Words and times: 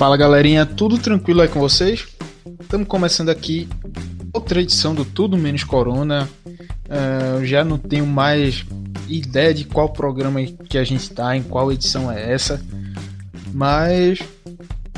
Fala 0.00 0.16
galerinha, 0.16 0.64
tudo 0.64 0.96
tranquilo 0.96 1.42
aí 1.42 1.48
com 1.48 1.60
vocês? 1.60 2.08
Estamos 2.58 2.88
começando 2.88 3.28
aqui 3.28 3.68
outra 4.32 4.62
edição 4.62 4.94
do 4.94 5.04
Tudo 5.04 5.36
Menos 5.36 5.62
Corona. 5.62 6.26
Uh, 6.46 7.44
já 7.44 7.62
não 7.62 7.76
tenho 7.76 8.06
mais 8.06 8.64
ideia 9.06 9.52
de 9.52 9.66
qual 9.66 9.90
programa 9.90 10.42
que 10.42 10.78
a 10.78 10.84
gente 10.84 11.00
está, 11.02 11.36
em 11.36 11.42
qual 11.42 11.70
edição 11.70 12.10
é 12.10 12.32
essa, 12.32 12.64
mas 13.52 14.20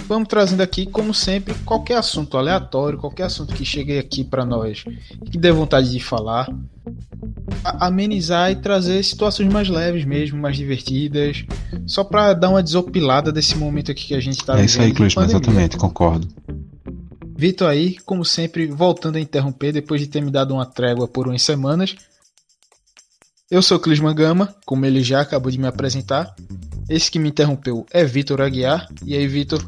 vamos 0.06 0.28
trazendo 0.28 0.60
aqui, 0.60 0.86
como 0.86 1.12
sempre, 1.12 1.52
qualquer 1.64 1.96
assunto 1.96 2.38
aleatório, 2.38 2.96
qualquer 2.96 3.24
assunto 3.24 3.54
que 3.54 3.64
chegue 3.64 3.98
aqui 3.98 4.22
para 4.22 4.44
nós 4.44 4.84
que 5.32 5.36
dê 5.36 5.50
vontade 5.50 5.90
de 5.90 5.98
falar, 5.98 6.48
amenizar 7.64 8.50
e 8.50 8.56
trazer 8.56 9.02
situações 9.02 9.52
mais 9.52 9.68
leves 9.68 10.04
mesmo, 10.04 10.40
mais 10.40 10.56
divertidas, 10.56 11.44
só 11.86 12.04
para 12.04 12.34
dar 12.34 12.50
uma 12.50 12.62
desopilada 12.62 13.32
desse 13.32 13.56
momento 13.56 13.90
aqui 13.90 14.08
que 14.08 14.14
a 14.14 14.20
gente 14.20 14.40
vivendo. 14.40 14.58
É 14.58 14.64
isso 14.64 14.80
aí, 14.80 14.92
Clisman, 14.92 15.24
exatamente, 15.24 15.76
concordo. 15.76 16.28
Vitor 17.36 17.68
aí, 17.68 17.96
como 18.04 18.24
sempre, 18.24 18.66
voltando 18.66 19.16
a 19.16 19.20
interromper 19.20 19.72
depois 19.72 20.00
de 20.00 20.06
ter 20.06 20.20
me 20.20 20.30
dado 20.30 20.54
uma 20.54 20.66
trégua 20.66 21.08
por 21.08 21.26
umas 21.26 21.42
semanas. 21.42 21.96
Eu 23.50 23.60
sou 23.60 23.78
Clisman 23.78 24.14
Gama, 24.14 24.54
como 24.64 24.86
ele 24.86 25.02
já 25.02 25.20
acabou 25.20 25.50
de 25.50 25.58
me 25.58 25.66
apresentar. 25.66 26.34
Esse 26.88 27.10
que 27.10 27.18
me 27.18 27.28
interrompeu 27.28 27.84
é 27.90 28.04
Vitor 28.04 28.40
Aguiar. 28.40 28.88
E 29.04 29.16
aí, 29.16 29.26
Vitor? 29.26 29.62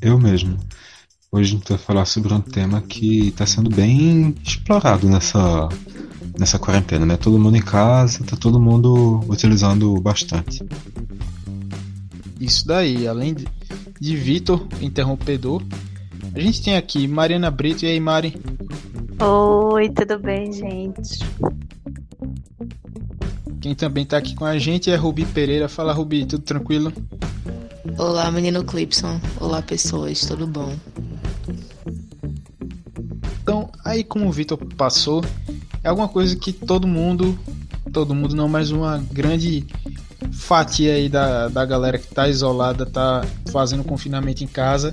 Eu 0.00 0.18
mesmo. 0.18 0.58
Hoje 1.32 1.50
a 1.50 1.56
gente 1.58 1.68
vai 1.68 1.78
falar 1.78 2.04
sobre 2.04 2.32
um 2.32 2.40
tema 2.40 2.80
que 2.82 3.28
está 3.28 3.44
sendo 3.44 3.68
bem 3.68 4.34
explorado 4.44 5.08
nessa, 5.08 5.68
nessa 6.38 6.58
quarentena, 6.58 7.06
né? 7.06 7.16
Todo 7.16 7.38
mundo 7.38 7.56
em 7.56 7.62
casa, 7.62 8.22
tá 8.24 8.36
todo 8.36 8.60
mundo 8.60 9.20
utilizando 9.28 10.00
bastante. 10.00 10.64
Isso 12.40 12.66
daí, 12.66 13.06
além 13.08 13.34
de, 13.34 13.46
de 14.00 14.16
Vitor, 14.16 14.66
interrompedor, 14.80 15.62
a 16.34 16.40
gente 16.40 16.62
tem 16.62 16.76
aqui 16.76 17.08
Mariana 17.08 17.50
Brito. 17.50 17.84
E 17.84 17.88
aí, 17.88 18.00
Mari? 18.00 18.36
Oi, 19.18 19.88
tudo 19.90 20.18
bem, 20.18 20.52
gente? 20.52 21.20
Quem 23.60 23.74
também 23.74 24.04
está 24.04 24.18
aqui 24.18 24.34
com 24.34 24.44
a 24.44 24.58
gente 24.58 24.90
é 24.90 24.96
Rubi 24.96 25.24
Pereira. 25.24 25.68
Fala, 25.68 25.92
Rubi, 25.92 26.26
tudo 26.26 26.42
tranquilo? 26.42 26.92
Olá, 27.98 28.30
menino 28.30 28.62
Clipson. 28.62 29.18
Olá, 29.40 29.62
pessoas, 29.62 30.20
tudo 30.20 30.46
bom? 30.46 30.76
Então, 33.42 33.70
aí 33.84 34.04
como 34.04 34.28
o 34.28 34.32
Vitor 34.32 34.58
passou, 34.76 35.24
é 35.86 35.88
alguma 35.88 36.08
coisa 36.08 36.34
que 36.34 36.52
todo 36.52 36.84
mundo, 36.84 37.38
todo 37.92 38.12
mundo 38.12 38.34
não, 38.34 38.48
mas 38.48 38.72
uma 38.72 38.98
grande 39.12 39.64
fatia 40.32 40.94
aí 40.94 41.08
da, 41.08 41.46
da 41.46 41.64
galera 41.64 41.96
que 41.96 42.06
está 42.06 42.28
isolada, 42.28 42.82
está 42.82 43.24
fazendo 43.52 43.84
confinamento 43.84 44.42
em 44.42 44.48
casa, 44.48 44.92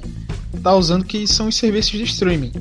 tá 0.61 0.75
usando 0.75 1.03
que 1.03 1.25
são 1.25 1.47
os 1.47 1.55
serviços 1.55 1.93
de 1.93 2.03
streaming. 2.03 2.51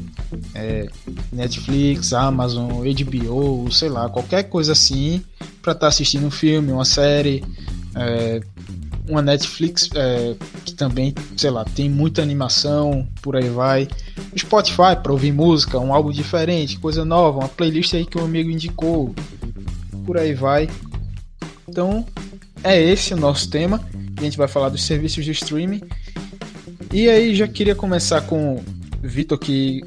É, 0.54 0.88
Netflix, 1.30 2.14
Amazon, 2.14 2.70
HBO, 2.70 3.70
sei 3.70 3.90
lá, 3.90 4.08
qualquer 4.08 4.44
coisa 4.44 4.72
assim 4.72 5.22
para 5.60 5.72
estar 5.72 5.80
tá 5.80 5.88
assistindo 5.88 6.26
um 6.26 6.30
filme, 6.30 6.72
uma 6.72 6.86
série, 6.86 7.44
é, 7.94 8.40
uma 9.08 9.20
Netflix 9.20 9.88
é, 9.94 10.34
que 10.64 10.74
também, 10.74 11.14
sei 11.36 11.50
lá, 11.50 11.64
tem 11.64 11.90
muita 11.90 12.22
animação, 12.22 13.06
por 13.20 13.36
aí 13.36 13.48
vai. 13.48 13.88
O 14.32 14.38
Spotify 14.38 14.96
para 15.02 15.12
ouvir 15.12 15.32
música, 15.32 15.78
um 15.78 15.92
álbum 15.92 16.10
diferente, 16.10 16.78
coisa 16.78 17.04
nova, 17.04 17.40
uma 17.40 17.48
playlist 17.48 17.94
aí 17.94 18.06
que 18.06 18.18
um 18.18 18.24
amigo 18.24 18.50
indicou, 18.50 19.14
por 20.06 20.16
aí 20.16 20.34
vai. 20.34 20.68
Então, 21.68 22.06
é 22.62 22.80
esse 22.80 23.14
o 23.14 23.16
nosso 23.16 23.48
tema. 23.50 23.80
A 24.16 24.22
gente 24.22 24.36
vai 24.36 24.46
falar 24.46 24.68
dos 24.68 24.84
serviços 24.84 25.24
de 25.24 25.32
streaming. 25.32 25.80
E 26.92 27.08
aí 27.08 27.34
já 27.34 27.48
queria 27.48 27.74
começar 27.74 28.20
com 28.22 28.56
o 28.56 28.64
Vitor 29.02 29.38
que 29.38 29.82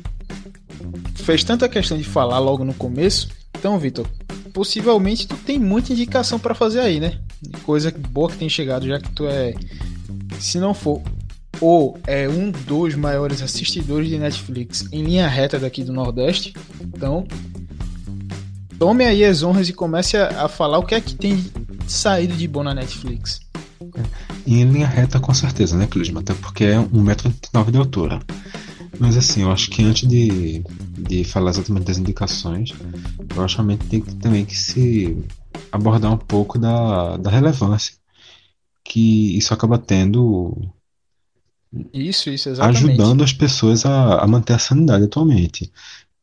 fez 1.15 1.43
tanta 1.43 1.69
questão 1.69 1.97
de 1.97 2.03
falar 2.03 2.39
logo 2.39 2.65
no 2.65 2.73
começo. 2.73 3.29
Então, 3.57 3.79
Vitor, 3.79 4.07
possivelmente 4.53 5.27
tu 5.27 5.35
tem 5.37 5.57
muita 5.59 5.93
indicação 5.93 6.37
para 6.37 6.53
fazer 6.53 6.79
aí, 6.79 6.99
né? 6.99 7.19
Coisa 7.63 7.93
boa 8.09 8.29
que 8.29 8.37
tem 8.37 8.49
chegado, 8.49 8.87
já 8.87 8.99
que 8.99 9.09
tu 9.11 9.27
é, 9.27 9.53
se 10.39 10.59
não 10.59 10.73
for 10.73 11.01
ou 11.61 11.97
é 12.05 12.27
um 12.27 12.51
dos 12.51 12.95
maiores 12.95 13.41
assistidores 13.41 14.09
de 14.09 14.17
Netflix 14.17 14.87
em 14.91 15.03
linha 15.03 15.27
reta 15.27 15.57
daqui 15.59 15.83
do 15.83 15.93
Nordeste. 15.93 16.53
Então, 16.81 17.25
tome 18.77 19.05
aí 19.05 19.23
as 19.23 19.43
honras 19.43 19.69
e 19.69 19.73
comece 19.73 20.17
a, 20.17 20.45
a 20.45 20.47
falar 20.47 20.79
o 20.79 20.83
que 20.83 20.95
é 20.95 21.01
que 21.01 21.15
tem 21.15 21.43
saído 21.87 22.35
de 22.35 22.47
bom 22.47 22.63
na 22.63 22.73
Netflix. 22.73 23.39
Em 24.45 24.63
linha 24.63 24.87
reta, 24.87 25.19
com 25.19 25.33
certeza, 25.33 25.77
né, 25.77 25.87
Clisma? 25.87 26.19
Até 26.19 26.33
porque 26.33 26.65
é 26.65 26.79
um 26.79 27.01
metro 27.01 27.33
nove 27.53 27.71
de 27.71 27.77
altura. 27.77 28.19
Mas 28.99 29.17
assim, 29.17 29.41
eu 29.41 29.51
acho 29.51 29.69
que 29.69 29.83
antes 29.83 30.07
de, 30.07 30.63
de 30.97 31.23
falar 31.23 31.51
exatamente 31.51 31.85
das 31.85 31.97
indicações, 31.97 32.73
eu 33.35 33.43
acho 33.43 33.57
que 33.65 33.85
tem 33.87 34.01
que, 34.01 34.15
também 34.15 34.45
que 34.45 34.57
se 34.57 35.17
abordar 35.71 36.11
um 36.11 36.17
pouco 36.17 36.57
da, 36.57 37.17
da 37.17 37.29
relevância 37.29 37.95
que 38.85 39.35
isso 39.37 39.53
acaba 39.53 39.77
tendo. 39.77 40.71
Isso, 41.91 42.29
isso, 42.29 42.49
exatamente. 42.49 42.77
Ajudando 42.77 43.23
as 43.23 43.33
pessoas 43.33 43.85
a, 43.85 44.21
a 44.21 44.27
manter 44.27 44.53
a 44.53 44.59
sanidade 44.59 45.03
atualmente. 45.03 45.71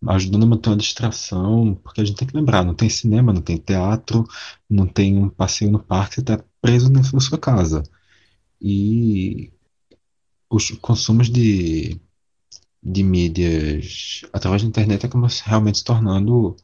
Ajudando 0.06 0.44
a 0.44 0.46
manter 0.46 0.70
uma 0.70 0.76
distração, 0.76 1.78
porque 1.82 2.00
a 2.00 2.04
gente 2.04 2.16
tem 2.16 2.26
que 2.26 2.36
lembrar, 2.36 2.64
não 2.64 2.74
tem 2.74 2.88
cinema, 2.88 3.32
não 3.32 3.42
tem 3.42 3.56
teatro, 3.56 4.26
não 4.70 4.86
tem 4.86 5.18
um 5.18 5.28
passeio 5.28 5.70
no 5.70 5.78
parque, 5.78 6.16
você 6.16 6.20
está 6.20 6.42
preso 6.60 6.88
dentro 6.90 7.12
da 7.12 7.20
sua 7.20 7.38
casa. 7.38 7.82
E 8.60 9.52
os 10.48 10.70
consumos 10.80 11.28
de 11.28 12.00
de 12.82 13.02
mídias 13.04 14.22
através 14.32 14.62
da 14.62 14.68
internet 14.68 15.06
acabam 15.06 15.28
realmente 15.44 15.78
se 15.78 15.84
tornando 15.84 16.56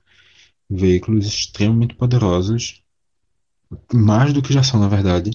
veículos 0.68 1.26
extremamente 1.26 1.94
poderosos, 1.94 2.82
mais 3.92 4.32
do 4.32 4.42
que 4.42 4.52
já 4.52 4.62
são, 4.62 4.80
na 4.80 4.88
verdade, 4.88 5.30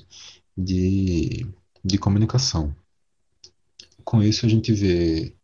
de, 0.57 1.47
de 1.83 1.97
comunicação. 1.97 2.75
Com 4.03 4.21
isso, 4.21 4.45
a 4.45 4.49
gente 4.49 4.73
vê 4.73 5.35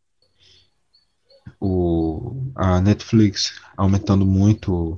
o, 1.59 2.51
a 2.55 2.81
Netflix 2.81 3.59
aumentando 3.75 4.25
muito 4.25 4.95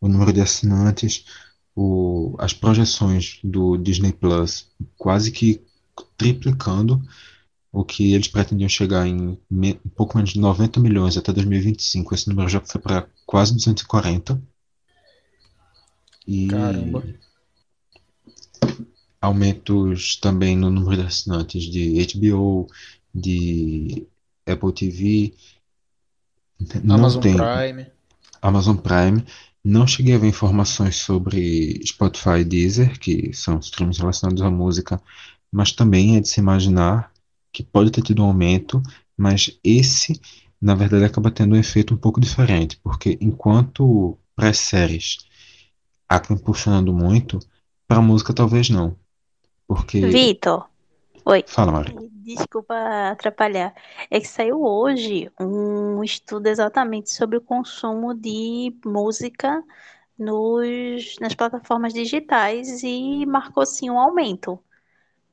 o 0.00 0.08
número 0.08 0.32
de 0.32 0.40
assinantes, 0.40 1.24
o, 1.74 2.34
as 2.38 2.52
projeções 2.52 3.38
do 3.42 3.76
Disney 3.76 4.12
Plus 4.12 4.68
quase 4.96 5.30
que 5.30 5.62
triplicando 6.16 7.02
o 7.72 7.84
que 7.84 8.14
eles 8.14 8.28
pretendiam 8.28 8.68
chegar 8.68 9.06
em 9.06 9.38
um 9.50 9.74
pouco 9.94 10.16
menos 10.16 10.32
de 10.32 10.40
90 10.40 10.80
milhões 10.80 11.16
até 11.16 11.32
2025. 11.32 12.14
Esse 12.14 12.28
número 12.28 12.48
já 12.48 12.60
foi 12.60 12.80
para 12.80 13.06
quase 13.26 13.54
240. 13.54 14.40
E 16.26 16.48
Caramba. 16.48 17.04
aumentos 19.20 20.16
também 20.16 20.56
no 20.56 20.70
número 20.70 21.02
de 21.02 21.06
assinantes 21.06 21.64
de 21.64 22.06
HBO, 22.14 22.66
de 23.14 24.06
Apple 24.46 24.72
TV, 24.72 25.34
Amazon 26.88 27.20
tem, 27.20 27.36
Prime. 27.36 27.86
Amazon 28.40 28.76
Prime. 28.76 29.24
Não 29.64 29.86
cheguei 29.86 30.14
a 30.14 30.18
ver 30.18 30.28
informações 30.28 30.96
sobre 30.96 31.80
Spotify 31.84 32.40
e 32.40 32.44
Deezer, 32.44 32.98
que 32.98 33.32
são 33.32 33.58
streams 33.58 33.98
relacionados 33.98 34.42
à 34.42 34.50
música, 34.50 35.00
mas 35.50 35.72
também 35.72 36.16
é 36.16 36.20
de 36.20 36.28
se 36.28 36.40
imaginar 36.40 37.12
que 37.52 37.64
pode 37.64 37.90
ter 37.90 38.02
tido 38.02 38.22
um 38.22 38.26
aumento, 38.26 38.82
mas 39.16 39.58
esse, 39.64 40.20
na 40.60 40.74
verdade, 40.74 41.04
acaba 41.04 41.30
tendo 41.30 41.54
um 41.54 41.58
efeito 41.58 41.94
um 41.94 41.96
pouco 41.96 42.20
diferente, 42.20 42.78
porque 42.82 43.18
enquanto 43.20 44.18
pré-séries 44.34 45.18
acabam 46.08 46.42
puxando 46.42 46.92
muito, 46.92 47.38
para 47.86 48.00
música 48.00 48.32
talvez 48.32 48.70
não. 48.70 48.96
Porque. 49.66 50.00
Vitor, 50.06 50.68
oi. 51.24 51.44
Fala, 51.46 51.72
Mari. 51.72 51.94
Desculpa 52.22 52.74
atrapalhar. 53.10 53.74
É 54.10 54.18
que 54.18 54.26
saiu 54.26 54.62
hoje 54.62 55.30
um 55.40 56.02
estudo 56.02 56.48
exatamente 56.48 57.12
sobre 57.12 57.38
o 57.38 57.40
consumo 57.40 58.14
de 58.14 58.74
música 58.84 59.62
nos, 60.18 61.16
nas 61.20 61.34
plataformas 61.34 61.92
digitais 61.92 62.82
e 62.82 63.24
marcou 63.26 63.64
sim 63.64 63.90
um 63.90 63.98
aumento 63.98 64.60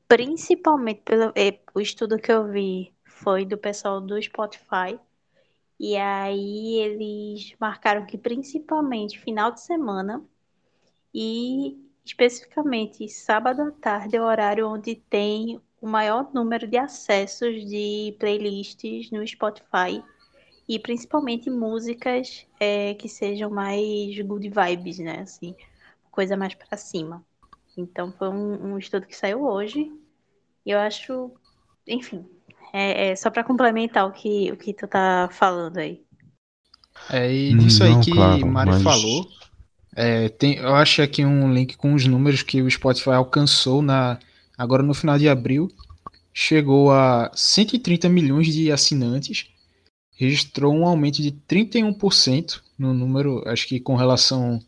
principalmente 0.08 1.02
pelo 1.02 1.32
é, 1.34 1.58
o 1.74 1.80
estudo 1.80 2.18
que 2.18 2.30
eu 2.30 2.48
vi 2.48 2.92
foi 3.04 3.44
do 3.44 3.56
pessoal 3.56 4.00
do 4.00 4.20
Spotify. 4.20 4.98
E 5.78 5.96
aí 5.96 6.78
eles 6.78 7.54
marcaram 7.58 8.06
que 8.06 8.16
principalmente 8.16 9.18
final 9.18 9.50
de 9.50 9.60
semana 9.60 10.24
e 11.12 11.78
especificamente 12.04 13.08
sábado 13.08 13.62
à 13.62 13.70
tarde 13.72 14.16
é 14.16 14.20
o 14.20 14.24
horário 14.24 14.68
onde 14.68 14.94
tem 14.94 15.60
o 15.80 15.86
maior 15.86 16.32
número 16.32 16.66
de 16.66 16.76
acessos 16.76 17.64
de 17.66 18.16
playlists 18.18 19.10
no 19.10 19.26
Spotify 19.26 20.02
e 20.68 20.78
principalmente 20.78 21.50
músicas 21.50 22.46
é, 22.58 22.94
que 22.94 23.08
sejam 23.08 23.50
mais 23.50 24.18
good 24.20 24.48
vibes, 24.48 24.98
né? 24.98 25.20
Assim, 25.20 25.54
coisa 26.10 26.36
mais 26.36 26.54
para 26.54 26.76
cima. 26.76 27.24
Então 27.76 28.12
foi 28.12 28.28
um, 28.28 28.72
um, 28.72 28.78
estudo 28.78 29.06
que 29.06 29.16
saiu 29.16 29.44
hoje. 29.44 29.92
E 30.64 30.70
eu 30.70 30.78
acho, 30.78 31.30
enfim, 31.86 32.26
É, 32.76 33.10
é 33.10 33.16
só 33.16 33.30
para 33.30 33.44
complementar 33.44 34.04
o 34.04 34.10
que, 34.10 34.50
o 34.50 34.56
que 34.56 34.74
tu 34.74 34.88
tá 34.88 35.28
falando 35.30 35.78
aí. 35.78 36.02
É, 37.08 37.32
e 37.32 37.56
disso 37.56 37.84
aí 37.84 38.00
que 38.00 38.10
claro, 38.10 38.44
Mari 38.44 38.70
mas- 38.70 38.82
falou, 38.82 39.28
é, 39.94 40.28
tem, 40.28 40.56
eu 40.56 40.74
acho 40.74 41.00
aqui 41.00 41.24
um 41.24 41.52
link 41.52 41.76
com 41.76 41.94
os 41.94 42.04
números 42.04 42.42
que 42.42 42.60
o 42.60 42.68
Spotify 42.68 43.10
alcançou 43.10 43.80
na, 43.80 44.18
agora 44.58 44.82
no 44.82 44.92
final 44.92 45.16
de 45.16 45.28
abril. 45.28 45.70
Chegou 46.32 46.90
a 46.90 47.30
130 47.32 48.08
milhões 48.08 48.52
de 48.52 48.72
assinantes, 48.72 49.46
registrou 50.16 50.74
um 50.74 50.84
aumento 50.84 51.22
de 51.22 51.30
31% 51.30 52.60
no 52.76 52.92
número, 52.92 53.48
acho 53.48 53.68
que 53.68 53.78
com 53.78 53.94
relação 53.94 54.58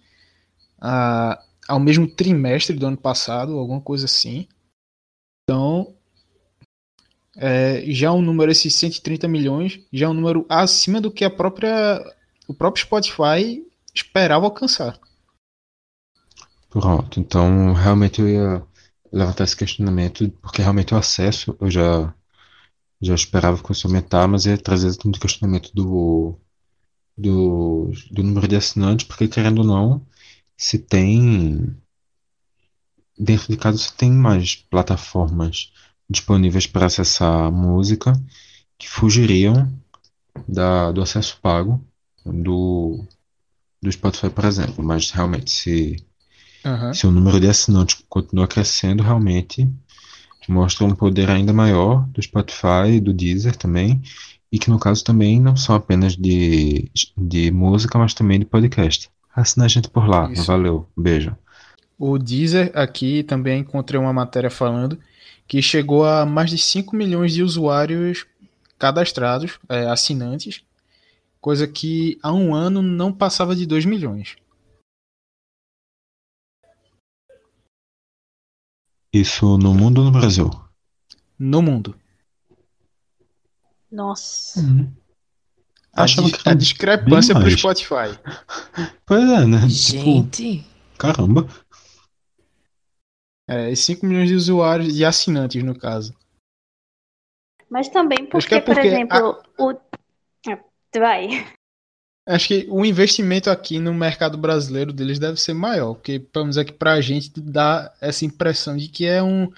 a, 0.81 1.43
ao 1.67 1.81
mesmo 1.81 2.07
trimestre 2.07 2.77
do 2.77 2.87
ano 2.87 2.97
passado, 2.97 3.59
alguma 3.59 3.81
coisa 3.81 4.05
assim. 4.05 4.47
Então, 5.43 5.96
é, 7.37 7.85
já 7.89 8.13
um 8.13 8.23
número, 8.23 8.51
esses 8.51 8.75
130 8.75 9.29
milhões, 9.29 9.81
já 9.93 10.07
é 10.07 10.09
um 10.09 10.15
número 10.15 10.47
acima 10.49 11.01
do 11.01 11.11
que 11.11 11.25
a 11.25 11.31
própria, 11.31 12.03
o 12.49 12.55
próprio 12.55 12.85
Spotify 12.85 13.63
esperava 13.95 14.47
alcançar. 14.47 14.99
Pronto, 16.71 17.21
então 17.21 17.73
realmente 17.73 18.21
eu 18.21 18.29
ia 18.29 18.63
levantar 19.13 19.45
esse 19.45 19.57
questionamento, 19.57 20.29
porque 20.43 20.63
realmente 20.63 20.95
o 20.95 20.97
acesso 20.97 21.57
eu 21.61 21.71
já, 21.71 22.15
já 23.01 23.15
esperava 23.15 23.61
que 23.61 23.69
fosse 23.69 23.87
aumentar, 23.87 24.27
mas 24.27 24.47
ia 24.47 24.59
trazer 24.59 24.93
muito 25.05 25.21
questionamento 25.21 25.71
do, 25.75 26.39
do, 27.17 27.91
do 28.11 28.23
número 28.23 28.49
de 28.49 28.57
assinantes, 28.57 29.07
porque 29.07 29.29
querendo 29.29 29.59
ou 29.59 29.65
não, 29.65 30.07
se 30.57 30.79
tem. 30.79 31.77
Dentro 33.19 33.49
de 33.49 33.57
casa, 33.57 33.79
você 33.79 33.91
tem 33.97 34.11
mais 34.13 34.57
plataformas 34.57 35.73
disponíveis 36.09 36.67
para 36.67 36.87
acessar 36.87 37.51
música 37.51 38.13
que 38.79 38.89
fugiriam 38.89 39.71
da, 40.47 40.93
do 40.93 41.03
acesso 41.03 41.39
pago 41.41 41.83
do, 42.25 43.05
do 43.83 43.91
Spotify, 43.91 44.31
por 44.31 44.45
exemplo. 44.45 44.85
Mas 44.85 45.11
realmente, 45.11 45.51
se, 45.51 45.97
Aham. 46.65 46.93
se 46.93 47.07
o 47.07 47.11
número 47.11 47.41
de 47.41 47.49
assinantes 47.49 48.03
continua 48.09 48.47
crescendo, 48.47 49.03
realmente 49.03 49.69
mostra 50.49 50.85
um 50.85 50.95
poder 50.95 51.29
ainda 51.31 51.53
maior 51.53 52.07
do 52.09 52.23
Spotify 52.23 52.93
e 52.95 53.01
do 53.01 53.13
Deezer 53.13 53.57
também. 53.57 54.01
E 54.51 54.59
que 54.59 54.71
no 54.71 54.79
caso 54.79 55.03
também 55.03 55.41
não 55.41 55.57
são 55.57 55.75
apenas 55.75 56.17
de, 56.17 56.89
de 57.17 57.51
música, 57.51 57.99
mas 57.99 58.15
também 58.15 58.39
de 58.39 58.45
podcast. 58.45 59.11
Assina 59.35 59.67
a 59.67 59.69
gente 59.69 59.91
por 59.91 60.09
lá. 60.09 60.31
Isso. 60.31 60.45
Valeu. 60.45 60.89
Beijo. 60.97 61.37
O 61.99 62.17
Deezer 62.17 62.71
aqui 62.75 63.23
também 63.23 63.61
encontrei 63.61 64.01
uma 64.01 64.13
matéria 64.13 64.51
falando 64.51 64.99
que 65.47 65.63
chegou 65.63 66.05
a 66.05 66.27
mais 66.27 66.51
de 66.51 66.59
5 66.59 66.95
milhões 66.95 67.33
de 67.33 67.43
usuários 67.43 68.27
cadastrados, 68.79 69.59
é, 69.69 69.87
assinantes, 69.87 70.63
coisa 71.41 71.67
que 71.67 72.19
há 72.23 72.33
um 72.33 72.55
ano 72.55 72.83
não 72.83 73.13
passava 73.13 73.55
de 73.55 73.67
2 73.67 73.85
milhões. 73.85 74.37
Isso 79.13 79.57
no 79.57 79.73
mundo 79.73 79.99
ou 79.99 80.05
no 80.05 80.11
Brasil? 80.11 80.51
No 81.39 81.63
mundo. 81.63 81.95
Nossa. 83.91 84.61
A, 85.93 86.03
Achava 86.03 86.31
que 86.31 86.47
a 86.47 86.53
discrepância 86.53 87.35
bem 87.35 87.43
para 87.43 87.49
o 87.49 87.51
mais. 87.51 87.59
Spotify. 87.59 88.19
Pois 89.07 89.23
é, 89.23 89.47
né? 89.47 89.61
Tipo, 89.61 89.71
Gente, 89.71 90.67
caramba. 90.99 91.49
É, 93.49 93.71
e 93.71 93.77
5 93.77 94.05
milhões 94.05 94.29
de 94.29 94.35
usuários, 94.35 94.95
de 94.95 95.05
assinantes 95.05 95.63
no 95.63 95.79
caso. 95.79 96.15
Mas 97.71 97.89
também 97.89 98.27
porque, 98.27 98.57
é 98.57 98.61
por 98.61 98.75
porque 98.75 98.89
exemplo, 98.89 99.43
o. 99.59 99.71
Ah, 99.71 100.59
Vai. 100.99 101.47
Acho 102.29 102.49
que 102.49 102.67
o 102.69 102.85
investimento 102.85 103.49
aqui 103.49 103.79
no 103.79 103.95
mercado 103.95 104.37
brasileiro 104.37 104.93
deles 104.93 105.19
deve 105.19 105.41
ser 105.41 105.55
maior, 105.55 105.95
porque 105.95 106.19
pelo 106.19 106.47
menos 106.47 106.59
aqui 106.59 106.73
pra 106.73 107.01
gente 107.01 107.41
dá 107.41 107.95
essa 108.01 108.25
impressão 108.25 108.77
de 108.77 108.89
que 108.89 109.07
é 109.07 109.23
um, 109.23 109.53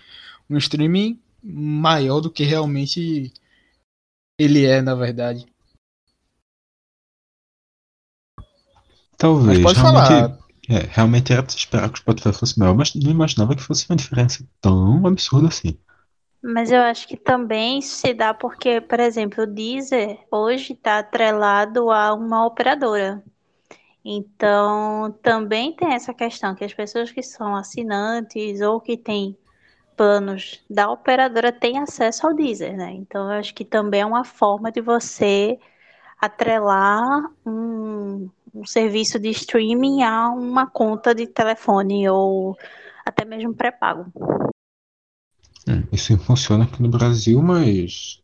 um 0.50 0.56
streaming 0.58 1.18
maior 1.42 2.20
do 2.20 2.30
que 2.30 2.44
realmente 2.44 3.32
ele 4.38 4.66
é, 4.66 4.82
na 4.82 4.94
verdade. 4.94 5.46
Talvez. 9.16 9.60
Mas 9.60 9.62
pode 9.62 9.80
realmente, 9.80 10.08
falar. 10.08 10.47
É, 10.68 10.86
realmente 10.90 11.32
era 11.32 11.42
de 11.42 11.52
se 11.52 11.58
esperar 11.58 11.88
que 11.88 11.94
o 11.94 11.98
Spotify 11.98 12.32
fosse 12.32 12.58
maior, 12.58 12.74
mas 12.74 12.94
não 12.94 13.10
imaginava 13.10 13.56
que 13.56 13.62
fosse 13.62 13.86
uma 13.88 13.96
diferença 13.96 14.44
tão 14.60 15.06
absurda 15.06 15.48
assim. 15.48 15.78
Mas 16.42 16.70
eu 16.70 16.80
acho 16.82 17.08
que 17.08 17.16
também 17.16 17.80
se 17.80 18.14
dá 18.14 18.32
porque, 18.32 18.80
por 18.80 19.00
exemplo, 19.00 19.42
o 19.42 19.46
Deezer 19.46 20.18
hoje 20.30 20.74
está 20.74 20.98
atrelado 20.98 21.90
a 21.90 22.14
uma 22.14 22.46
operadora. 22.46 23.22
Então, 24.04 25.12
também 25.22 25.74
tem 25.74 25.92
essa 25.92 26.14
questão 26.14 26.54
que 26.54 26.64
as 26.64 26.72
pessoas 26.72 27.10
que 27.10 27.22
são 27.22 27.56
assinantes 27.56 28.60
ou 28.60 28.80
que 28.80 28.96
têm 28.96 29.36
planos 29.96 30.64
da 30.70 30.88
operadora 30.90 31.50
têm 31.50 31.78
acesso 31.78 32.26
ao 32.26 32.34
Deezer, 32.34 32.76
né? 32.76 32.92
Então, 32.92 33.24
eu 33.32 33.38
acho 33.38 33.52
que 33.54 33.64
também 33.64 34.02
é 34.02 34.06
uma 34.06 34.24
forma 34.24 34.70
de 34.70 34.80
você 34.80 35.58
atrelar 36.20 37.30
um, 37.44 38.30
um 38.58 38.66
serviço 38.66 39.18
de 39.18 39.30
streaming 39.30 40.02
a 40.02 40.30
uma 40.30 40.66
conta 40.66 41.14
de 41.14 41.26
telefone 41.26 42.08
ou 42.08 42.56
até 43.06 43.24
mesmo 43.24 43.54
pré-pago. 43.54 44.12
Hum, 45.66 45.84
Isso 45.92 46.18
funciona 46.18 46.64
aqui 46.64 46.82
no 46.82 46.88
Brasil, 46.88 47.40
mas 47.40 48.20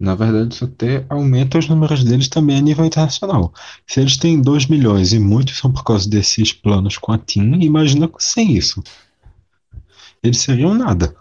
na 0.00 0.14
verdade 0.14 0.54
isso 0.54 0.64
até 0.64 1.04
aumenta 1.08 1.58
os 1.58 1.68
números 1.68 2.02
deles 2.04 2.28
também 2.28 2.56
a 2.56 2.62
nível 2.62 2.84
internacional. 2.84 3.52
Se 3.86 4.00
eles 4.00 4.16
têm 4.16 4.40
2 4.40 4.66
milhões 4.66 5.12
e 5.12 5.18
muitos 5.18 5.58
são 5.58 5.72
por 5.72 5.84
causa 5.84 6.08
desses 6.08 6.52
planos 6.52 6.96
com 6.96 7.12
a 7.12 7.18
TIM, 7.18 7.60
imagina 7.60 8.10
sem 8.18 8.52
isso. 8.56 8.82
Eles 10.22 10.38
seriam 10.38 10.72
nada. 10.72 11.14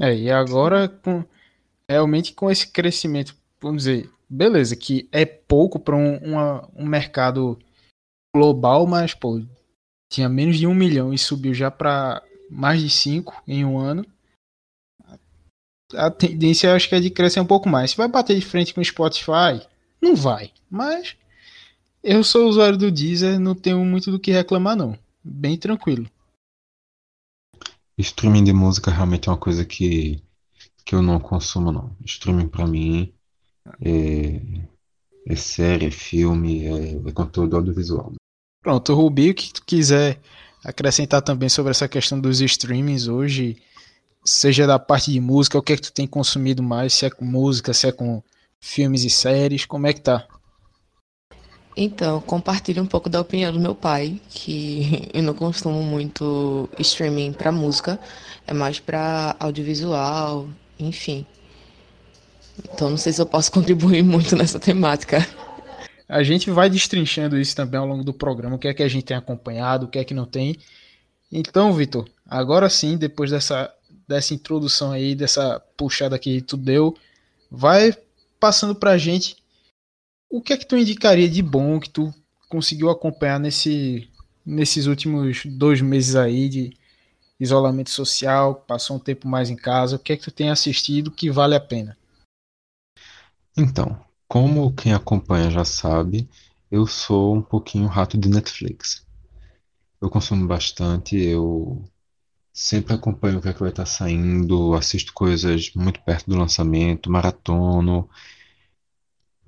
É, 0.00 0.14
e 0.14 0.30
agora 0.30 0.88
com 0.88 1.24
realmente 1.88 2.32
com 2.34 2.50
esse 2.50 2.70
crescimento, 2.70 3.34
vamos 3.60 3.84
dizer, 3.84 4.10
beleza, 4.28 4.76
que 4.76 5.08
é 5.12 5.24
pouco 5.24 5.78
para 5.78 5.96
um, 5.96 6.18
um 6.76 6.86
mercado 6.86 7.58
global, 8.34 8.86
mas 8.86 9.14
pô, 9.14 9.42
tinha 10.10 10.28
menos 10.28 10.58
de 10.58 10.66
um 10.66 10.74
milhão 10.74 11.12
e 11.12 11.18
subiu 11.18 11.54
já 11.54 11.70
para 11.70 12.22
mais 12.50 12.80
de 12.80 12.90
5 12.90 13.42
em 13.46 13.64
um 13.64 13.78
ano. 13.78 14.04
A 15.94 16.10
tendência 16.10 16.74
acho 16.74 16.88
que 16.88 16.94
é 16.94 17.00
de 17.00 17.10
crescer 17.10 17.40
um 17.40 17.46
pouco 17.46 17.68
mais. 17.68 17.92
Se 17.92 17.96
vai 17.96 18.08
bater 18.08 18.38
de 18.38 18.44
frente 18.44 18.74
com 18.74 18.80
o 18.80 18.84
Spotify, 18.84 19.66
não 20.00 20.14
vai. 20.14 20.52
Mas 20.70 21.16
eu 22.02 22.22
sou 22.22 22.48
usuário 22.48 22.76
do 22.76 22.90
Deezer, 22.90 23.38
não 23.40 23.54
tenho 23.54 23.82
muito 23.84 24.10
do 24.10 24.20
que 24.20 24.30
reclamar 24.30 24.76
não. 24.76 24.98
Bem 25.24 25.56
tranquilo. 25.56 26.08
Streaming 27.96 28.44
de 28.44 28.52
música 28.52 28.90
realmente 28.90 29.28
é 29.28 29.32
uma 29.32 29.38
coisa 29.38 29.64
que, 29.64 30.22
que 30.84 30.94
eu 30.94 31.02
não 31.02 31.18
consumo, 31.18 31.72
não. 31.72 31.96
Streaming 32.04 32.48
pra 32.48 32.66
mim 32.66 33.12
é, 33.80 34.40
é 35.26 35.36
série, 35.36 35.86
é 35.86 35.90
filme, 35.90 36.66
é, 36.66 37.08
é 37.08 37.12
conteúdo 37.12 37.56
audiovisual. 37.56 38.12
Pronto, 38.62 38.94
Rubi, 38.94 39.30
o 39.30 39.34
que 39.34 39.52
tu 39.52 39.64
quiser 39.64 40.20
acrescentar 40.64 41.22
também 41.22 41.48
sobre 41.48 41.70
essa 41.70 41.88
questão 41.88 42.20
dos 42.20 42.40
streamings 42.40 43.08
hoje, 43.08 43.56
seja 44.24 44.66
da 44.66 44.78
parte 44.78 45.12
de 45.12 45.20
música, 45.20 45.58
o 45.58 45.62
que 45.62 45.72
é 45.72 45.76
que 45.76 45.82
tu 45.82 45.92
tem 45.92 46.06
consumido 46.06 46.62
mais, 46.62 46.94
se 46.94 47.06
é 47.06 47.10
com 47.10 47.24
música, 47.24 47.72
se 47.72 47.86
é 47.86 47.92
com 47.92 48.22
filmes 48.60 49.04
e 49.04 49.10
séries, 49.10 49.64
como 49.64 49.86
é 49.86 49.92
que 49.92 50.00
tá? 50.00 50.26
então, 51.80 52.20
compartilho 52.20 52.82
um 52.82 52.86
pouco 52.86 53.08
da 53.08 53.20
opinião 53.20 53.52
do 53.52 53.60
meu 53.60 53.72
pai, 53.72 54.20
que 54.28 55.08
eu 55.14 55.22
não 55.22 55.32
consumo 55.32 55.80
muito 55.80 56.68
streaming 56.80 57.32
pra 57.32 57.52
música, 57.52 58.00
é 58.46 58.52
mais 58.52 58.80
pra 58.80 59.36
audiovisual, 59.38 60.48
enfim. 60.76 61.24
Então, 62.72 62.90
não 62.90 62.96
sei 62.96 63.12
se 63.12 63.20
eu 63.20 63.26
posso 63.26 63.50
contribuir 63.52 64.02
muito 64.02 64.36
nessa 64.36 64.58
temática. 64.58 65.26
A 66.08 66.22
gente 66.22 66.50
vai 66.50 66.70
destrinchando 66.70 67.38
isso 67.38 67.54
também 67.54 67.78
ao 67.78 67.86
longo 67.86 68.02
do 68.02 68.14
programa, 68.14 68.56
o 68.56 68.58
que 68.58 68.68
é 68.68 68.74
que 68.74 68.82
a 68.82 68.88
gente 68.88 69.04
tem 69.04 69.16
acompanhado, 69.16 69.86
o 69.86 69.88
que 69.88 69.98
é 69.98 70.04
que 70.04 70.14
não 70.14 70.24
tem. 70.24 70.56
Então, 71.30 71.72
Vitor, 71.72 72.08
agora 72.26 72.70
sim, 72.70 72.96
depois 72.96 73.30
dessa, 73.30 73.70
dessa 74.06 74.32
introdução 74.32 74.92
aí, 74.92 75.14
dessa 75.14 75.60
puxada 75.76 76.18
que 76.18 76.40
tu 76.40 76.56
deu, 76.56 76.96
vai 77.50 77.94
passando 78.40 78.74
pra 78.74 78.96
gente 78.96 79.36
o 80.30 80.40
que 80.40 80.54
é 80.54 80.56
que 80.56 80.66
tu 80.66 80.76
indicaria 80.76 81.28
de 81.28 81.42
bom 81.42 81.78
que 81.78 81.90
tu 81.90 82.12
conseguiu 82.48 82.88
acompanhar 82.88 83.38
nesse, 83.38 84.08
nesses 84.44 84.86
últimos 84.86 85.44
dois 85.44 85.82
meses 85.82 86.16
aí 86.16 86.48
de 86.48 86.72
isolamento 87.38 87.90
social, 87.90 88.54
passou 88.54 88.96
um 88.96 89.00
tempo 89.00 89.28
mais 89.28 89.50
em 89.50 89.56
casa, 89.56 89.96
o 89.96 89.98
que 89.98 90.14
é 90.14 90.16
que 90.16 90.24
tu 90.24 90.30
tem 90.30 90.48
assistido 90.48 91.10
que 91.10 91.30
vale 91.30 91.54
a 91.54 91.60
pena? 91.60 91.97
Então, 93.58 94.00
como 94.26 94.72
quem 94.72 94.94
acompanha 94.94 95.50
já 95.50 95.64
sabe, 95.64 96.28
eu 96.70 96.86
sou 96.86 97.36
um 97.36 97.42
pouquinho 97.42 97.86
rato 97.86 98.16
de 98.16 98.28
Netflix. 98.28 99.06
Eu 100.00 100.10
consumo 100.10 100.46
bastante, 100.46 101.16
eu 101.16 101.84
Sempre 102.52 102.94
acompanho 102.94 103.38
o 103.38 103.42
que 103.42 103.48
é 103.48 103.54
que 103.54 103.60
vai 103.60 103.70
estar 103.70 103.86
saindo, 103.86 104.74
assisto 104.74 105.14
coisas 105.14 105.72
muito 105.76 106.00
perto 106.02 106.28
do 106.28 106.36
lançamento, 106.36 107.10
maratono. 107.10 108.10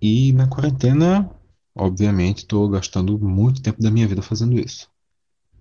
E 0.01 0.33
na 0.33 0.47
quarentena, 0.47 1.31
obviamente, 1.75 2.39
estou 2.39 2.69
gastando 2.69 3.19
muito 3.19 3.63
tempo 3.63 3.83
da 3.83 3.91
minha 3.91 4.07
vida 4.07 4.23
fazendo 4.23 4.59
isso. 4.59 4.89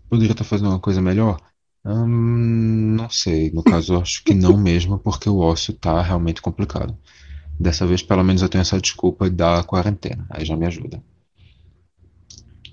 Poderia 0.10 0.34
estar 0.34 0.44
fazendo 0.44 0.70
uma 0.70 0.79
coisa 0.79 1.01
melhor? 1.01 1.39
Hum, 1.86 2.96
não 2.96 3.10
sei. 3.10 3.51
No 3.51 3.63
caso, 3.63 3.98
acho 4.00 4.24
que 4.24 4.34
não 4.34 4.58
mesmo, 4.58 5.00
porque 5.00 5.29
o 5.29 5.39
ócio 5.39 5.74
tá 5.74 6.01
realmente 6.01 6.41
complicado. 6.41 6.98
Dessa 7.59 7.85
vez, 7.85 8.01
pelo 8.01 8.23
menos, 8.23 8.41
eu 8.41 8.47
tenho 8.47 8.61
essa 8.61 8.79
desculpa 8.79 9.29
da 9.29 9.63
quarentena. 9.63 10.25
Aí 10.29 10.45
já 10.45 10.55
me 10.55 10.65
ajuda. 10.65 11.03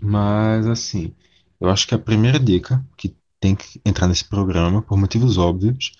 Mas, 0.00 0.66
assim, 0.66 1.12
eu 1.60 1.68
acho 1.68 1.88
que 1.88 1.94
a 1.94 1.98
primeira 1.98 2.38
dica 2.38 2.84
que 2.96 3.16
tem 3.40 3.56
que 3.56 3.80
entrar 3.84 4.06
nesse 4.06 4.24
programa, 4.24 4.82
por 4.82 4.96
motivos 4.96 5.38
óbvios, 5.38 5.92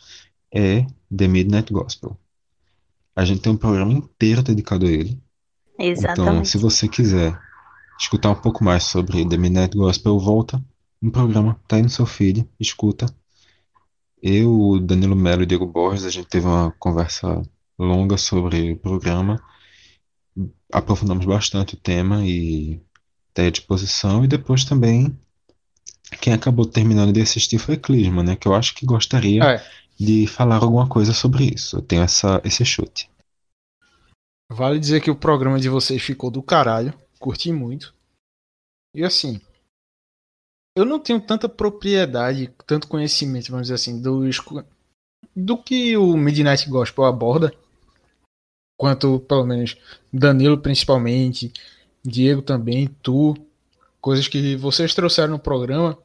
é 0.55 0.87
The 1.15 1.27
Midnight 1.27 1.73
Gospel. 1.73 2.17
A 3.15 3.25
gente 3.25 3.41
tem 3.41 3.53
um 3.53 3.57
programa 3.57 3.93
inteiro 3.93 4.43
dedicado 4.43 4.87
a 4.87 4.91
ele. 4.91 5.21
Então, 5.75 5.87
Exatamente. 5.87 6.49
se 6.49 6.59
você 6.59 6.89
quiser 6.89 7.39
escutar 7.99 8.31
um 8.31 8.35
pouco 8.35 8.63
mais 8.63 8.85
sobre 8.85 9.27
The 9.27 9.37
Midnight 9.37 9.77
Gospel, 9.77 10.19
volta 10.19 10.63
no 11.01 11.11
programa, 11.11 11.61
tá 11.67 11.77
aí 11.77 11.83
no 11.83 11.91
seu 11.91 12.07
feed, 12.07 12.49
escuta. 12.61 13.07
Eu, 14.23 14.59
o 14.59 14.81
Danilo 14.81 15.17
Melo 15.17 15.43
e 15.43 15.47
Diego 15.47 15.67
Borges, 15.67 16.05
a 16.05 16.11
gente 16.11 16.29
teve 16.29 16.47
uma 16.47 16.71
conversa 16.79 17.43
longa 17.79 18.17
sobre 18.17 18.73
o 18.73 18.79
programa, 18.79 19.43
aprofundamos 20.73 21.25
bastante 21.25 21.75
o 21.75 21.79
tema 21.79 22.25
e 22.25 22.81
aí 23.37 23.47
à 23.49 23.51
disposição. 23.51 24.25
E 24.25 24.29
depois 24.29 24.65
também, 24.65 25.19
quem 26.21 26.33
acabou 26.33 26.67
terminando 26.67 27.13
de 27.13 27.21
assistir 27.21 27.59
foi 27.59 27.77
Clisma, 27.77 28.23
né? 28.23 28.37
Que 28.37 28.49
eu 28.49 28.55
acho 28.55 28.75
que 28.75 28.87
gostaria 28.87 29.43
É, 29.45 29.71
de 29.99 30.27
falar 30.27 30.57
alguma 30.57 30.89
coisa 30.89 31.13
sobre 31.13 31.53
isso. 31.55 31.77
Eu 31.77 31.83
tenho 31.83 32.03
essa, 32.03 32.41
esse 32.45 32.65
chute. 32.65 33.11
vale 34.51 34.79
dizer 34.79 35.01
que 35.01 35.11
o 35.11 35.17
programa 35.17 35.59
de 35.59 35.69
vocês 35.69 36.03
ficou 36.03 36.31
do 36.31 36.43
caralho. 36.43 36.95
Curti 37.19 37.51
muito. 37.53 37.95
E 38.95 39.05
assim, 39.05 39.41
eu 40.77 40.85
não 40.85 40.99
tenho 40.99 41.21
tanta 41.21 41.49
propriedade, 41.49 42.53
tanto 42.67 42.89
conhecimento, 42.89 43.51
vamos 43.51 43.67
dizer 43.67 43.75
assim, 43.75 44.01
dos, 44.01 44.41
do 45.35 45.57
que 45.63 45.97
o 45.97 46.17
Midnight 46.17 46.69
Gospel 46.69 47.05
aborda, 47.05 47.53
quanto 48.77 49.21
pelo 49.21 49.45
menos 49.45 49.77
Danilo 50.13 50.59
principalmente, 50.59 51.53
Diego 52.05 52.43
também, 52.43 52.87
tu, 53.03 53.35
coisas 54.01 54.29
que 54.29 54.55
vocês 54.57 54.95
trouxeram 54.95 55.33
no 55.33 55.39
programa, 55.39 55.99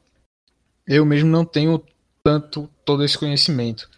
eu 0.86 1.06
mesmo 1.06 1.28
não 1.28 1.44
tenho 1.44 1.82
tanto 2.22 2.68
todo 2.84 3.04
esse 3.04 3.16
conhecimento. 3.16 3.88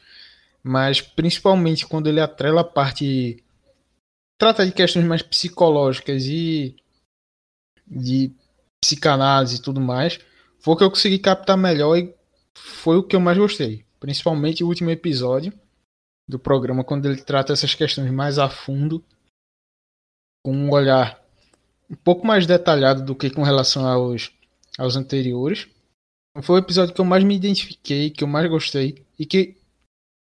Mas 0.62 1.00
principalmente 1.00 1.86
quando 1.86 2.08
ele 2.08 2.20
atrela 2.20 2.62
a 2.62 2.64
parte. 2.64 3.42
Trata 4.38 4.66
de 4.66 4.72
questões 4.72 5.04
mais 5.04 5.22
psicológicas 5.22 6.24
e 6.26 6.74
de 7.86 8.32
psicanálise 8.80 9.56
e 9.56 9.62
tudo 9.62 9.80
mais, 9.80 10.18
foi 10.58 10.74
o 10.74 10.76
que 10.76 10.84
eu 10.84 10.90
consegui 10.90 11.18
captar 11.18 11.56
melhor 11.56 11.96
e 11.96 12.14
foi 12.54 12.96
o 12.96 13.02
que 13.02 13.14
eu 13.14 13.20
mais 13.20 13.38
gostei. 13.38 13.84
Principalmente 14.00 14.64
o 14.64 14.66
último 14.66 14.90
episódio 14.90 15.52
do 16.28 16.38
programa, 16.38 16.84
quando 16.84 17.06
ele 17.06 17.22
trata 17.22 17.52
essas 17.52 17.74
questões 17.74 18.10
mais 18.10 18.38
a 18.38 18.48
fundo, 18.48 19.04
com 20.44 20.52
um 20.52 20.70
olhar 20.70 21.22
um 21.88 21.96
pouco 21.96 22.26
mais 22.26 22.46
detalhado 22.46 23.04
do 23.04 23.14
que 23.14 23.30
com 23.30 23.42
relação 23.42 23.86
aos, 23.86 24.32
aos 24.78 24.96
anteriores. 24.96 25.68
Foi 26.42 26.56
o 26.56 26.62
episódio 26.62 26.94
que 26.94 27.00
eu 27.00 27.04
mais 27.04 27.22
me 27.22 27.36
identifiquei, 27.36 28.10
que 28.10 28.24
eu 28.24 28.28
mais 28.28 28.48
gostei 28.48 29.04
e 29.18 29.24
que 29.24 29.56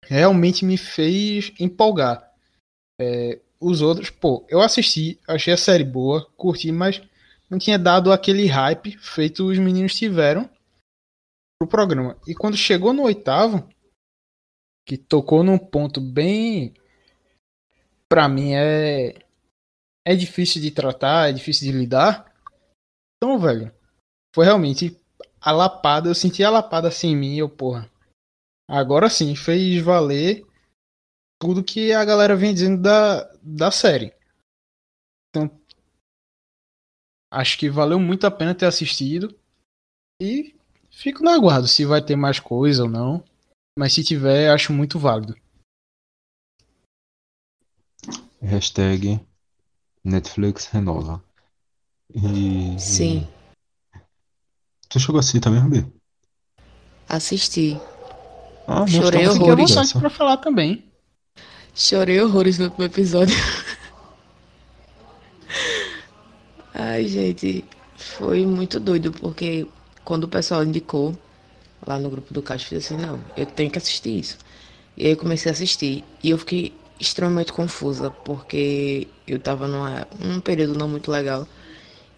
realmente 0.06 0.66
me 0.66 0.78
fez 0.78 1.54
empolgar. 1.60 2.32
É, 3.00 3.40
os 3.60 3.82
outros, 3.82 4.10
pô, 4.10 4.46
eu 4.50 4.60
assisti, 4.62 5.20
achei 5.28 5.54
a 5.54 5.58
série 5.58 5.84
boa, 5.84 6.26
curti, 6.36 6.72
mas 6.72 7.02
não 7.50 7.60
tinha 7.60 7.78
dado 7.78 8.12
aquele 8.12 8.48
hype 8.48 8.98
feito 8.98 9.46
os 9.46 9.60
meninos 9.60 9.96
tiveram 9.96 10.50
pro 11.60 11.68
programa. 11.68 12.18
E 12.28 12.34
quando 12.34 12.58
chegou 12.58 12.92
no 12.92 13.04
oitavo, 13.04 13.70
que 14.92 14.98
tocou 14.98 15.42
num 15.42 15.58
ponto 15.58 16.02
bem. 16.02 16.74
Pra 18.10 18.28
mim 18.28 18.54
é. 18.54 19.26
É 20.06 20.16
difícil 20.16 20.62
de 20.62 20.70
tratar, 20.70 21.30
é 21.30 21.32
difícil 21.32 21.72
de 21.72 21.78
lidar. 21.78 22.36
Então, 23.16 23.40
velho, 23.40 23.74
foi 24.36 24.44
realmente 24.44 25.00
a 25.40 25.52
lapada. 25.52 26.10
Eu 26.10 26.16
senti 26.16 26.44
a 26.44 26.50
lapada 26.50 26.90
assim 26.90 27.12
em 27.12 27.16
mim, 27.16 27.38
eu, 27.38 27.48
porra. 27.48 27.90
Agora 28.70 29.10
sim, 29.10 29.34
fez 29.34 29.82
valer 29.82 30.46
tudo 31.40 31.64
que 31.64 31.94
a 31.94 32.04
galera 32.04 32.36
vem 32.36 32.54
dizendo 32.54 32.82
da, 32.82 33.32
da 33.42 33.72
série. 33.72 34.14
Então, 35.30 35.50
acho 37.32 37.58
que 37.58 37.70
valeu 37.70 38.00
muito 38.00 38.28
a 38.28 38.32
pena 38.32 38.56
ter 38.56 38.66
assistido. 38.66 39.40
E 40.22 40.54
fico 40.90 41.24
no 41.24 41.30
aguardo 41.30 41.68
se 41.68 41.86
vai 41.86 42.04
ter 42.04 42.18
mais 42.18 42.40
coisa 42.40 42.84
ou 42.84 42.90
não. 42.90 43.24
Mas 43.78 43.94
se 43.94 44.04
tiver, 44.04 44.52
acho 44.52 44.74
muito 44.74 45.00
válido. 45.00 45.36
Hashtag 48.42 49.20
Netflix 50.04 50.66
renova. 50.68 51.24
E. 52.14 52.78
Sim, 52.80 53.28
Tu 54.90 55.00
chegou 55.00 55.20
assim 55.20 55.40
também, 55.40 55.62
Rubi? 55.62 55.86
assisti. 57.08 57.78
Ah, 58.68 58.86
Chorei 58.88 59.26
à 59.26 59.32
horrores. 59.32 59.70
vontade 59.70 59.94
pra 59.94 60.10
falar 60.10 60.38
também. 60.38 60.84
Chorei 61.74 62.20
horrores 62.22 62.58
no 62.58 62.66
último 62.66 62.84
episódio. 62.86 63.36
Ai, 66.74 67.08
gente, 67.08 67.64
foi 67.96 68.46
muito 68.46 68.80
doido, 68.80 69.12
porque 69.14 69.68
quando 70.04 70.26
o 70.26 70.28
pessoal 70.28 70.64
indicou 70.64 71.18
lá 71.86 71.98
no 72.00 72.10
grupo 72.10 72.34
do 72.34 72.42
Caixa, 72.42 72.66
eu 72.66 72.70
fiz 72.82 72.86
assim, 72.92 72.98
não, 73.02 73.20
eu 73.36 73.46
tenho 73.46 73.70
que 73.72 73.78
assistir 73.78 74.20
isso. 74.20 74.38
E 74.98 75.06
aí 75.06 75.12
eu 75.12 75.18
comecei 75.18 75.50
a 75.50 75.54
assistir. 75.54 76.04
E 76.24 76.30
eu 76.30 76.38
fiquei 76.38 76.74
extremamente 77.00 77.52
confusa, 77.54 78.12
porque 78.12 79.08
eu 79.28 79.40
tava 79.40 79.68
numa, 79.68 80.08
num 80.20 80.40
período 80.40 80.78
não 80.78 80.88
muito 80.88 81.10
legal. 81.12 81.48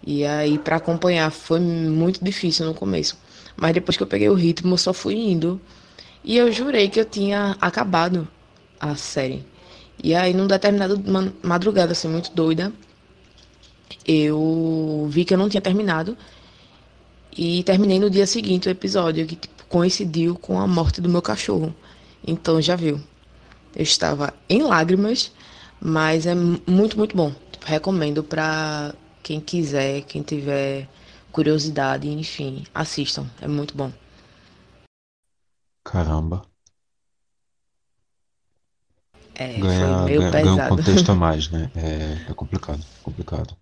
E 0.05 0.25
aí, 0.25 0.57
pra 0.57 0.77
acompanhar, 0.77 1.31
foi 1.31 1.59
muito 1.59 2.23
difícil 2.23 2.65
no 2.65 2.73
começo. 2.73 3.17
Mas 3.55 3.73
depois 3.73 3.95
que 3.95 4.03
eu 4.03 4.07
peguei 4.07 4.29
o 4.29 4.33
ritmo, 4.33 4.73
eu 4.73 4.77
só 4.77 4.93
fui 4.93 5.15
indo. 5.15 5.61
E 6.23 6.37
eu 6.37 6.51
jurei 6.51 6.89
que 6.89 6.99
eu 6.99 7.05
tinha 7.05 7.55
acabado 7.61 8.27
a 8.79 8.95
série. 8.95 9.45
E 10.03 10.13
aí, 10.15 10.33
num 10.33 10.47
determinado 10.47 11.01
ma- 11.09 11.31
madrugada, 11.41 11.93
assim, 11.93 12.07
muito 12.09 12.31
doida, 12.33 12.73
eu 14.05 15.07
vi 15.09 15.25
que 15.25 15.33
eu 15.33 15.37
não 15.37 15.49
tinha 15.49 15.61
terminado. 15.61 16.17
E 17.37 17.63
terminei 17.63 17.99
no 17.99 18.09
dia 18.09 18.27
seguinte 18.27 18.67
o 18.67 18.71
episódio, 18.71 19.25
que 19.27 19.35
tipo, 19.35 19.63
coincidiu 19.67 20.35
com 20.35 20.59
a 20.59 20.67
morte 20.67 21.01
do 21.01 21.09
meu 21.09 21.21
cachorro. 21.21 21.73
Então, 22.25 22.61
já 22.61 22.75
viu. 22.75 22.99
Eu 23.75 23.83
estava 23.83 24.33
em 24.49 24.63
lágrimas, 24.63 25.31
mas 25.81 26.25
é 26.25 26.35
mu- 26.35 26.61
muito, 26.67 26.97
muito 26.97 27.15
bom. 27.17 27.31
Tipo, 27.51 27.65
recomendo 27.65 28.23
pra 28.23 28.93
quem 29.23 29.39
quiser, 29.41 30.01
quem 30.03 30.21
tiver 30.23 30.87
curiosidade, 31.31 32.07
enfim, 32.09 32.65
assistam. 32.73 33.25
É 33.41 33.47
muito 33.47 33.75
bom. 33.75 33.91
Caramba. 35.83 36.41
É, 39.35 39.67
foi 39.67 39.95
Ganha, 39.95 39.95
meio 39.95 40.23
ganha, 40.23 40.35
ganha 40.37 40.55
um 40.55 40.59
pesado. 40.59 40.61
contexto 40.61 41.11
a 41.11 41.15
mais, 41.15 41.49
né? 41.49 41.71
É, 41.75 42.31
é 42.31 42.33
complicado, 42.35 42.83
complicado. 43.01 43.57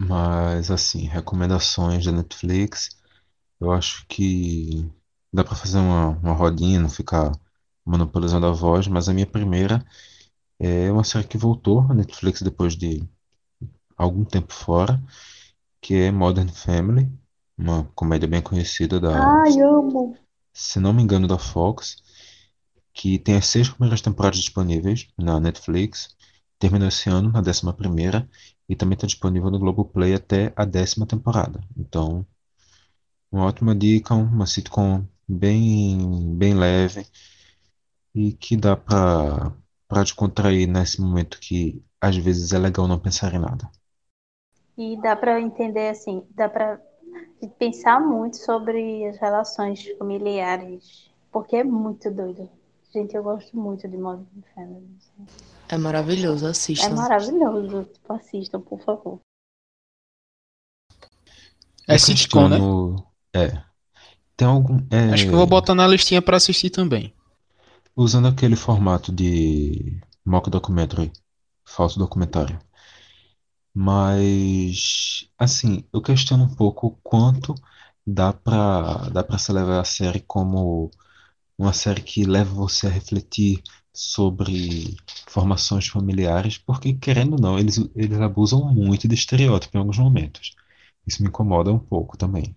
Mas, 0.00 0.70
assim, 0.70 1.00
recomendações 1.06 2.04
da 2.04 2.12
Netflix, 2.12 2.98
eu 3.60 3.70
acho 3.72 4.06
que 4.06 4.90
dá 5.32 5.44
pra 5.44 5.54
fazer 5.54 5.78
uma, 5.78 6.08
uma 6.18 6.32
rodinha, 6.32 6.80
não 6.80 6.88
ficar 6.88 7.32
monopolizando 7.84 8.46
a 8.46 8.52
voz, 8.52 8.88
mas 8.88 9.08
a 9.08 9.14
minha 9.14 9.26
primeira 9.26 9.84
é 10.58 10.90
uma 10.90 11.04
série 11.04 11.26
que 11.26 11.38
voltou 11.38 11.80
à 11.80 11.94
Netflix 11.94 12.42
depois 12.42 12.76
de 12.76 13.06
algum 13.96 14.24
tempo 14.24 14.52
fora, 14.52 15.02
que 15.82 15.94
é 15.94 16.10
Modern 16.10 16.48
Family, 16.48 17.10
uma 17.58 17.84
comédia 17.94 18.28
bem 18.28 18.42
conhecida 18.42 18.98
da, 18.98 19.10
Ai, 19.14 19.60
amo. 19.60 20.16
se 20.52 20.78
não 20.80 20.92
me 20.92 21.02
engano, 21.02 21.26
da 21.26 21.38
Fox, 21.38 21.96
que 22.92 23.18
tem 23.18 23.36
as 23.36 23.46
seis 23.46 23.68
primeiras 23.68 24.00
temporadas 24.00 24.38
disponíveis 24.38 25.08
na 25.18 25.40
Netflix. 25.40 26.16
Terminou 26.60 26.86
esse 26.86 27.10
ano, 27.10 27.32
na 27.32 27.40
décima 27.40 27.72
primeira, 27.72 28.28
e 28.68 28.76
também 28.76 28.94
está 28.94 29.06
disponível 29.06 29.50
no 29.50 29.58
Globoplay 29.58 30.14
até 30.14 30.52
a 30.54 30.64
décima 30.64 31.06
temporada. 31.06 31.60
Então, 31.76 32.24
uma 33.32 33.46
ótima 33.46 33.74
dica, 33.74 34.14
uma 34.14 34.46
sitcom 34.46 35.04
bem, 35.26 36.36
bem 36.36 36.54
leve 36.54 37.04
e 38.14 38.32
que 38.32 38.56
dá 38.56 38.76
para 38.76 39.52
para 39.88 40.04
descontrair 40.04 40.68
nesse 40.68 41.00
momento 41.00 41.40
que 41.40 41.82
às 42.00 42.16
vezes 42.16 42.52
é 42.52 42.58
legal 42.58 42.86
não 42.86 42.96
pensar 42.96 43.34
em 43.34 43.40
nada. 43.40 43.68
E 44.78 44.96
dá 45.02 45.16
pra 45.16 45.40
entender 45.40 45.88
assim, 45.88 46.24
dá 46.30 46.46
de 47.42 47.48
pensar 47.58 48.00
muito 48.00 48.36
sobre 48.36 49.04
as 49.08 49.18
relações 49.18 49.84
familiares, 49.98 51.10
porque 51.32 51.56
é 51.56 51.64
muito 51.64 52.08
doido. 52.08 52.48
Gente, 52.92 53.16
eu 53.16 53.22
gosto 53.24 53.56
muito 53.56 53.88
de 53.88 53.96
Modern 53.96 54.26
Family. 54.54 54.86
É 55.70 55.78
maravilhoso, 55.78 56.46
É 56.46 56.50
assistam. 56.50 56.94
maravilhoso. 56.94 57.84
Tipo, 57.84 58.12
assistam, 58.12 58.60
por 58.60 58.80
favor. 58.80 59.20
É 61.88 61.94
Eu 61.94 61.98
sitcom, 61.98 62.48
né? 62.48 62.58
É. 63.32 63.62
Tem 64.36 64.48
algum. 64.48 64.78
é, 64.90 65.12
Acho 65.12 65.26
que 65.26 65.32
eu 65.32 65.38
vou 65.38 65.46
botar 65.46 65.74
na 65.74 65.86
listinha 65.86 66.22
pra 66.22 66.36
assistir 66.36 66.70
também. 66.70 67.12
Usando 67.96 68.28
aquele 68.28 68.56
formato 68.56 69.12
de 69.12 70.00
mock 70.24 70.48
documentary, 70.48 71.12
falso 71.64 71.98
documentário. 71.98 72.58
Mas, 73.74 75.28
assim, 75.38 75.84
eu 75.92 76.02
questiono 76.02 76.44
um 76.44 76.54
pouco 76.54 76.88
o 76.88 76.96
quanto 77.02 77.54
dá 78.06 78.32
pra, 78.32 79.08
dá 79.10 79.22
pra 79.22 79.38
se 79.38 79.52
levar 79.52 79.80
a 79.80 79.84
série 79.84 80.20
como 80.20 80.90
uma 81.58 81.72
série 81.72 82.02
que 82.02 82.24
leva 82.24 82.52
você 82.54 82.86
a 82.86 82.90
refletir 82.90 83.62
sobre 84.00 84.96
formações 85.28 85.86
familiares, 85.86 86.56
porque, 86.58 86.94
querendo 86.94 87.34
ou 87.34 87.40
não, 87.40 87.58
eles, 87.58 87.76
eles 87.94 88.18
abusam 88.20 88.72
muito 88.74 89.06
de 89.06 89.14
estereótipo 89.14 89.76
em 89.76 89.80
alguns 89.80 89.98
momentos. 89.98 90.54
Isso 91.06 91.22
me 91.22 91.28
incomoda 91.28 91.70
um 91.72 91.78
pouco 91.78 92.16
também. 92.16 92.54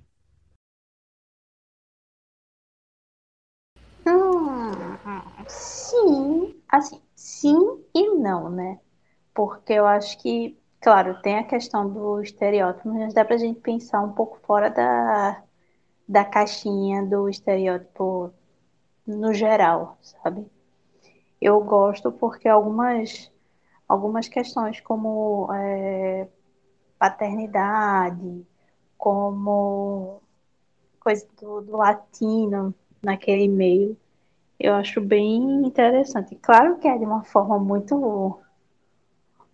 Hum, 4.05 4.71
sim, 5.47 6.61
assim, 6.69 7.01
sim 7.15 7.83
e 7.93 8.09
não, 8.15 8.49
né? 8.49 8.79
Porque 9.33 9.73
eu 9.73 9.85
acho 9.87 10.17
que, 10.19 10.57
claro, 10.81 11.21
tem 11.21 11.37
a 11.39 11.43
questão 11.45 11.89
do 11.89 12.21
estereótipo, 12.21 12.89
mas 12.89 13.13
dá 13.13 13.25
pra 13.25 13.37
gente 13.37 13.59
pensar 13.61 14.01
um 14.01 14.13
pouco 14.13 14.39
fora 14.45 14.69
da, 14.69 15.43
da 16.07 16.25
caixinha 16.25 17.05
do 17.05 17.29
estereótipo 17.29 18.33
no 19.07 19.33
geral, 19.33 19.97
sabe? 20.01 20.45
Eu 21.43 21.59
gosto 21.59 22.09
porque 22.09 22.47
algumas, 22.47 23.29
algumas 23.85 24.29
questões 24.29 24.79
como 24.79 25.51
é, 25.53 26.25
paternidade, 26.97 28.47
como 28.97 30.21
coisa 31.01 31.27
do, 31.41 31.59
do 31.59 31.75
latino 31.75 32.73
naquele 33.03 33.49
meio, 33.49 33.97
eu 34.57 34.73
acho 34.73 35.01
bem 35.01 35.65
interessante. 35.65 36.33
Claro 36.37 36.77
que 36.77 36.87
é 36.87 36.97
de 36.97 37.03
uma 37.03 37.25
forma 37.25 37.59
muito 37.59 38.39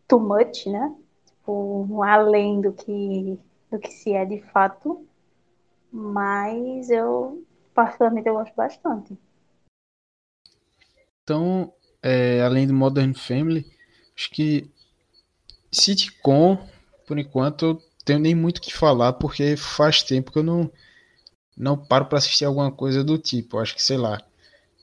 too 0.07 0.19
much, 0.19 0.67
né? 0.67 0.95
Tipo, 1.25 2.03
além 2.03 2.61
do 2.61 2.71
que, 2.71 3.39
do 3.71 3.79
que 3.79 3.91
se 3.91 4.13
é 4.13 4.25
de 4.25 4.43
fato, 4.51 5.07
mas 5.91 6.91
eu, 6.91 7.43
particularmente, 7.73 8.27
eu 8.27 8.35
gosto 8.35 8.53
bastante. 8.55 9.17
Então, 11.23 11.73
é, 12.01 12.41
além 12.41 12.67
do 12.67 12.73
Modern 12.73 13.13
Family, 13.13 13.65
acho 14.15 14.29
que 14.31 14.69
sitcom, 15.71 16.57
por 17.07 17.17
enquanto, 17.17 17.65
eu 17.65 17.83
tenho 18.05 18.19
nem 18.19 18.35
muito 18.35 18.57
o 18.57 18.61
que 18.61 18.73
falar, 18.73 19.13
porque 19.13 19.55
faz 19.55 20.03
tempo 20.03 20.31
que 20.31 20.39
eu 20.39 20.43
não, 20.43 20.71
não 21.57 21.77
paro 21.77 22.05
pra 22.05 22.17
assistir 22.17 22.45
alguma 22.45 22.71
coisa 22.71 23.03
do 23.03 23.17
tipo. 23.17 23.59
Acho 23.59 23.75
que, 23.75 23.83
sei 23.83 23.97
lá. 23.97 24.21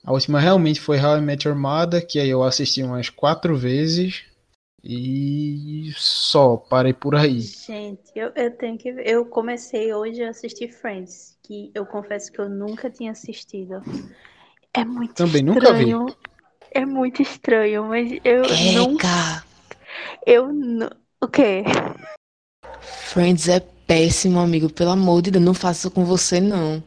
A 0.04 0.12
última 0.12 0.38
realmente 0.38 0.80
foi 0.80 1.00
How 1.00 1.18
I 1.18 1.20
Met 1.20 1.48
Your 1.48 1.56
Mother, 1.56 2.06
que 2.06 2.20
aí 2.20 2.28
eu 2.28 2.42
assisti 2.44 2.82
umas 2.82 3.10
quatro 3.10 3.56
vezes. 3.56 4.24
E 4.84 5.90
só, 5.96 6.56
parei 6.56 6.92
por 6.92 7.16
aí. 7.16 7.40
Gente, 7.40 8.12
eu, 8.14 8.30
eu 8.36 8.56
tenho 8.56 8.78
que. 8.78 8.88
Eu 9.04 9.26
comecei 9.26 9.92
hoje 9.92 10.22
a 10.22 10.30
assistir 10.30 10.68
Friends, 10.68 11.36
que 11.42 11.72
eu 11.74 11.84
confesso 11.84 12.30
que 12.30 12.38
eu 12.38 12.48
nunca 12.48 12.88
tinha 12.88 13.10
assistido. 13.10 13.82
É 14.72 14.84
muito 14.84 15.14
Também 15.14 15.42
nunca 15.42 15.72
vi. 15.72 15.92
É 16.76 16.84
muito 16.86 17.22
estranho, 17.22 17.84
mas 17.86 18.18
eu 18.24 18.42
não. 18.74 18.94
Eca! 18.94 19.44
Eu 20.26 20.52
não. 20.52 20.90
O 21.20 21.28
quê? 21.28 21.64
Friends 22.80 23.48
é 23.48 23.60
péssimo, 23.60 24.38
amigo. 24.38 24.70
Pelo 24.72 24.90
amor 24.90 25.22
de 25.22 25.30
Deus, 25.30 25.44
não 25.44 25.54
faça 25.54 25.86
isso 25.88 25.90
com 25.90 26.04
você, 26.04 26.40
não. 26.40 26.82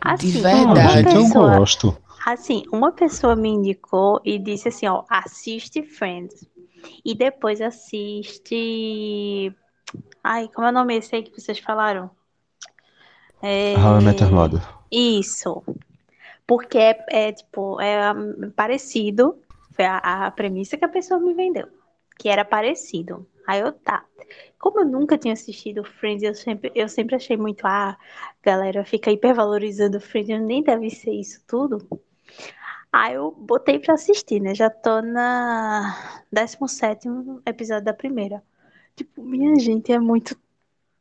Assim, 0.00 0.30
De 0.32 0.38
uma 0.40 0.50
Ah, 0.50 0.74
verdade. 0.74 1.16
eu 1.16 1.28
gosto. 1.28 1.96
assim, 2.26 2.62
uma 2.72 2.92
pessoa 2.92 3.34
me 3.36 3.48
indicou 3.48 4.20
e 4.24 4.38
disse 4.38 4.68
assim, 4.68 4.86
ó, 4.86 5.04
assiste 5.08 5.82
Friends. 5.82 6.46
E 7.04 7.14
depois 7.14 7.60
assiste. 7.60 9.54
Ai, 10.22 10.48
como 10.54 10.66
é 10.66 10.70
o 10.70 10.74
nome 10.74 10.96
esse 10.96 11.14
aí 11.14 11.22
que 11.22 11.40
vocês 11.40 11.58
falaram? 11.58 12.10
É... 13.42 13.74
How 13.76 14.00
I 14.00 14.04
Met 14.04 14.22
Your 14.22 14.32
Mother. 14.32 14.60
Isso. 14.90 15.62
Porque 16.46 16.78
é, 16.78 17.04
é, 17.10 17.32
tipo, 17.32 17.80
é 17.80 18.12
hum, 18.12 18.50
parecido. 18.54 19.40
Foi 19.72 19.84
a, 19.84 20.26
a 20.26 20.30
premissa 20.30 20.76
que 20.76 20.84
a 20.84 20.88
pessoa 20.88 21.20
me 21.20 21.34
vendeu. 21.34 21.68
Que 22.18 22.28
era 22.28 22.44
parecido. 22.44 23.26
Aí 23.46 23.60
eu, 23.60 23.72
tá. 23.72 24.04
Como 24.58 24.80
eu 24.80 24.84
nunca 24.86 25.18
tinha 25.18 25.34
assistido 25.34 25.84
Friends, 25.84 26.22
eu 26.22 26.34
sempre, 26.34 26.70
eu 26.74 26.88
sempre 26.88 27.16
achei 27.16 27.36
muito, 27.36 27.66
ah, 27.66 27.98
galera 28.42 28.84
fica 28.84 29.10
hipervalorizando 29.10 30.00
Friends, 30.00 30.40
nem 30.40 30.62
deve 30.62 30.90
ser 30.90 31.12
isso 31.12 31.42
tudo. 31.46 31.78
Aí 32.92 33.14
eu 33.14 33.32
botei 33.32 33.78
pra 33.78 33.94
assistir, 33.94 34.40
né? 34.40 34.54
Já 34.54 34.68
tô 34.70 35.00
na 35.00 36.22
17 36.30 37.08
episódio 37.46 37.84
da 37.84 37.94
primeira. 37.94 38.42
Tipo, 38.94 39.22
minha 39.22 39.58
gente, 39.58 39.90
é 39.92 39.98
muito, 39.98 40.36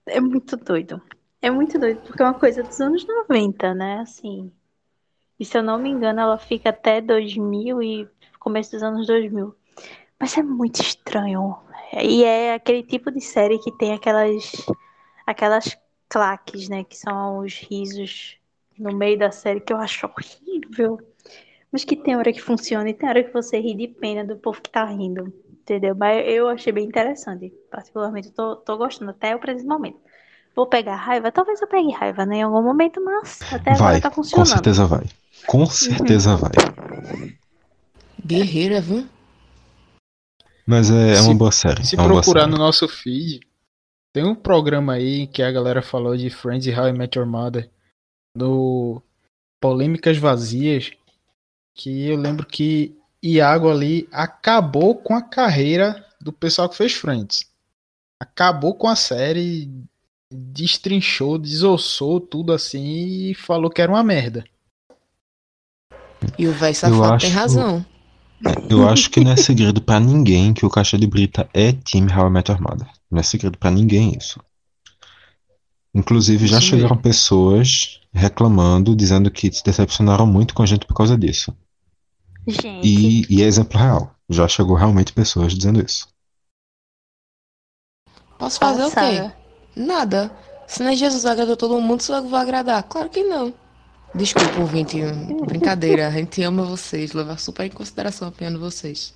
é 0.05 0.21
muito 0.21 0.55
doido. 0.57 1.01
É 1.41 1.51
muito 1.51 1.77
doido, 1.79 2.01
porque 2.01 2.21
é 2.21 2.25
uma 2.25 2.39
coisa 2.39 2.63
dos 2.63 2.79
anos 2.79 3.05
90, 3.05 3.73
né? 3.73 3.99
Assim. 3.99 4.51
E 5.41 5.45
se 5.45 5.57
eu 5.57 5.63
não 5.63 5.79
me 5.79 5.89
engano, 5.89 6.21
ela 6.21 6.37
fica 6.37 6.69
até 6.69 7.01
2000 7.01 7.81
e 7.81 8.07
começo 8.39 8.73
dos 8.73 8.83
anos 8.83 9.07
2000. 9.07 9.55
Mas 10.19 10.37
é 10.37 10.43
muito 10.43 10.79
estranho. 10.83 11.57
E 11.99 12.23
é 12.23 12.53
aquele 12.53 12.83
tipo 12.83 13.09
de 13.09 13.19
série 13.21 13.57
que 13.57 13.75
tem 13.75 13.91
aquelas 13.91 14.51
aquelas 15.25 15.75
claques, 16.07 16.69
né, 16.69 16.83
que 16.83 16.95
são 16.95 17.39
os 17.39 17.55
risos 17.55 18.37
no 18.77 18.95
meio 18.95 19.17
da 19.17 19.31
série 19.31 19.61
que 19.61 19.73
eu 19.73 19.77
acho 19.77 20.05
horrível. 20.05 20.99
Mas 21.71 21.83
que 21.83 21.95
tem 21.95 22.15
hora 22.15 22.31
que 22.31 22.39
funciona 22.39 22.87
e 22.87 22.93
tem 22.93 23.09
hora 23.09 23.23
que 23.23 23.33
você 23.33 23.59
ri 23.59 23.73
de 23.73 23.87
pena 23.87 24.23
do 24.23 24.37
povo 24.37 24.61
que 24.61 24.69
tá 24.69 24.85
rindo. 24.85 25.33
Entendeu? 25.49 25.95
Mas 25.95 26.23
eu 26.27 26.49
achei 26.49 26.71
bem 26.71 26.85
interessante. 26.85 27.51
Particularmente, 27.71 28.27
eu 28.27 28.33
tô, 28.35 28.55
tô 28.57 28.77
gostando 28.77 29.09
até 29.09 29.35
o 29.35 29.39
presente 29.39 29.67
momento. 29.67 29.99
Vou 30.55 30.67
pegar 30.67 30.95
raiva? 30.95 31.31
Talvez 31.31 31.61
eu 31.61 31.67
pegue 31.67 31.91
raiva, 31.91 32.25
né, 32.25 32.37
em 32.37 32.41
algum 32.43 32.61
momento, 32.61 33.03
mas 33.03 33.39
até 33.51 33.71
agora 33.71 33.75
Vai, 33.93 34.01
tá 34.01 34.09
com 34.09 34.15
funcionando. 34.17 34.47
certeza 34.47 34.85
vai. 34.85 35.05
Com 35.47 35.65
certeza 35.65 36.35
vai. 36.35 36.51
Guerreira, 38.23 38.81
viu? 38.81 39.07
Mas 40.65 40.91
é, 40.91 41.11
é 41.11 41.15
Se- 41.15 41.21
uma 41.27 41.35
boa 41.35 41.51
série. 41.51 41.85
Se 41.85 41.95
é 41.99 42.03
procurar 42.03 42.41
série. 42.41 42.51
no 42.51 42.57
nosso 42.57 42.87
feed, 42.87 43.39
tem 44.13 44.25
um 44.25 44.35
programa 44.35 44.93
aí 44.93 45.27
que 45.27 45.41
a 45.41 45.51
galera 45.51 45.81
falou 45.81 46.15
de 46.15 46.29
Friends 46.29 46.67
e 46.67 46.71
How 46.77 46.89
I 46.89 46.93
Met 46.93 47.17
Your 47.17 47.27
Mother 47.27 47.69
no 48.35 49.01
Polêmicas 49.59 50.17
Vazias, 50.17 50.91
que 51.75 52.07
eu 52.07 52.17
lembro 52.17 52.45
que 52.45 52.95
Iago 53.23 53.69
ali 53.69 54.07
acabou 54.11 54.95
com 54.95 55.15
a 55.15 55.21
carreira 55.21 56.05
do 56.19 56.31
pessoal 56.31 56.69
que 56.69 56.77
fez 56.77 56.93
Friends. 56.93 57.49
Acabou 58.21 58.75
com 58.75 58.87
a 58.87 58.95
série, 58.95 59.69
destrinchou, 60.31 61.37
desossou 61.37 62.19
tudo 62.19 62.53
assim 62.53 63.29
e 63.29 63.35
falou 63.35 63.69
que 63.69 63.81
era 63.81 63.91
uma 63.91 64.03
merda. 64.03 64.43
E 66.37 66.47
o 66.47 66.53
velho 66.53 66.75
safado 66.75 67.17
tem 67.19 67.29
acho- 67.29 67.37
razão. 67.37 67.85
Eu 68.69 68.87
acho 68.89 69.09
que 69.09 69.19
não 69.19 69.31
é 69.31 69.35
segredo 69.37 69.81
pra 69.81 69.99
ninguém 69.99 70.53
que 70.53 70.65
o 70.65 70.69
Caixa 70.69 70.97
de 70.97 71.05
Brita 71.05 71.47
é 71.53 71.73
time 71.73 72.11
How 72.11 72.27
I 72.27 72.29
Met 72.31 72.51
Your 72.51 72.61
Mother. 72.61 72.87
Não 73.09 73.19
é 73.19 73.23
segredo 73.23 73.57
pra 73.57 73.69
ninguém 73.69 74.15
isso. 74.17 74.39
Inclusive, 75.93 76.47
já 76.47 76.57
Isso 76.59 76.67
chegaram 76.67 76.95
pessoas 76.97 77.99
reclamando, 78.13 78.95
dizendo 78.95 79.29
que 79.29 79.51
se 79.51 79.63
decepcionaram 79.63 80.25
muito 80.25 80.53
com 80.53 80.63
a 80.63 80.65
gente 80.65 80.85
por 80.85 80.93
causa 80.95 81.17
disso. 81.17 81.55
Gente, 82.47 82.87
E, 82.87 83.25
e 83.29 83.41
é 83.43 83.45
exemplo 83.45 83.77
real. 83.77 84.15
Já 84.29 84.47
chegou 84.47 84.75
realmente 84.75 85.11
pessoas 85.11 85.53
dizendo 85.53 85.83
isso. 85.85 86.07
Posso 88.39 88.57
fazer 88.59 88.85
o 88.85 88.89
quê? 88.91 89.31
Nada. 89.75 90.31
Se 90.67 90.83
não 90.83 90.91
é 90.91 90.95
Jesus 90.95 91.25
agradou 91.25 91.57
todo 91.57 91.79
mundo, 91.81 92.01
só 92.01 92.17
eu 92.17 92.27
vou 92.27 92.37
agradar. 92.37 92.83
Claro 92.83 93.09
que 93.09 93.23
não. 93.23 93.53
Desculpa, 94.13 94.59
ouvinte. 94.59 94.97
Brincadeira. 95.45 96.07
A 96.07 96.11
gente 96.11 96.41
ama 96.43 96.63
vocês. 96.63 97.13
Leva 97.13 97.37
super 97.37 97.65
em 97.65 97.69
consideração 97.69 98.27
a 98.27 98.31
opinião 98.31 98.53
de 98.53 98.59
vocês. 98.59 99.13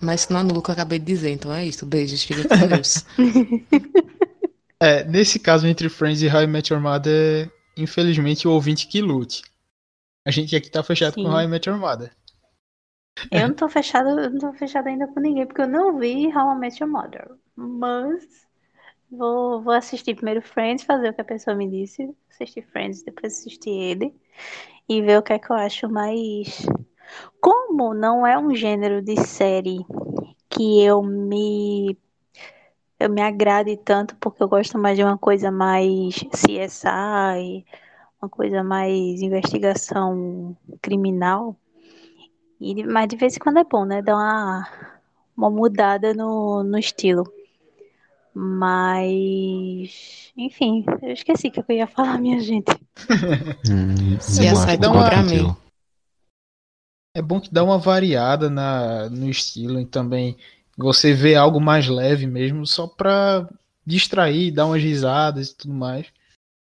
Mas 0.00 0.22
isso 0.22 0.32
não 0.32 0.40
anula 0.40 0.58
o 0.58 0.62
que 0.62 0.70
eu 0.70 0.74
acabei 0.74 0.98
de 0.98 1.04
dizer. 1.04 1.30
Então 1.30 1.52
é 1.52 1.64
isso. 1.64 1.86
Beijos. 1.86 2.22
Fica 2.22 2.48
com 2.48 2.66
Deus. 2.66 3.04
É, 4.82 5.04
nesse 5.04 5.38
caso 5.38 5.64
entre 5.68 5.88
Friends 5.88 6.22
e 6.22 6.26
How 6.26 6.42
I 6.42 6.46
Met 6.48 6.72
Your 6.72 6.82
Mother, 6.82 7.48
infelizmente 7.76 8.48
o 8.48 8.50
ouvinte 8.50 8.88
que 8.88 9.00
lute. 9.00 9.40
A 10.26 10.30
gente 10.32 10.56
aqui 10.56 10.68
tá 10.68 10.82
fechado 10.82 11.14
Sim. 11.14 11.22
com 11.22 11.30
How 11.30 11.42
I 11.42 11.46
Met 11.46 11.68
Your 11.68 11.78
Mother. 11.78 12.10
Eu 13.30 13.46
não 13.46 13.54
tô 13.54 13.68
fechada, 13.68 14.10
eu 14.10 14.30
não 14.30 14.38
tô 14.40 14.52
fechada 14.54 14.88
ainda 14.88 15.06
com 15.06 15.20
ninguém, 15.20 15.46
porque 15.46 15.62
eu 15.62 15.68
não 15.68 15.96
vi 16.00 16.26
How 16.36 16.56
I 16.56 16.58
Met 16.58 16.82
Your 16.82 16.90
Mother. 16.90 17.30
Mas 17.54 18.24
Vou, 19.12 19.62
vou 19.62 19.74
assistir 19.74 20.14
primeiro 20.14 20.40
Friends, 20.40 20.84
fazer 20.84 21.10
o 21.10 21.14
que 21.14 21.20
a 21.20 21.24
pessoa 21.24 21.54
me 21.54 21.68
disse. 21.68 22.16
Assistir 22.30 22.62
Friends, 22.62 23.02
depois 23.02 23.34
assistir 23.34 23.70
ele. 23.70 24.14
E 24.88 25.02
ver 25.02 25.18
o 25.18 25.22
que 25.22 25.32
é 25.32 25.38
que 25.38 25.50
eu 25.52 25.56
acho 25.56 25.88
mais. 25.88 26.66
Como 27.40 27.94
não 27.94 28.26
é 28.26 28.38
um 28.38 28.54
gênero 28.54 29.02
de 29.02 29.16
série 29.24 29.84
que 30.50 30.82
eu 30.84 31.02
me. 31.02 31.96
Eu 32.98 33.10
me 33.10 33.20
agrade 33.20 33.76
tanto, 33.76 34.16
porque 34.16 34.42
eu 34.42 34.48
gosto 34.48 34.78
mais 34.78 34.96
de 34.96 35.04
uma 35.04 35.18
coisa 35.18 35.50
mais 35.50 36.14
CSI, 36.34 37.64
uma 38.22 38.28
coisa 38.30 38.62
mais 38.62 39.20
investigação 39.20 40.56
criminal. 40.80 41.56
E, 42.60 42.84
mas 42.84 43.08
de 43.08 43.16
vez 43.16 43.36
em 43.36 43.40
quando 43.40 43.58
é 43.58 43.64
bom, 43.64 43.84
né? 43.84 44.00
Dar 44.02 44.14
uma, 44.16 44.68
uma 45.36 45.50
mudada 45.50 46.14
no, 46.14 46.62
no 46.62 46.78
estilo. 46.78 47.24
Mas. 48.34 50.30
Enfim, 50.36 50.84
eu 51.02 51.12
esqueci 51.12 51.48
o 51.48 51.50
que 51.50 51.60
eu 51.60 51.64
ia 51.76 51.86
falar, 51.86 52.18
minha 52.18 52.40
gente. 52.40 52.72
Hum, 53.70 54.16
é 54.40 54.76
que 54.76 54.86
bom 54.88 54.92
pra 54.92 55.22
contigo. 55.22 55.48
mim. 55.48 55.56
É 57.14 57.20
bom 57.20 57.40
que 57.40 57.52
dá 57.52 57.62
uma 57.62 57.78
variada 57.78 58.48
na, 58.48 59.10
no 59.10 59.28
estilo 59.28 59.78
e 59.78 59.84
também 59.84 60.36
você 60.76 61.12
vê 61.12 61.34
algo 61.34 61.60
mais 61.60 61.86
leve 61.86 62.26
mesmo, 62.26 62.66
só 62.66 62.86
pra 62.86 63.46
distrair, 63.86 64.50
dar 64.50 64.66
umas 64.66 64.82
risadas 64.82 65.50
e 65.50 65.56
tudo 65.56 65.74
mais. 65.74 66.06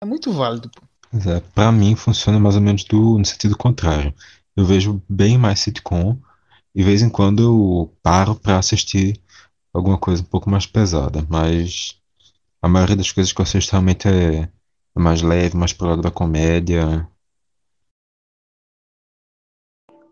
É 0.02 0.06
muito 0.06 0.32
válido. 0.32 0.72
é, 1.14 1.42
pra 1.54 1.72
mim 1.72 1.96
funciona 1.96 2.40
mais 2.40 2.56
ou 2.56 2.62
menos 2.62 2.86
do, 2.86 3.18
no 3.18 3.26
sentido 3.26 3.58
contrário. 3.58 4.14
Eu 4.56 4.64
vejo 4.64 5.02
bem 5.10 5.38
mais 5.38 5.60
sitcom 5.60 6.18
e 6.74 6.80
de 6.80 6.86
vez 6.86 7.02
em 7.02 7.10
quando 7.10 7.44
eu 7.44 7.94
paro 8.02 8.36
pra 8.36 8.58
assistir 8.58 9.20
alguma 9.80 9.98
coisa 9.98 10.22
um 10.22 10.26
pouco 10.26 10.50
mais 10.50 10.66
pesada, 10.66 11.26
mas 11.30 12.00
a 12.62 12.68
maioria 12.68 12.96
das 12.96 13.12
coisas 13.12 13.34
que 13.34 13.42
eu 13.42 13.44
assisto 13.44 13.72
realmente 13.72 14.08
é, 14.08 14.42
é 14.42 15.00
mais 15.00 15.22
leve, 15.22 15.58
mais 15.58 15.74
pro 15.74 15.88
lado 15.88 16.02
da 16.02 16.12
comédia. 16.12 17.08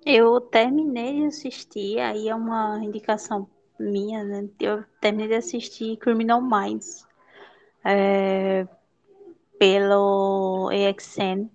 Eu 0.06 0.39
terminei 0.39 1.19
de 1.19 1.25
assistir, 1.25 1.99
aí 1.99 2.30
é 2.30 2.36
uma 2.36 2.80
indicação 2.84 3.49
minha, 3.77 4.23
né? 4.23 4.49
Eu 4.60 4.84
terminei 5.01 5.27
de 5.27 5.36
assistir 5.36 5.97
Criminal 5.97 6.41
Minds 6.41 7.06
é, 7.84 8.65
pelo 9.60 10.69
AXN 10.69 11.49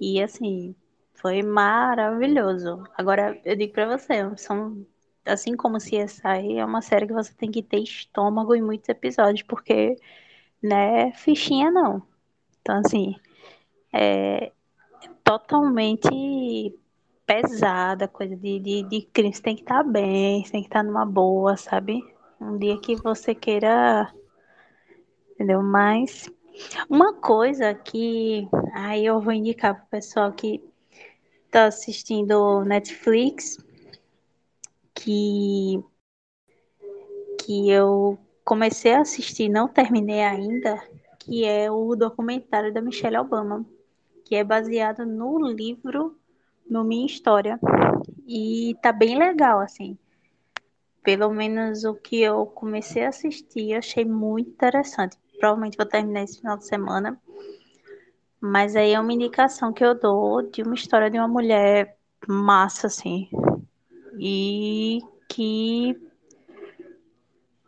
e 0.00 0.22
assim 0.22 0.74
foi 1.14 1.42
maravilhoso. 1.42 2.84
Agora 2.98 3.40
eu 3.46 3.56
digo 3.56 3.72
pra 3.72 3.96
você, 3.96 4.36
são 4.36 4.86
assim 5.24 5.56
como 5.56 5.78
CSI, 5.78 6.58
é 6.58 6.64
uma 6.64 6.82
série 6.82 7.06
que 7.06 7.12
você 7.12 7.32
tem 7.34 7.50
que 7.50 7.62
ter 7.62 7.78
estômago 7.78 8.54
em 8.54 8.62
muitos 8.62 8.88
episódios, 8.88 9.42
porque 9.42 9.96
não 10.62 10.76
é 10.76 11.12
fichinha 11.12 11.70
não. 11.70 12.02
Então 12.60 12.76
assim, 12.84 13.16
é 13.92 14.52
totalmente 15.22 16.74
pesada, 17.26 18.06
coisa 18.06 18.36
de, 18.36 18.58
de, 18.58 18.82
de 18.82 19.02
crime. 19.12 19.34
Você 19.34 19.42
tem 19.42 19.56
que 19.56 19.62
estar 19.62 19.82
bem, 19.82 20.44
você 20.44 20.52
tem 20.52 20.62
que 20.62 20.68
estar 20.68 20.82
numa 20.82 21.06
boa, 21.06 21.56
sabe? 21.56 22.00
Um 22.40 22.58
dia 22.58 22.78
que 22.80 22.96
você 22.96 23.34
queira. 23.34 24.12
Entendeu? 25.32 25.62
Mas 25.62 26.30
uma 26.88 27.14
coisa 27.14 27.74
que 27.74 28.48
aí 28.72 29.04
eu 29.04 29.20
vou 29.20 29.32
indicar 29.32 29.74
pro 29.74 29.86
pessoal 29.86 30.32
que 30.32 30.62
tá 31.50 31.66
assistindo 31.66 32.64
Netflix, 32.64 33.58
que, 34.94 35.82
que 37.44 37.70
eu 37.70 38.18
comecei 38.44 38.92
a 38.92 39.00
assistir, 39.00 39.48
não 39.48 39.68
terminei 39.68 40.22
ainda, 40.22 40.80
que 41.18 41.44
é 41.44 41.70
o 41.70 41.96
documentário 41.96 42.72
da 42.72 42.80
Michelle 42.80 43.16
Obama, 43.16 43.64
que 44.24 44.34
é 44.36 44.44
baseado 44.44 45.04
no 45.04 45.38
livro 45.46 46.16
no 46.68 46.84
Minha 46.84 47.06
História. 47.06 47.58
E 48.26 48.76
tá 48.82 48.92
bem 48.92 49.18
legal, 49.18 49.60
assim. 49.60 49.98
Pelo 51.02 51.30
menos 51.30 51.84
o 51.84 51.94
que 51.94 52.20
eu 52.22 52.46
comecei 52.46 53.04
a 53.04 53.10
assistir, 53.10 53.72
eu 53.72 53.78
achei 53.78 54.04
muito 54.04 54.50
interessante. 54.50 55.18
Provavelmente 55.38 55.76
vou 55.76 55.86
terminar 55.86 56.22
esse 56.22 56.40
final 56.40 56.56
de 56.56 56.66
semana. 56.66 57.20
Mas 58.40 58.76
aí 58.76 58.92
é 58.92 59.00
uma 59.00 59.12
indicação 59.12 59.72
que 59.72 59.84
eu 59.84 59.98
dou 59.98 60.42
de 60.42 60.62
uma 60.62 60.74
história 60.74 61.10
de 61.10 61.18
uma 61.18 61.28
mulher 61.28 61.98
massa, 62.26 62.86
assim. 62.86 63.28
E 64.18 65.00
que 65.28 65.96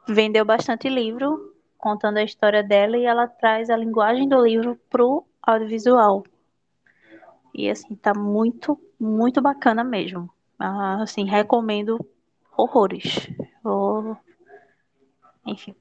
vendeu 0.09 0.45
bastante 0.45 0.89
livro 0.89 1.55
contando 1.77 2.19
a 2.19 2.25
história 2.25 2.63
dela 2.63 2.97
e 2.97 3.05
ela 3.05 3.27
traz 3.27 3.71
a 3.71 3.77
linguagem 3.77 4.29
do 4.29 4.45
livro 4.45 4.77
pro 4.89 5.27
audiovisual. 5.43 6.25
E 7.55 7.71
assim, 7.71 7.95
tá 7.95 8.13
muito, 8.15 8.79
muito 8.99 9.41
bacana 9.41 9.83
mesmo. 9.83 10.31
Ah, 10.59 11.03
assim, 11.03 11.25
recomendo 11.25 11.99
horrores. 12.57 13.29
Vou- 13.63 14.17
Enfim. 15.47 15.75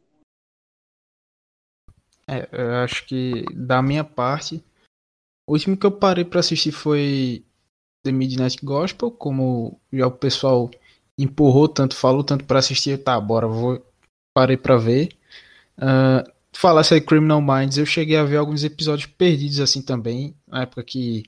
É, 2.27 2.47
eu 2.51 2.75
acho 2.83 3.05
que 3.05 3.45
da 3.53 3.81
minha 3.81 4.03
parte, 4.03 4.63
o 5.47 5.53
último 5.53 5.77
que 5.77 5.85
eu 5.85 5.91
parei 5.91 6.25
pra 6.25 6.39
assistir 6.39 6.71
foi 6.71 7.44
The 8.05 8.11
Midnight 8.11 8.63
Gospel, 8.63 9.09
como 9.09 9.79
já 9.91 10.05
o 10.05 10.11
pessoal 10.11 10.69
empurrou 11.17 11.67
tanto, 11.67 11.95
falou 11.95 12.23
tanto 12.23 12.45
pra 12.45 12.59
assistir, 12.59 13.03
tá, 13.03 13.19
bora, 13.19 13.47
vou 13.47 13.83
parei 14.31 14.55
pra 14.55 14.77
ver. 14.77 15.09
Ah, 15.75 16.23
falasse 16.55 16.93
aí 16.93 17.01
Criminal 17.01 17.41
Minds, 17.41 17.79
eu 17.79 17.85
cheguei 17.85 18.15
a 18.15 18.23
ver 18.23 18.37
alguns 18.37 18.63
episódios 18.63 19.07
perdidos 19.07 19.59
assim 19.59 19.81
também, 19.81 20.35
na 20.47 20.61
época 20.61 20.83
que 20.83 21.23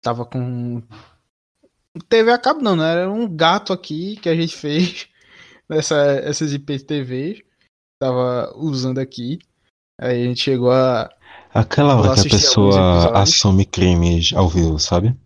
tava 0.00 0.24
com 0.24 0.80
TV 2.08 2.30
a 2.30 2.38
cabo 2.38 2.62
não, 2.62 2.76
né? 2.76 2.92
Era 2.92 3.10
um 3.10 3.28
gato 3.28 3.72
aqui 3.72 4.16
que 4.16 4.28
a 4.28 4.34
gente 4.36 4.54
fez 4.56 5.08
nessa 5.68 5.96
essas 6.22 6.52
IPTVs, 6.52 7.42
tava 8.00 8.54
usando 8.56 8.98
aqui. 8.98 9.40
Aí 10.00 10.22
a 10.22 10.26
gente 10.26 10.40
chegou 10.40 10.70
a 10.70 11.10
Aquela 11.52 11.96
hora 11.96 12.14
que 12.14 12.28
a 12.28 12.30
pessoa 12.30 13.18
assume 13.18 13.64
crimes 13.64 14.30
ao 14.34 14.46
vivo, 14.46 14.78
sabe? 14.78 15.16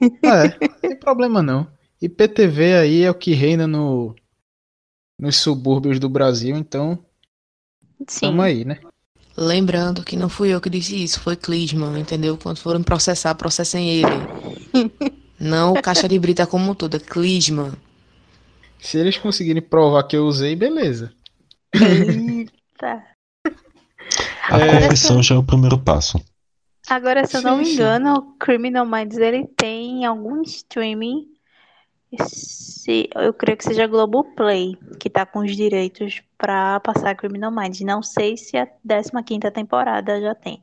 É, 0.22 0.68
não 0.68 0.74
tem 0.80 0.96
problema 0.96 1.42
não. 1.42 1.66
IPTV 2.00 2.74
aí 2.74 3.02
é 3.02 3.10
o 3.10 3.14
que 3.14 3.32
reina 3.32 3.66
no 3.66 4.14
nos 5.18 5.36
subúrbios 5.36 5.98
do 5.98 6.08
Brasil, 6.10 6.56
então 6.56 6.98
Sim. 8.06 8.26
tamo 8.28 8.42
aí, 8.42 8.64
né? 8.64 8.80
Lembrando 9.36 10.02
que 10.02 10.16
não 10.16 10.28
fui 10.28 10.48
eu 10.50 10.60
que 10.60 10.70
disse 10.70 11.02
isso, 11.02 11.20
foi 11.20 11.36
Clisman, 11.36 11.98
entendeu? 11.98 12.36
Quando 12.36 12.58
forem 12.58 12.82
processar, 12.82 13.34
processem 13.34 13.88
ele. 13.90 14.06
Não 15.38 15.74
o 15.74 15.82
caixa 15.82 16.08
de 16.08 16.18
brita 16.18 16.46
como 16.46 16.74
toda, 16.74 16.98
Clisman. 16.98 17.72
Se 18.78 18.96
eles 18.98 19.18
conseguirem 19.18 19.60
provar 19.60 20.04
que 20.04 20.16
eu 20.16 20.26
usei, 20.26 20.56
beleza. 20.56 21.12
Eita. 21.74 23.04
A 24.48 24.58
É. 24.58 24.80
confissão 24.82 25.22
já 25.22 25.34
é 25.34 25.38
o 25.38 25.42
primeiro 25.42 25.78
passo. 25.78 26.18
Agora, 26.88 27.26
se 27.26 27.36
eu 27.36 27.42
não 27.42 27.58
me 27.58 27.72
engano, 27.72 28.14
o 28.14 28.22
Criminal 28.38 28.86
Minds 28.86 29.18
ele 29.18 29.46
tem 29.56 30.04
algum 30.04 30.42
streaming. 30.42 31.28
Se, 32.20 33.10
eu 33.14 33.34
creio 33.34 33.58
que 33.58 33.64
seja 33.64 33.86
Globoplay, 33.86 34.78
que 35.00 35.10
tá 35.10 35.26
com 35.26 35.40
os 35.40 35.56
direitos 35.56 36.22
pra 36.38 36.78
passar 36.80 37.16
Criminal 37.16 37.50
Minds. 37.50 37.80
Não 37.80 38.02
sei 38.02 38.36
se 38.36 38.56
a 38.56 38.66
15 39.24 39.50
temporada 39.50 40.20
já 40.20 40.34
tem. 40.34 40.62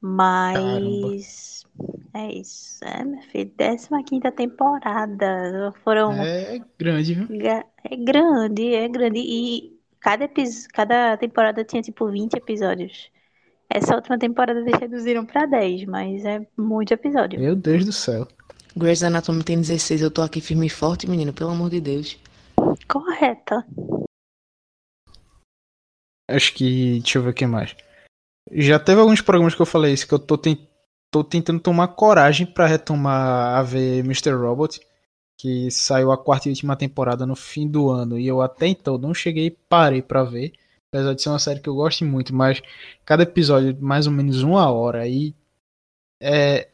Mas 0.00 1.66
é 2.14 2.32
isso. 2.32 2.84
É, 2.84 3.04
meu 3.04 3.20
filho, 3.22 3.52
15 3.56 4.30
temporada. 4.30 5.72
Foram 5.84 6.12
É 6.22 6.60
grande, 6.78 7.14
viu? 7.14 7.26
É 7.84 7.96
grande, 7.96 8.74
é 8.74 8.88
grande. 8.88 9.18
E 9.18 9.78
cada, 9.98 10.28
cada 10.72 11.16
temporada 11.16 11.64
tinha 11.64 11.82
tipo 11.82 12.08
20 12.08 12.34
episódios. 12.34 13.10
Essa 13.72 13.94
última 13.94 14.18
temporada 14.18 14.58
eles 14.60 14.78
reduziram 14.80 15.24
pra 15.24 15.46
10, 15.46 15.84
mas 15.84 16.24
é 16.24 16.44
muito 16.56 16.92
episódio. 16.92 17.38
Meu 17.38 17.54
Deus 17.54 17.84
do 17.84 17.92
céu. 17.92 18.26
Grey's 18.76 19.02
Anatomy 19.02 19.42
tem 19.44 19.60
16, 19.60 20.02
eu 20.02 20.10
tô 20.10 20.22
aqui 20.22 20.40
firme 20.40 20.66
e 20.66 20.70
forte, 20.70 21.08
menino, 21.08 21.32
pelo 21.32 21.50
amor 21.50 21.70
de 21.70 21.80
Deus. 21.80 22.18
Correta. 22.88 23.64
Acho 26.28 26.54
que. 26.54 27.00
Deixa 27.00 27.18
eu 27.18 27.22
ver 27.22 27.30
o 27.30 27.34
que 27.34 27.46
mais. 27.46 27.76
Já 28.52 28.78
teve 28.78 29.00
alguns 29.00 29.20
programas 29.20 29.54
que 29.54 29.62
eu 29.62 29.66
falei 29.66 29.92
isso, 29.92 30.06
que 30.06 30.14
eu 30.14 30.18
tô, 30.18 30.36
ten- 30.36 30.68
tô 31.12 31.22
tentando 31.22 31.60
tomar 31.60 31.88
coragem 31.88 32.46
pra 32.46 32.66
retomar 32.66 33.56
a 33.58 33.62
ver 33.62 34.00
Mr. 34.00 34.32
Robot, 34.32 34.80
que 35.38 35.70
saiu 35.70 36.10
a 36.10 36.18
quarta 36.18 36.48
e 36.48 36.50
última 36.52 36.76
temporada 36.76 37.24
no 37.26 37.36
fim 37.36 37.68
do 37.68 37.88
ano, 37.90 38.18
e 38.18 38.26
eu 38.26 38.40
até 38.40 38.66
então 38.66 38.98
não 38.98 39.14
cheguei 39.14 39.46
e 39.46 39.50
parei 39.50 40.02
pra 40.02 40.24
ver. 40.24 40.52
Apesar 40.92 41.14
de 41.14 41.22
ser 41.22 41.28
uma 41.28 41.38
série 41.38 41.60
que 41.60 41.68
eu 41.68 41.74
gosto 41.74 42.04
muito, 42.04 42.34
mas 42.34 42.60
cada 43.04 43.22
episódio 43.22 43.76
mais 43.80 44.06
ou 44.06 44.12
menos 44.12 44.42
uma 44.42 44.70
hora, 44.70 45.02
aí. 45.02 45.34
É. 46.20 46.68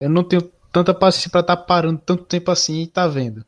Eu 0.00 0.08
não 0.10 0.24
tenho 0.24 0.42
tanta 0.72 0.94
paciência 0.94 1.30
pra 1.30 1.40
estar 1.40 1.56
parando 1.56 2.00
tanto 2.04 2.24
tempo 2.24 2.50
assim 2.50 2.82
e 2.82 2.86
tá 2.86 3.06
vendo. 3.06 3.44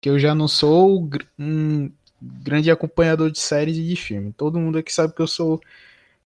Que 0.00 0.10
eu 0.10 0.18
já 0.18 0.34
não 0.34 0.48
sou 0.48 1.08
um 1.38 1.90
grande 2.20 2.70
acompanhador 2.70 3.30
de 3.30 3.38
séries 3.40 3.76
e 3.76 3.84
de 3.84 3.96
filme. 3.96 4.32
Todo 4.32 4.58
mundo 4.58 4.78
aqui 4.78 4.92
sabe 4.92 5.14
que 5.14 5.22
eu 5.22 5.26
sou 5.26 5.60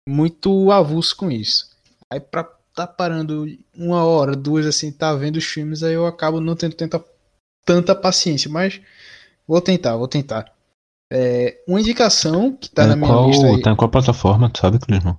muito 0.09 0.71
avulso 0.71 1.17
com 1.17 1.31
isso. 1.31 1.71
Aí 2.11 2.21
pra 2.21 2.45
tá 2.75 2.87
parando 2.87 3.47
uma 3.75 4.05
hora, 4.05 4.37
duas 4.37 4.67
assim, 4.67 4.93
tá 4.93 5.15
vendo 5.15 5.37
os 5.37 5.45
filmes, 5.45 5.83
aí 5.83 5.95
eu 5.95 6.07
acabo 6.07 6.41
não 6.41 6.57
tendo 6.57 6.75
tanta, 6.75 7.05
tanta 7.65 7.95
paciência, 7.95 8.51
mas 8.51 8.81
vou 9.47 9.61
tentar, 9.61 9.97
vou 9.97 10.09
tentar. 10.09 10.53
É, 11.13 11.63
uma 11.67 11.81
indicação 11.81 12.57
que 12.57 12.71
tá, 12.71 12.83
Tá 12.83 12.89
na 12.89 12.97
minha 12.97 13.09
qual, 13.09 13.29
lista 13.29 13.47
aí. 13.47 13.61
tá 13.63 13.73
em 13.73 13.77
qual 13.77 13.91
plataforma, 13.91 14.49
tu 14.51 14.61
sabe, 14.61 14.79
Clisman? 14.79 15.19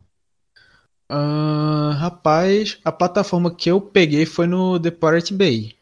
Ah, 1.09 1.93
rapaz, 1.97 2.79
a 2.85 2.91
plataforma 2.91 3.53
que 3.53 3.69
eu 3.69 3.81
peguei 3.81 4.25
foi 4.25 4.47
no 4.47 4.79
The 4.79 4.91
Pirate 4.91 5.33
Bay. 5.33 5.75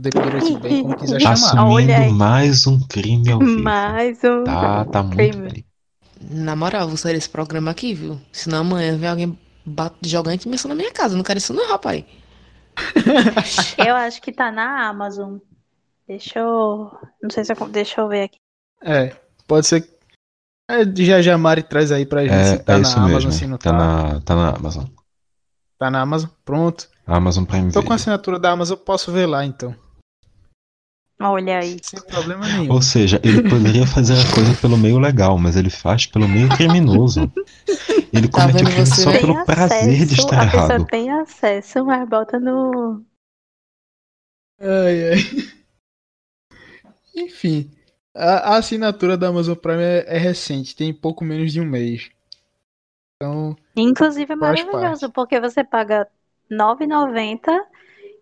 The 0.00 0.10
Pirate 0.10 0.56
Bay, 0.58 0.82
como 0.82 0.96
quiser 0.96 1.18
chamar. 1.20 1.32
Assumindo 1.32 2.12
mais 2.14 2.66
um 2.66 2.78
crime 2.86 3.32
ao 3.32 3.40
vivo. 3.40 3.62
Mais 3.62 4.22
um. 4.22 4.44
Tá, 4.44 4.84
tá 4.84 5.02
muito 5.02 5.16
crime. 5.16 5.50
bem. 5.50 5.64
Na 6.30 6.54
moral, 6.54 6.86
vou 6.88 6.96
sair 6.96 7.14
desse 7.14 7.28
programa 7.28 7.70
aqui, 7.72 7.92
viu? 7.94 8.20
Senão 8.32 8.60
amanhã 8.60 8.96
vem 8.96 9.08
alguém 9.08 9.38
bate, 9.66 9.96
jogar 10.08 10.32
intimação 10.34 10.68
na 10.68 10.74
minha 10.74 10.92
casa. 10.92 11.16
Não 11.16 11.24
quero 11.24 11.38
isso 11.38 11.52
não, 11.52 11.68
rapaz. 11.68 12.04
Eu 13.78 13.94
acho 13.96 14.22
que 14.22 14.32
tá 14.32 14.50
na 14.50 14.88
Amazon. 14.88 15.38
Deixa 16.06 16.38
eu. 16.40 16.90
Não 17.22 17.30
sei 17.30 17.44
se 17.44 17.52
eu. 17.52 17.68
Deixa 17.68 18.00
eu 18.00 18.08
ver 18.08 18.24
aqui. 18.24 18.38
É, 18.82 19.16
pode 19.46 19.66
ser. 19.66 19.80
que- 19.82 19.94
É, 20.70 20.84
já 21.04 21.20
já 21.20 21.34
a 21.34 21.38
Mari 21.38 21.62
traz 21.62 21.92
aí 21.92 22.06
pra 22.06 22.22
gente 22.22 22.32
É, 22.32 22.44
se 22.56 22.58
tá 22.62 22.72
é 22.72 22.76
na 22.76 22.82
isso 22.82 22.96
Amazon, 22.98 23.14
mesmo. 23.16 23.32
se 23.32 23.46
não 23.46 23.58
tá, 23.58 23.70
tá. 23.70 23.76
na, 23.78 24.20
tá 24.22 24.34
na 24.34 24.48
Amazon. 24.56 24.84
Tá 25.78 25.90
na 25.90 26.00
Amazon, 26.00 26.30
pronto. 26.44 26.88
Amazon 27.06 27.44
Prime 27.44 27.70
Tô 27.70 27.82
com 27.82 27.92
a 27.92 27.96
assinatura 27.96 28.38
da 28.38 28.50
Amazon, 28.52 28.78
eu 28.78 28.82
posso 28.84 29.12
ver 29.12 29.26
lá 29.26 29.44
então. 29.44 29.74
Olha 31.20 31.58
aí. 31.58 31.78
Sem 31.82 32.00
problema 32.00 32.46
nenhum. 32.48 32.72
Ou 32.72 32.82
seja, 32.82 33.20
ele 33.22 33.48
poderia 33.48 33.86
fazer 33.86 34.14
a 34.14 34.34
coisa 34.34 34.54
pelo 34.60 34.76
meio 34.78 34.98
legal, 34.98 35.38
mas 35.38 35.54
ele 35.56 35.70
faz 35.70 36.06
pelo 36.06 36.26
meio 36.28 36.48
criminoso. 36.56 37.30
Ele 38.12 38.28
Tá 38.28 38.40
comete 38.48 38.62
o 38.64 38.66
crime 38.66 38.86
você, 38.86 39.02
só 39.02 39.12
pelo 39.12 39.44
prazer 39.44 40.06
de 40.06 40.14
estar 40.14 40.42
a 40.42 40.50
pessoa 40.50 40.64
errado. 40.74 40.86
tem 40.86 41.10
acesso, 41.10 41.84
mas 41.84 42.08
bota 42.08 42.40
no. 42.40 43.04
Ai, 44.60 45.12
ai. 45.12 45.18
Enfim, 47.14 47.70
a, 48.14 48.54
a 48.54 48.56
assinatura 48.58 49.16
da 49.16 49.28
Amazon 49.28 49.54
Prime 49.56 49.82
é, 49.82 50.04
é 50.16 50.18
recente, 50.18 50.74
tem 50.76 50.92
pouco 50.92 51.24
menos 51.24 51.52
de 51.52 51.60
um 51.60 51.66
mês. 51.66 52.10
Então, 53.20 53.56
Inclusive 53.76 54.32
é 54.32 54.36
maravilhoso, 54.36 55.10
porque 55.10 55.40
você 55.40 55.64
paga 55.64 56.02
R$ 56.50 56.56
9,90 56.56 57.52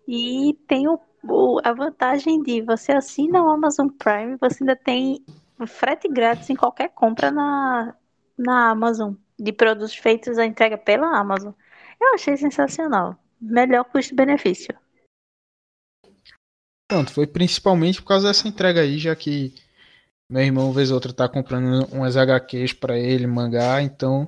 e 0.07 0.57
tem 0.67 0.87
o, 0.87 0.99
o- 1.23 1.59
a 1.63 1.73
vantagem 1.73 2.41
de 2.41 2.61
você 2.61 2.91
assina 2.93 3.43
o 3.43 3.49
Amazon 3.51 3.87
Prime, 3.89 4.37
você 4.37 4.63
ainda 4.63 4.75
tem 4.75 5.23
frete 5.67 6.07
grátis 6.09 6.49
em 6.49 6.55
qualquer 6.55 6.89
compra 6.89 7.31
na, 7.31 7.95
na 8.37 8.71
Amazon, 8.71 9.13
de 9.39 9.53
produtos 9.53 9.95
feitos 9.95 10.37
a 10.39 10.45
entrega 10.45 10.77
pela 10.77 11.17
Amazon. 11.17 11.53
Eu 12.01 12.13
achei 12.15 12.35
sensacional. 12.37 13.15
Melhor 13.39 13.85
custo-benefício. 13.85 14.75
pronto, 16.87 17.11
foi 17.11 17.27
principalmente 17.27 18.01
por 18.01 18.07
causa 18.07 18.27
dessa 18.27 18.47
entrega 18.47 18.81
aí, 18.81 18.97
já 18.97 19.15
que 19.15 19.53
meu 20.33 20.41
irmão, 20.43 20.71
vez 20.73 20.89
ou 20.89 20.95
outra, 20.95 21.13
tá 21.13 21.29
comprando 21.29 21.85
umas 21.91 22.17
HQs 22.17 22.73
pra 22.73 22.97
ele, 22.97 23.27
mangá, 23.27 23.81
então 23.83 24.27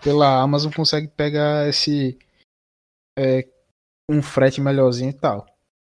pela 0.00 0.40
Amazon 0.40 0.72
consegue 0.72 1.08
pegar 1.08 1.68
esse. 1.68 2.16
é, 3.18 3.46
um 4.08 4.22
frete 4.22 4.60
melhorzinho 4.60 5.10
e 5.10 5.14
tal. 5.14 5.44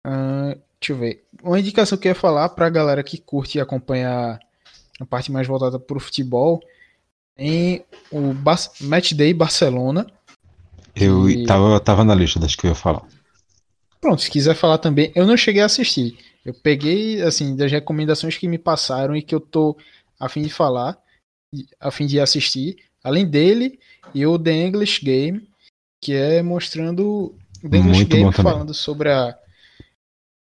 Ah, 0.07 0.57
deixa 0.81 0.93
eu 0.93 0.97
ver. 0.97 1.25
Uma 1.43 1.59
indicação 1.59 1.97
que 1.99 2.07
eu 2.07 2.11
ia 2.11 2.15
falar 2.15 2.49
pra 2.51 2.69
galera 2.71 3.03
que 3.03 3.19
curte 3.19 3.59
acompanhar 3.59 4.39
a 5.01 5.05
parte 5.07 5.33
mais 5.33 5.47
voltada 5.47 5.81
pro 5.81 5.99
futebol 5.99 6.61
tem 7.37 7.85
o 8.13 8.33
Bar 8.33 8.59
Match 8.83 9.13
Day 9.15 9.35
Barcelona. 9.35 10.07
Eu 10.95 11.29
E- 11.29 11.45
tava, 11.47 11.81
tava 11.81 12.05
na 12.05 12.15
lista 12.15 12.39
das 12.39 12.55
que 12.55 12.67
eu 12.67 12.71
ia 12.71 12.75
falar. 12.77 13.03
Pronto, 14.01 14.23
se 14.23 14.31
quiser 14.31 14.55
falar 14.55 14.79
também, 14.79 15.11
eu 15.15 15.27
não 15.27 15.37
cheguei 15.37 15.63
a 15.63 15.67
assistir. 15.67 16.17
Eu 16.45 16.55
peguei, 16.55 17.23
assim, 17.23 17.57
das 17.57 17.71
recomendações 17.71 18.37
que 18.37 18.47
me 18.47 18.59
passaram 18.59 19.17
e 19.17 19.23
que 19.23 19.35
eu 19.35 19.41
tô 19.41 19.77
a 20.19 20.29
fim 20.29 20.43
de 20.43 20.51
falar, 20.51 20.99
a 21.81 21.91
fim 21.91 22.07
de 22.07 22.21
assistir. 22.21 22.77
Além 23.03 23.27
dele, 23.27 23.79
e 24.15 24.27
o 24.27 24.39
The 24.39 24.53
English 24.53 25.05
Game, 25.05 25.49
que 26.03 26.13
é 26.13 26.43
mostrando 26.43 27.35
o 27.63 27.69
The 27.69 27.79
English 27.79 28.01
Muito 28.01 28.17
Game 28.17 28.33
falando 28.33 28.75
sobre 28.75 29.11
a, 29.11 29.37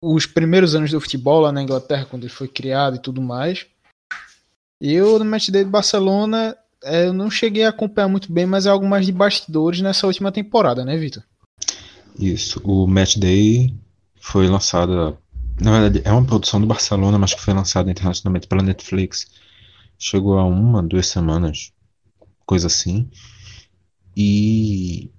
os 0.03 0.27
primeiros 0.27 0.75
anos 0.75 0.91
do 0.91 1.01
futebol 1.01 1.41
lá 1.41 1.53
na 1.53 1.63
Inglaterra, 1.63 2.07
quando 2.07 2.25
ele 2.25 2.33
foi 2.33 2.49
criado 2.49 2.97
e 2.97 3.03
tudo 3.03 3.21
mais. 3.21 3.67
E 4.81 5.01
o 5.01 5.25
Match 5.25 5.49
Day 5.49 5.65
de 5.65 5.71
Barcelona, 5.71 6.57
é, 6.85 7.07
eu 7.07 7.13
não 7.13 7.31
cheguei 7.31 7.65
a 7.65 7.71
acompanhar 7.71 8.09
muito 8.09 8.33
bem, 8.33 8.47
mas 8.47 8.67
é 8.67 8.71
algo 8.71 8.87
mais 8.87 9.05
de 9.05 9.13
bastidores 9.13 9.81
nessa 9.81 10.07
última 10.07 10.31
temporada, 10.31 10.85
né, 10.85 10.97
Vitor? 10.97 11.23
Isso. 12.19 12.61
O 12.65 12.87
Match 12.87 13.17
Day 13.17 13.75
foi 14.21 14.49
lançado. 14.49 15.19
Na 15.61 15.73
verdade, 15.73 16.03
é 16.05 16.13
uma 16.13 16.25
produção 16.25 16.61
do 16.61 16.67
Barcelona, 16.67 17.19
mas 17.19 17.35
que 17.35 17.41
foi 17.41 17.53
lançada 17.53 17.91
internacionalmente 17.91 18.47
pela 18.47 18.63
Netflix. 18.63 19.27
Chegou 19.99 20.39
a 20.39 20.45
uma, 20.45 20.83
duas 20.83 21.09
semanas, 21.09 21.73
coisa 22.47 22.69
assim. 22.69 23.11
E 24.17 25.11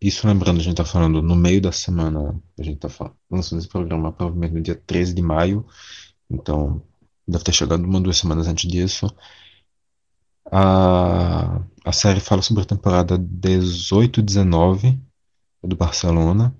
isso 0.00 0.26
lembrando, 0.26 0.60
a 0.60 0.62
gente 0.62 0.76
tá 0.76 0.84
falando 0.84 1.22
no 1.22 1.36
meio 1.36 1.60
da 1.60 1.70
semana, 1.72 2.40
a 2.58 2.62
gente 2.62 2.78
tá 2.78 2.88
falando, 2.88 3.16
lançando 3.30 3.58
esse 3.60 3.68
programa 3.68 4.12
provavelmente 4.12 4.54
no 4.54 4.62
dia 4.62 4.74
13 4.74 5.14
de 5.14 5.22
maio. 5.22 5.66
Então, 6.28 6.82
deve 7.26 7.44
ter 7.44 7.52
chegado 7.52 7.84
uma, 7.84 8.00
duas 8.00 8.16
semanas 8.18 8.48
antes 8.48 8.68
disso. 8.68 9.06
A, 10.50 11.62
a 11.84 11.92
série 11.92 12.20
fala 12.20 12.42
sobre 12.42 12.62
a 12.62 12.66
temporada 12.66 13.16
18 13.18 14.20
e 14.20 14.22
19 14.22 15.00
do 15.62 15.76
Barcelona. 15.76 16.54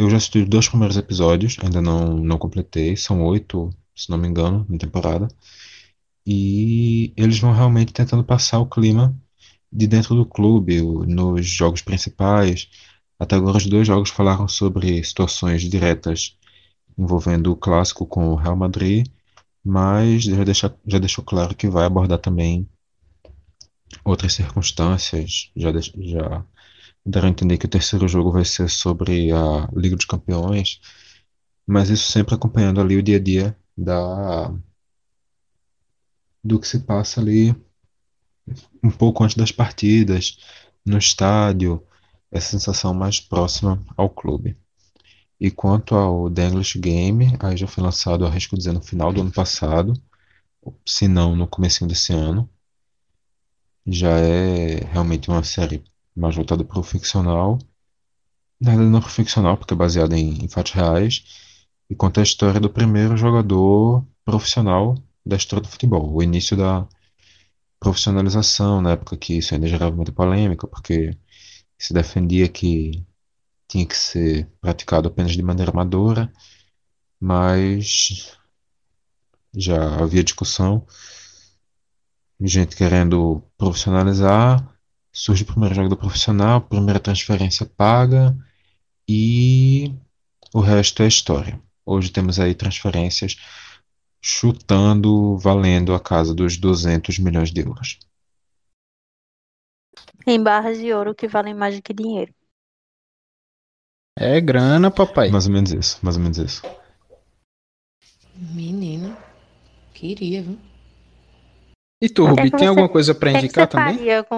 Eu 0.00 0.08
já 0.08 0.16
assisti 0.16 0.38
os 0.38 0.48
dois 0.48 0.66
primeiros 0.66 0.96
episódios, 0.96 1.58
ainda 1.62 1.82
não, 1.82 2.16
não 2.16 2.38
completei, 2.38 2.96
são 2.96 3.22
oito, 3.22 3.68
se 3.94 4.08
não 4.08 4.16
me 4.16 4.26
engano, 4.26 4.64
na 4.66 4.78
temporada. 4.78 5.28
E 6.26 7.12
eles 7.18 7.38
vão 7.38 7.52
realmente 7.52 7.92
tentando 7.92 8.24
passar 8.24 8.60
o 8.60 8.66
clima 8.66 9.14
de 9.70 9.86
dentro 9.86 10.14
do 10.14 10.24
clube, 10.24 10.80
nos 10.80 11.46
jogos 11.46 11.82
principais. 11.82 12.70
Até 13.18 13.36
agora, 13.36 13.58
os 13.58 13.66
dois 13.66 13.86
jogos 13.86 14.08
falaram 14.08 14.48
sobre 14.48 15.04
situações 15.04 15.60
diretas 15.62 16.34
envolvendo 16.98 17.52
o 17.52 17.56
clássico 17.56 18.06
com 18.06 18.28
o 18.28 18.36
Real 18.36 18.56
Madrid, 18.56 19.06
mas 19.62 20.24
já, 20.24 20.44
deixa, 20.44 20.74
já 20.86 20.98
deixou 20.98 21.22
claro 21.22 21.54
que 21.54 21.68
vai 21.68 21.84
abordar 21.84 22.18
também 22.18 22.66
outras 24.02 24.32
circunstâncias. 24.32 25.50
Já, 25.54 25.70
já 25.78 26.46
deram 27.04 27.28
a 27.28 27.30
entender 27.30 27.58
que 27.58 27.66
o 27.66 27.68
terceiro 27.68 28.06
jogo 28.08 28.32
vai 28.32 28.44
ser 28.44 28.68
sobre 28.68 29.32
a 29.32 29.68
Liga 29.74 29.96
dos 29.96 30.04
Campeões, 30.04 30.80
mas 31.66 31.90
isso 31.90 32.10
sempre 32.12 32.34
acompanhando 32.34 32.80
ali 32.80 32.96
o 32.96 33.02
dia 33.02 33.16
a 33.16 33.20
dia 33.20 33.56
da 33.76 34.52
do 36.42 36.58
que 36.58 36.66
se 36.66 36.80
passa 36.80 37.20
ali 37.20 37.54
um 38.82 38.90
pouco 38.90 39.22
antes 39.24 39.36
das 39.36 39.52
partidas, 39.52 40.38
no 40.84 40.98
estádio, 40.98 41.82
essa 42.30 42.50
sensação 42.50 42.94
mais 42.94 43.20
próxima 43.20 43.82
ao 43.96 44.08
clube. 44.08 44.56
E 45.38 45.50
quanto 45.50 45.94
ao 45.94 46.30
The 46.30 46.48
English 46.48 46.78
Game, 46.78 47.36
aí 47.40 47.56
já 47.56 47.66
foi 47.66 47.82
lançado, 47.82 48.26
arrisco 48.26 48.56
dizer, 48.56 48.72
no 48.72 48.82
final 48.82 49.12
do 49.12 49.20
ano 49.20 49.32
passado, 49.32 49.94
se 50.86 51.08
não 51.08 51.34
no 51.36 51.46
comecinho 51.46 51.88
desse 51.88 52.12
ano. 52.12 52.48
Já 53.86 54.18
é 54.18 54.84
realmente 54.84 55.30
uma 55.30 55.42
série 55.42 55.82
mais 56.16 56.34
voltada 56.36 56.64
para 56.64 56.78
o 56.78 56.82
ficcional. 56.82 57.58
Na 58.60 58.70
verdade, 58.70 58.90
não 58.90 59.02
ficcional, 59.02 59.56
porque 59.56 59.74
é 59.74 59.76
baseada 59.76 60.16
em, 60.16 60.44
em 60.44 60.48
fatos 60.48 60.72
reais. 60.72 61.24
E 61.88 61.94
conta 61.94 62.20
a 62.20 62.22
história 62.22 62.60
do 62.60 62.70
primeiro 62.70 63.16
jogador 63.16 64.04
profissional 64.24 64.96
da 65.24 65.36
história 65.36 65.62
do 65.62 65.68
futebol. 65.68 66.12
O 66.14 66.22
início 66.22 66.56
da 66.56 66.86
profissionalização, 67.80 68.80
na 68.80 68.92
época 68.92 69.16
que 69.16 69.38
isso 69.38 69.54
ainda 69.54 69.66
gerava 69.66 69.94
muita 69.96 70.12
polêmica, 70.12 70.66
porque 70.66 71.16
se 71.78 71.94
defendia 71.94 72.48
que 72.48 73.04
tinha 73.66 73.86
que 73.86 73.96
ser 73.96 74.46
praticado 74.60 75.08
apenas 75.08 75.32
de 75.32 75.42
maneira 75.42 75.70
amadora, 75.70 76.32
mas 77.18 78.36
já 79.54 79.96
havia 80.02 80.24
discussão, 80.24 80.86
gente 82.40 82.76
querendo 82.76 83.42
profissionalizar, 83.56 84.69
surge 85.12 85.42
o 85.42 85.46
primeiro 85.46 85.74
jogador 85.74 85.96
profissional, 85.96 86.60
primeira 86.60 87.00
transferência 87.00 87.66
paga 87.66 88.36
e 89.08 89.94
o 90.54 90.60
resto 90.60 91.02
é 91.02 91.08
história. 91.08 91.60
Hoje 91.84 92.10
temos 92.10 92.38
aí 92.38 92.54
transferências 92.54 93.36
chutando, 94.22 95.36
valendo 95.38 95.94
a 95.94 96.00
casa 96.00 96.34
dos 96.34 96.56
200 96.56 97.18
milhões 97.18 97.50
de 97.50 97.60
euros. 97.60 97.98
Em 100.26 100.42
barras 100.42 100.78
de 100.78 100.92
ouro 100.92 101.14
que 101.14 101.26
valem 101.26 101.54
mais 101.54 101.74
do 101.76 101.82
que 101.82 101.94
dinheiro. 101.94 102.32
É 104.18 104.40
grana, 104.40 104.90
papai. 104.90 105.30
Mais 105.30 105.46
ou 105.46 105.52
menos 105.52 105.72
isso, 105.72 105.98
mais 106.02 106.16
ou 106.16 106.22
menos 106.22 106.36
isso. 106.38 106.62
Menino, 108.36 109.16
Queria, 109.94 110.42
viu? 110.42 110.58
E 112.02 112.08
tu, 112.08 112.24
é 112.26 112.30
Rubi, 112.30 112.42
que 112.44 112.50
tem 112.50 112.60
você- 112.60 112.66
alguma 112.66 112.88
coisa 112.88 113.14
pra 113.14 113.28
O 113.28 113.32
que 113.32 113.36
é 113.38 113.40
indicar 113.40 113.66
você 113.66 113.72
também? 113.76 113.96
faria 113.96 114.24
com 114.24 114.36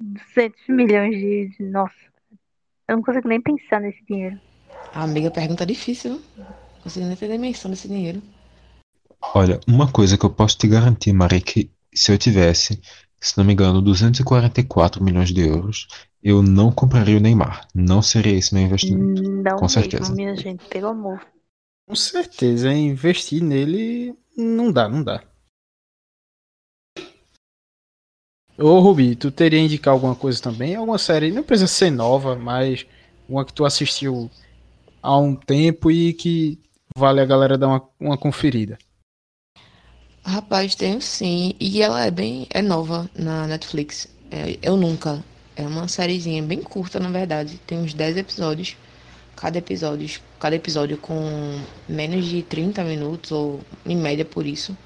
200 0.00 0.60
milhões 0.68 1.16
de. 1.16 1.56
Nossa. 1.60 1.94
Eu 2.88 2.96
não 2.96 3.02
consigo 3.02 3.28
nem 3.28 3.40
pensar 3.40 3.80
nesse 3.80 4.04
dinheiro. 4.04 4.38
A 4.92 5.04
amiga 5.04 5.30
pergunta 5.30 5.64
difícil, 5.64 6.14
viu? 6.14 6.44
Não 6.44 6.82
consigo 6.82 7.06
nem 7.06 7.16
ter 7.16 7.28
dimensão 7.28 7.70
desse 7.70 7.86
dinheiro. 7.86 8.22
Olha, 9.34 9.60
uma 9.68 9.90
coisa 9.90 10.16
que 10.16 10.24
eu 10.24 10.30
posso 10.30 10.58
te 10.58 10.66
garantir, 10.66 11.12
Mari, 11.12 11.40
que 11.40 11.70
se 11.94 12.10
eu 12.10 12.18
tivesse, 12.18 12.80
se 13.20 13.36
não 13.36 13.44
me 13.44 13.52
engano, 13.52 13.82
244 13.82 15.02
milhões 15.02 15.28
de 15.28 15.46
euros, 15.46 15.86
eu 16.22 16.42
não 16.42 16.72
compraria 16.72 17.16
o 17.16 17.20
Neymar. 17.20 17.68
Não 17.74 18.02
seria 18.02 18.36
esse 18.36 18.54
meu 18.54 18.64
investimento. 18.64 19.22
Não 19.22 19.56
Com 19.56 19.62
mesmo, 19.62 19.68
certeza. 19.68 20.14
minha 20.14 20.34
gente, 20.34 20.64
pelo 20.68 20.88
amor. 20.88 21.24
Com 21.86 21.94
certeza, 21.94 22.72
investir 22.72 23.42
nele 23.42 24.14
não 24.36 24.72
dá, 24.72 24.88
não 24.88 25.02
dá. 25.02 25.22
Ô 28.62 28.78
Rubi, 28.78 29.16
tu 29.16 29.30
teria 29.30 29.58
indicar 29.58 29.94
alguma 29.94 30.14
coisa 30.14 30.42
também? 30.42 30.74
Alguma 30.74 30.98
série, 30.98 31.32
não 31.32 31.42
precisa 31.42 31.66
ser 31.66 31.90
nova, 31.90 32.36
mas 32.36 32.84
uma 33.26 33.42
que 33.42 33.54
tu 33.54 33.64
assistiu 33.64 34.30
há 35.02 35.16
um 35.16 35.34
tempo 35.34 35.90
e 35.90 36.12
que 36.12 36.58
vale 36.94 37.22
a 37.22 37.24
galera 37.24 37.56
dar 37.56 37.68
uma, 37.68 37.88
uma 37.98 38.18
conferida. 38.18 38.76
Rapaz, 40.22 40.74
tenho 40.74 41.00
sim. 41.00 41.54
E 41.58 41.80
ela 41.80 42.04
é 42.04 42.10
bem. 42.10 42.46
É 42.50 42.60
nova 42.60 43.08
na 43.14 43.46
Netflix. 43.46 44.06
É, 44.30 44.58
Eu 44.60 44.76
Nunca. 44.76 45.24
É 45.56 45.62
uma 45.62 45.88
sériezinha 45.88 46.42
bem 46.42 46.60
curta, 46.60 47.00
na 47.00 47.08
verdade. 47.08 47.58
Tem 47.66 47.78
uns 47.78 47.94
10 47.94 48.18
episódios. 48.18 48.76
Cada 49.36 49.56
episódio, 49.56 50.20
cada 50.38 50.54
episódio 50.54 50.98
com 50.98 51.58
menos 51.88 52.26
de 52.26 52.42
30 52.42 52.84
minutos, 52.84 53.32
ou 53.32 53.60
em 53.86 53.96
média 53.96 54.24
por 54.24 54.44
isso. 54.44 54.76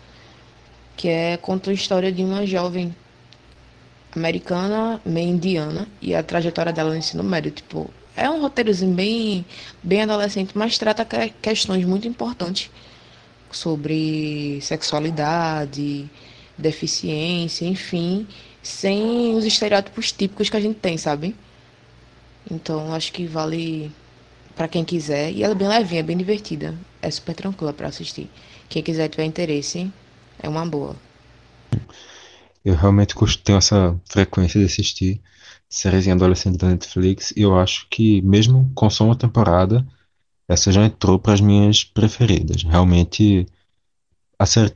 Que 0.96 1.08
é 1.08 1.36
conta 1.36 1.72
a 1.72 1.74
história 1.74 2.12
de 2.12 2.22
uma 2.22 2.46
jovem 2.46 2.94
americana, 4.16 5.00
meio 5.04 5.28
indiana, 5.30 5.88
e 6.00 6.14
a 6.14 6.22
trajetória 6.22 6.72
dela 6.72 6.90
no 6.90 6.96
ensino 6.96 7.22
médio. 7.22 7.50
Tipo, 7.50 7.90
é 8.16 8.28
um 8.30 8.40
roteirozinho 8.40 8.94
bem, 8.94 9.44
bem 9.82 10.02
adolescente, 10.02 10.52
mas 10.54 10.78
trata 10.78 11.04
que- 11.04 11.30
questões 11.42 11.84
muito 11.84 12.06
importantes 12.08 12.70
sobre 13.50 14.58
sexualidade, 14.62 16.08
deficiência, 16.56 17.66
enfim, 17.66 18.26
sem 18.62 19.34
os 19.34 19.44
estereótipos 19.44 20.12
típicos 20.12 20.48
que 20.50 20.56
a 20.56 20.60
gente 20.60 20.78
tem, 20.78 20.96
sabe? 20.96 21.34
Então, 22.50 22.92
acho 22.94 23.12
que 23.12 23.26
vale 23.26 23.90
pra 24.54 24.68
quem 24.68 24.84
quiser. 24.84 25.32
E 25.32 25.42
ela 25.42 25.52
é 25.52 25.56
bem 25.56 25.68
levinha, 25.68 26.02
bem 26.02 26.16
divertida. 26.16 26.74
É 27.00 27.10
super 27.10 27.34
tranquila 27.34 27.72
pra 27.72 27.88
assistir. 27.88 28.28
Quem 28.68 28.82
quiser 28.82 29.08
tiver 29.08 29.24
interesse, 29.24 29.90
é 30.42 30.48
uma 30.48 30.64
boa. 30.66 30.96
Eu 32.64 32.74
realmente 32.74 33.14
tenho 33.44 33.58
essa 33.58 34.00
frequência 34.06 34.58
de 34.58 34.66
assistir 34.66 35.20
séries 35.68 36.06
em 36.06 36.12
adolescente 36.12 36.56
da 36.56 36.68
Netflix 36.68 37.32
e 37.36 37.42
eu 37.42 37.58
acho 37.58 37.86
que, 37.90 38.22
mesmo 38.22 38.70
com 38.74 38.88
só 38.88 39.04
uma 39.04 39.16
temporada, 39.16 39.86
essa 40.48 40.72
já 40.72 40.84
entrou 40.84 41.18
para 41.18 41.34
as 41.34 41.40
minhas 41.40 41.84
preferidas. 41.84 42.62
Realmente, 42.62 43.46
a 44.38 44.46
série 44.46 44.74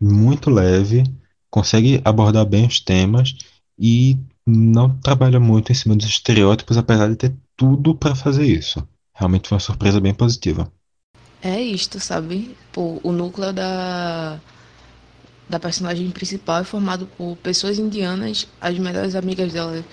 muito 0.00 0.50
leve, 0.50 1.02
consegue 1.50 2.00
abordar 2.04 2.44
bem 2.44 2.66
os 2.66 2.78
temas 2.78 3.34
e 3.78 4.18
não 4.46 4.96
trabalha 4.98 5.40
muito 5.40 5.72
em 5.72 5.74
cima 5.74 5.96
dos 5.96 6.06
estereótipos, 6.06 6.76
apesar 6.76 7.08
de 7.08 7.16
ter 7.16 7.34
tudo 7.56 7.94
para 7.94 8.14
fazer 8.14 8.44
isso. 8.44 8.86
Realmente 9.14 9.48
foi 9.48 9.56
uma 9.56 9.60
surpresa 9.60 10.00
bem 10.00 10.12
positiva. 10.12 10.70
É 11.40 11.60
isto, 11.60 12.00
sabe? 12.00 12.56
Pô, 12.72 13.00
o 13.02 13.12
núcleo 13.12 13.52
da, 13.52 14.40
da 15.48 15.60
personagem 15.60 16.10
principal 16.10 16.60
é 16.60 16.64
formado 16.64 17.06
por 17.16 17.36
pessoas 17.36 17.78
indianas, 17.78 18.46
as 18.60 18.78
melhores 18.78 19.14
amigas 19.14 19.52
dela 19.52 19.84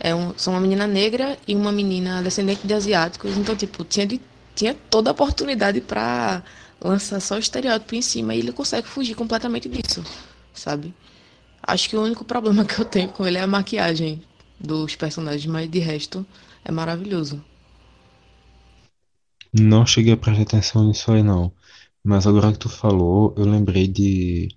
é 0.00 0.14
um- 0.14 0.32
são 0.36 0.54
uma 0.54 0.60
menina 0.60 0.86
negra 0.86 1.38
e 1.46 1.54
uma 1.54 1.72
menina 1.72 2.22
descendente 2.22 2.66
de 2.66 2.74
asiáticos, 2.74 3.36
então, 3.36 3.54
tipo, 3.56 3.84
tinha, 3.84 4.06
de- 4.06 4.20
tinha 4.54 4.74
toda 4.90 5.10
a 5.10 5.12
oportunidade 5.12 5.80
pra 5.80 6.42
lançar 6.80 7.20
só 7.20 7.36
o 7.36 7.38
estereótipo 7.38 7.94
em 7.94 8.02
cima 8.02 8.34
e 8.34 8.38
ele 8.40 8.52
consegue 8.52 8.86
fugir 8.88 9.14
completamente 9.14 9.68
disso, 9.68 10.04
sabe? 10.52 10.92
Acho 11.62 11.88
que 11.88 11.96
o 11.96 12.02
único 12.02 12.24
problema 12.24 12.64
que 12.66 12.80
eu 12.80 12.84
tenho 12.84 13.08
com 13.10 13.26
ele 13.26 13.38
é 13.38 13.42
a 13.42 13.46
maquiagem 13.46 14.22
dos 14.60 14.96
personagens, 14.96 15.46
mas 15.46 15.70
de 15.70 15.78
resto 15.78 16.26
é 16.64 16.72
maravilhoso. 16.72 17.42
Não 19.52 19.86
cheguei 19.86 20.12
a 20.12 20.16
prestar 20.16 20.42
atenção 20.42 20.86
nisso 20.86 21.10
aí, 21.10 21.22
não. 21.22 21.54
Mas 22.04 22.26
agora 22.26 22.52
que 22.52 22.58
tu 22.58 22.68
falou, 22.68 23.34
eu 23.36 23.44
lembrei 23.46 23.86
de, 23.88 24.48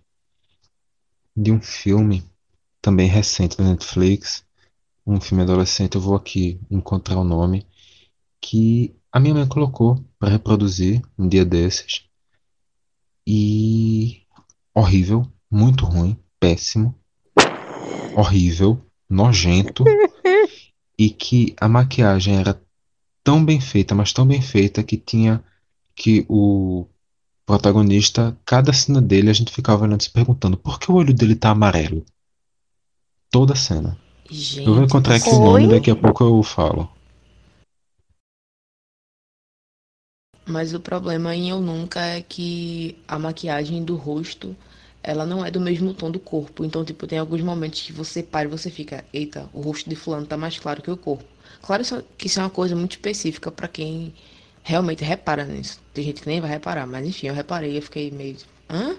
de 1.36 1.52
um 1.52 1.62
filme 1.62 2.24
também 2.82 3.08
recente 3.08 3.58
da 3.58 3.64
Netflix, 3.64 4.46
um 5.06 5.20
filme 5.20 5.44
adolescente, 5.44 5.96
eu 5.96 6.02
vou 6.02 6.16
aqui 6.16 6.60
encontrar 6.70 7.18
o 7.18 7.24
nome, 7.24 7.66
que 8.40 8.96
a 9.12 9.20
minha 9.20 9.34
mãe 9.34 9.48
colocou 9.48 10.04
para 10.18 10.30
reproduzir 10.30 11.02
um 11.18 11.28
dia 11.28 11.46
desses. 11.46 12.06
E 13.28 14.22
horrível, 14.74 15.28
muito 15.50 15.86
ruim, 15.86 16.18
péssimo, 16.40 16.96
horrível, 18.16 18.82
nojento, 19.10 19.84
e 20.98 21.10
que 21.10 21.56
a 21.60 21.68
maquiagem 21.68 22.38
era 22.38 22.62
tão 23.24 23.44
bem 23.44 23.60
feita, 23.60 23.96
mas 23.96 24.14
tão 24.14 24.26
bem 24.28 24.42
feita 24.42 24.84
que 24.84 24.98
tinha 24.98 25.44
que 25.96 26.26
o 26.30 26.88
protagonista, 27.46 28.36
cada 28.44 28.74
cena 28.74 29.02
dele 29.02 29.30
a 29.30 29.34
gente 29.34 29.52
ficava 29.52 29.84
olhando 29.84 30.02
se 30.02 30.10
perguntando 30.10 30.58
por 30.58 30.80
que 30.80 30.92
o 30.92 30.96
olho 30.96 31.14
dele 31.14 31.36
tá 31.36 31.52
amarelo? 31.52 32.04
Toda 33.30 33.56
cena. 33.56 33.98
Gente, 34.30 34.66
Eu 34.66 34.74
vou 34.74 34.84
encontrar 34.84 35.16
aqui 35.16 35.30
o 35.30 35.40
nome, 35.40 35.68
daqui 35.68 35.92
a 35.92 35.96
pouco 35.96 36.24
eu 36.24 36.42
falo. 36.42 36.90
Mas 40.48 40.74
o 40.74 40.80
problema 40.80 41.36
em 41.36 41.50
Eu 41.50 41.60
Nunca 41.60 42.02
é 42.02 42.22
que 42.22 42.98
a 43.08 43.18
maquiagem 43.18 43.84
do 43.84 43.96
rosto, 43.96 44.56
ela 45.02 45.26
não 45.26 45.44
é 45.46 45.52
do 45.52 45.60
mesmo 45.60 45.94
tom 45.94 46.10
do 46.10 46.20
corpo. 46.20 46.64
Então, 46.64 46.86
tipo, 46.86 47.08
tem 47.08 47.18
alguns 47.18 47.42
momentos 47.42 47.82
que 47.82 47.92
você 47.92 48.22
para 48.24 48.48
e 48.48 48.52
você 48.52 48.70
fica, 48.70 49.04
eita, 49.12 49.50
o 49.54 49.62
rosto 49.62 49.90
de 49.90 49.96
fulano 49.96 50.26
tá 50.26 50.38
mais 50.38 50.58
claro 50.60 50.82
que 50.82 50.90
o 50.90 50.98
corpo. 50.98 51.26
Claro 51.62 51.84
que 52.18 52.28
isso 52.28 52.40
é 52.40 52.44
uma 52.44 52.50
coisa 52.50 52.76
muito 52.76 52.92
específica 52.92 53.52
pra 53.52 53.68
quem 53.68 54.14
realmente 54.66 55.04
repara 55.06 55.46
nisso. 55.46 55.82
Tem 55.94 56.04
gente 56.04 56.22
que 56.22 56.28
nem 56.28 56.42
vai 56.42 56.50
reparar, 56.50 56.88
mas 56.88 57.08
enfim, 57.08 57.28
eu 57.28 57.34
reparei 57.36 57.72
e 57.74 57.78
eu 57.78 57.82
fiquei 57.84 58.12
meio, 58.12 58.38
hã? 58.70 58.98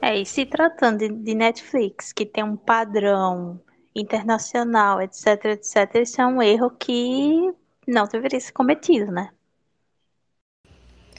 É, 0.00 0.20
e 0.20 0.26
se 0.26 0.44
tratando 0.46 0.98
de, 0.98 1.08
de 1.08 1.34
Netflix, 1.34 2.12
que 2.12 2.26
tem 2.26 2.44
um 2.44 2.56
padrão 2.56 3.60
internacional, 3.94 5.00
etc, 5.00 5.44
etc, 5.46 5.94
isso 6.02 6.20
é 6.20 6.26
um 6.26 6.42
erro 6.42 6.70
que 6.70 7.52
não 7.88 8.06
deveria 8.06 8.40
ser 8.40 8.52
cometido, 8.52 9.10
né? 9.10 9.30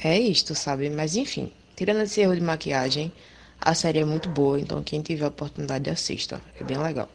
É 0.04 0.18
isto, 0.18 0.56
sabe? 0.56 0.90
Mas 0.90 1.18
enfim, 1.18 1.52
tirando 1.76 2.02
esse 2.04 2.22
erro 2.22 2.34
de 2.36 2.42
maquiagem, 2.42 3.12
a 3.60 3.74
série 3.76 4.00
é 4.00 4.06
muito 4.06 4.30
boa, 4.30 4.58
então 4.60 4.82
quem 4.84 5.02
tiver 5.02 5.26
a 5.26 5.30
oportunidade 5.30 5.90
assista. 5.90 6.42
É 6.60 6.64
bem 6.64 6.78
legal. 6.78 7.10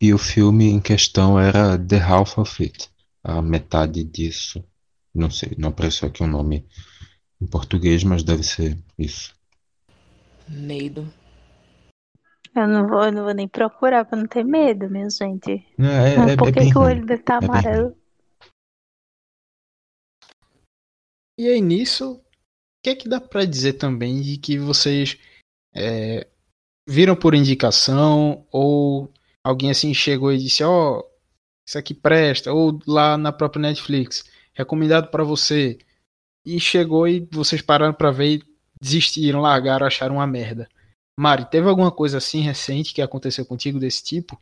E 0.00 0.12
o 0.12 0.18
filme 0.18 0.66
em 0.68 0.80
questão 0.80 1.38
era 1.40 1.78
The 1.78 1.98
Half 2.00 2.38
of 2.38 2.62
It, 2.62 2.90
a 3.24 3.40
metade 3.40 4.04
disso. 4.04 4.62
Não 5.14 5.30
sei, 5.30 5.54
não 5.58 5.68
apareceu 5.70 6.08
aqui 6.08 6.22
o 6.22 6.26
nome 6.26 6.66
em 7.40 7.46
português, 7.46 8.02
mas 8.04 8.22
deve 8.22 8.42
ser 8.42 8.78
isso. 8.98 9.34
Medo. 10.48 11.12
Eu 12.54 12.68
não 12.68 12.86
vou, 12.86 13.04
eu 13.04 13.12
não 13.12 13.24
vou 13.24 13.34
nem 13.34 13.48
procurar 13.48 14.04
pra 14.04 14.18
não 14.18 14.26
ter 14.26 14.44
medo, 14.44 14.88
minha 14.90 15.08
gente. 15.08 15.50
É, 15.78 16.28
é, 16.28 16.32
é, 16.32 16.36
Por 16.36 16.48
é 16.48 16.52
que 16.52 16.60
bem 16.60 16.70
que 16.70 16.78
o 16.78 16.82
olho 16.82 17.04
dele 17.04 17.22
tá 17.22 17.38
É 17.40 17.44
amarelo? 17.44 17.96
E 21.38 21.48
aí 21.48 21.60
nisso, 21.60 22.14
o 22.14 22.22
que 22.82 22.90
é 22.90 22.94
que 22.94 23.08
dá 23.08 23.20
pra 23.20 23.44
dizer 23.44 23.74
também 23.74 24.20
de 24.20 24.36
que 24.36 24.58
vocês 24.58 25.18
é, 25.74 26.28
viram 26.86 27.16
por 27.16 27.34
indicação 27.34 28.46
ou 28.52 29.10
alguém 29.42 29.70
assim 29.70 29.94
chegou 29.94 30.30
e 30.30 30.38
disse, 30.38 30.62
ó, 30.62 31.02
isso 31.66 31.78
aqui 31.78 31.94
presta, 31.94 32.52
ou 32.52 32.78
lá 32.86 33.16
na 33.16 33.32
própria 33.32 33.62
Netflix, 33.62 34.24
recomendado 34.52 35.10
pra 35.10 35.24
você, 35.24 35.78
e 36.44 36.58
chegou 36.58 37.06
e 37.06 37.26
vocês 37.30 37.62
pararam 37.62 37.94
pra 37.94 38.10
ver 38.10 38.36
e 38.36 38.42
desistiram, 38.80 39.40
largaram, 39.40 39.86
acharam 39.86 40.16
uma 40.16 40.26
merda. 40.26 40.68
Mari, 41.18 41.44
teve 41.44 41.68
alguma 41.68 41.92
coisa 41.92 42.18
assim 42.18 42.40
recente 42.40 42.94
que 42.94 43.02
aconteceu 43.02 43.44
contigo 43.46 43.78
desse 43.78 44.02
tipo? 44.02 44.40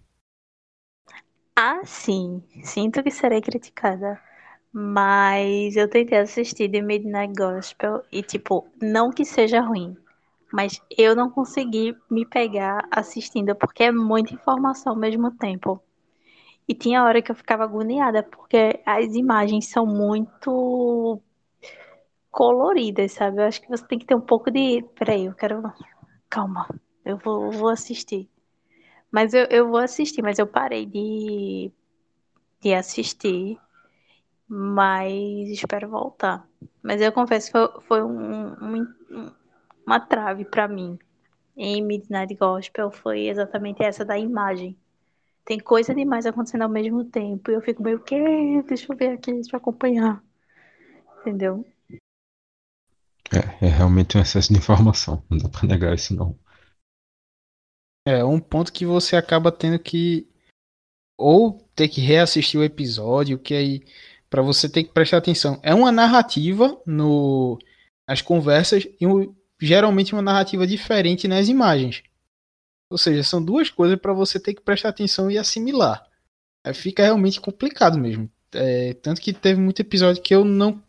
Ah, 1.54 1.82
sim. 1.84 2.42
Sinto 2.62 3.02
que 3.02 3.10
serei 3.10 3.40
criticada. 3.40 4.20
Mas 4.72 5.76
eu 5.76 5.88
tentei 5.88 6.18
assistir 6.18 6.70
The 6.70 6.80
Midnight 6.80 7.34
Gospel 7.34 8.02
e, 8.10 8.22
tipo, 8.22 8.68
não 8.80 9.10
que 9.10 9.24
seja 9.24 9.60
ruim, 9.60 9.96
mas 10.52 10.80
eu 10.96 11.16
não 11.16 11.28
consegui 11.28 11.96
me 12.08 12.24
pegar 12.24 12.86
assistindo 12.90 13.54
porque 13.56 13.82
é 13.82 13.92
muita 13.92 14.32
informação 14.32 14.92
ao 14.92 14.98
mesmo 14.98 15.32
tempo. 15.32 15.82
E 16.70 16.74
tinha 16.74 17.02
hora 17.02 17.20
que 17.20 17.32
eu 17.32 17.34
ficava 17.34 17.64
agoniada 17.64 18.22
porque 18.22 18.80
as 18.86 19.16
imagens 19.16 19.66
são 19.66 19.84
muito 19.84 21.20
coloridas, 22.30 23.10
sabe? 23.10 23.38
Eu 23.38 23.46
acho 23.46 23.60
que 23.60 23.68
você 23.68 23.84
tem 23.88 23.98
que 23.98 24.06
ter 24.06 24.14
um 24.14 24.20
pouco 24.20 24.52
de. 24.52 24.80
Peraí, 24.94 25.24
eu 25.24 25.34
quero. 25.34 25.60
Calma, 26.28 26.68
eu 27.04 27.16
vou, 27.18 27.50
vou 27.50 27.70
assistir. 27.70 28.30
Mas 29.10 29.34
eu, 29.34 29.46
eu 29.50 29.68
vou 29.68 29.78
assistir, 29.80 30.22
mas 30.22 30.38
eu 30.38 30.46
parei 30.46 30.86
de, 30.86 31.72
de 32.60 32.72
assistir. 32.72 33.58
Mas 34.46 35.12
espero 35.50 35.90
voltar. 35.90 36.48
Mas 36.84 37.00
eu 37.00 37.10
confesso 37.10 37.50
que 37.50 37.82
foi, 37.88 38.00
um, 38.00 38.52
um, 38.52 39.32
uma 39.84 39.98
trave 39.98 40.44
para 40.44 40.68
mim 40.68 40.96
em 41.56 41.82
Midnight 41.82 42.32
Gospel 42.36 42.92
foi 42.92 43.26
exatamente 43.26 43.82
essa 43.82 44.04
da 44.04 44.16
imagem. 44.16 44.78
Tem 45.44 45.58
coisa 45.58 45.94
demais 45.94 46.26
acontecendo 46.26 46.62
ao 46.62 46.68
mesmo 46.68 47.04
tempo. 47.04 47.50
E 47.50 47.54
eu 47.54 47.60
fico 47.60 47.82
meio, 47.82 48.02
que? 48.02 48.62
Deixa 48.62 48.92
eu 48.92 48.96
ver 48.96 49.10
aqui, 49.10 49.32
deixa 49.32 49.54
eu 49.54 49.58
acompanhar. 49.58 50.22
Entendeu? 51.20 51.66
É, 53.32 53.66
é 53.66 53.68
realmente 53.68 54.16
um 54.16 54.20
excesso 54.20 54.52
de 54.52 54.58
informação. 54.58 55.22
Não 55.30 55.38
dá 55.38 55.48
pra 55.48 55.68
negar 55.68 55.94
isso, 55.94 56.14
não. 56.14 56.38
É 58.06 58.24
um 58.24 58.40
ponto 58.40 58.72
que 58.72 58.86
você 58.86 59.16
acaba 59.16 59.52
tendo 59.52 59.78
que 59.78 60.26
ou 61.18 61.58
ter 61.74 61.88
que 61.88 62.00
reassistir 62.00 62.58
o 62.58 62.64
episódio, 62.64 63.38
que 63.38 63.54
aí 63.54 63.84
para 64.30 64.42
você 64.42 64.68
ter 64.68 64.84
que 64.84 64.92
prestar 64.92 65.18
atenção. 65.18 65.60
É 65.62 65.74
uma 65.74 65.92
narrativa 65.92 66.80
no 66.86 67.58
nas 68.08 68.22
conversas 68.22 68.88
e 69.00 69.06
um, 69.06 69.34
geralmente 69.60 70.12
uma 70.12 70.22
narrativa 70.22 70.66
diferente 70.66 71.28
nas 71.28 71.48
imagens. 71.48 72.02
Ou 72.90 72.98
seja, 72.98 73.22
são 73.22 73.42
duas 73.42 73.70
coisas 73.70 73.98
para 73.98 74.12
você 74.12 74.40
ter 74.40 74.54
que 74.54 74.60
prestar 74.60 74.88
atenção 74.88 75.30
e 75.30 75.38
assimilar. 75.38 76.04
Aí 76.64 76.74
fica 76.74 77.04
realmente 77.04 77.40
complicado 77.40 77.98
mesmo. 77.98 78.30
É, 78.52 78.94
tanto 78.94 79.20
que 79.20 79.32
teve 79.32 79.60
muito 79.60 79.80
episódio 79.80 80.22
que 80.22 80.34
eu 80.34 80.44
não 80.44 80.82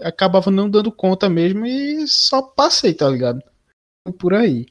acabava 0.00 0.50
não 0.50 0.68
dando 0.68 0.90
conta 0.90 1.28
mesmo 1.28 1.66
e 1.66 2.08
só 2.08 2.42
passei, 2.42 2.94
tá 2.94 3.08
ligado? 3.08 3.42
Por 4.18 4.34
aí. 4.34 4.66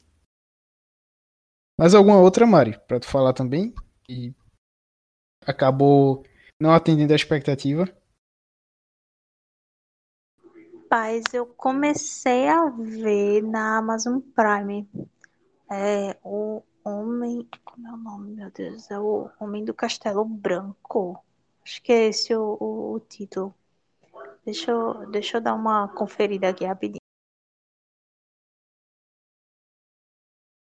Mas 1.78 1.94
alguma 1.94 2.20
outra, 2.20 2.48
Mari, 2.48 2.80
pra 2.88 3.00
tu 3.00 3.06
falar 3.06 3.34
também? 3.34 3.74
E 4.10 4.34
acabou 5.46 6.26
não 6.60 6.72
atendendo 6.72 7.14
a 7.14 7.16
expectativa? 7.16 7.86
Paz, 10.90 11.24
eu 11.34 11.46
comecei 11.46 12.48
a 12.48 12.70
ver 12.70 13.42
na 13.42 13.78
Amazon 13.78 14.20
Prime 14.20 14.88
é, 15.70 16.18
o 16.24 16.62
Homem. 16.84 17.48
Como 17.64 17.88
é 17.88 17.92
o 17.92 17.98
nome, 17.98 18.36
meu 18.36 18.52
Deus? 18.52 18.90
É 18.92 19.00
o 19.00 19.30
Homem 19.40 19.66
do 19.66 19.74
Castelo 19.74 20.24
Branco. 20.24 21.24
Acho 21.64 21.82
que 21.82 21.92
é 21.92 22.08
esse 22.08 22.36
o, 22.36 22.58
o, 22.60 22.94
o 22.94 23.00
título. 23.00 23.54
Deixa 24.46 24.72
eu, 24.72 25.10
deixa 25.10 25.38
eu 25.38 25.42
dar 25.42 25.56
uma 25.56 25.88
conferida 25.88 26.50
aqui 26.50 26.64
rapidinho. 26.64 27.00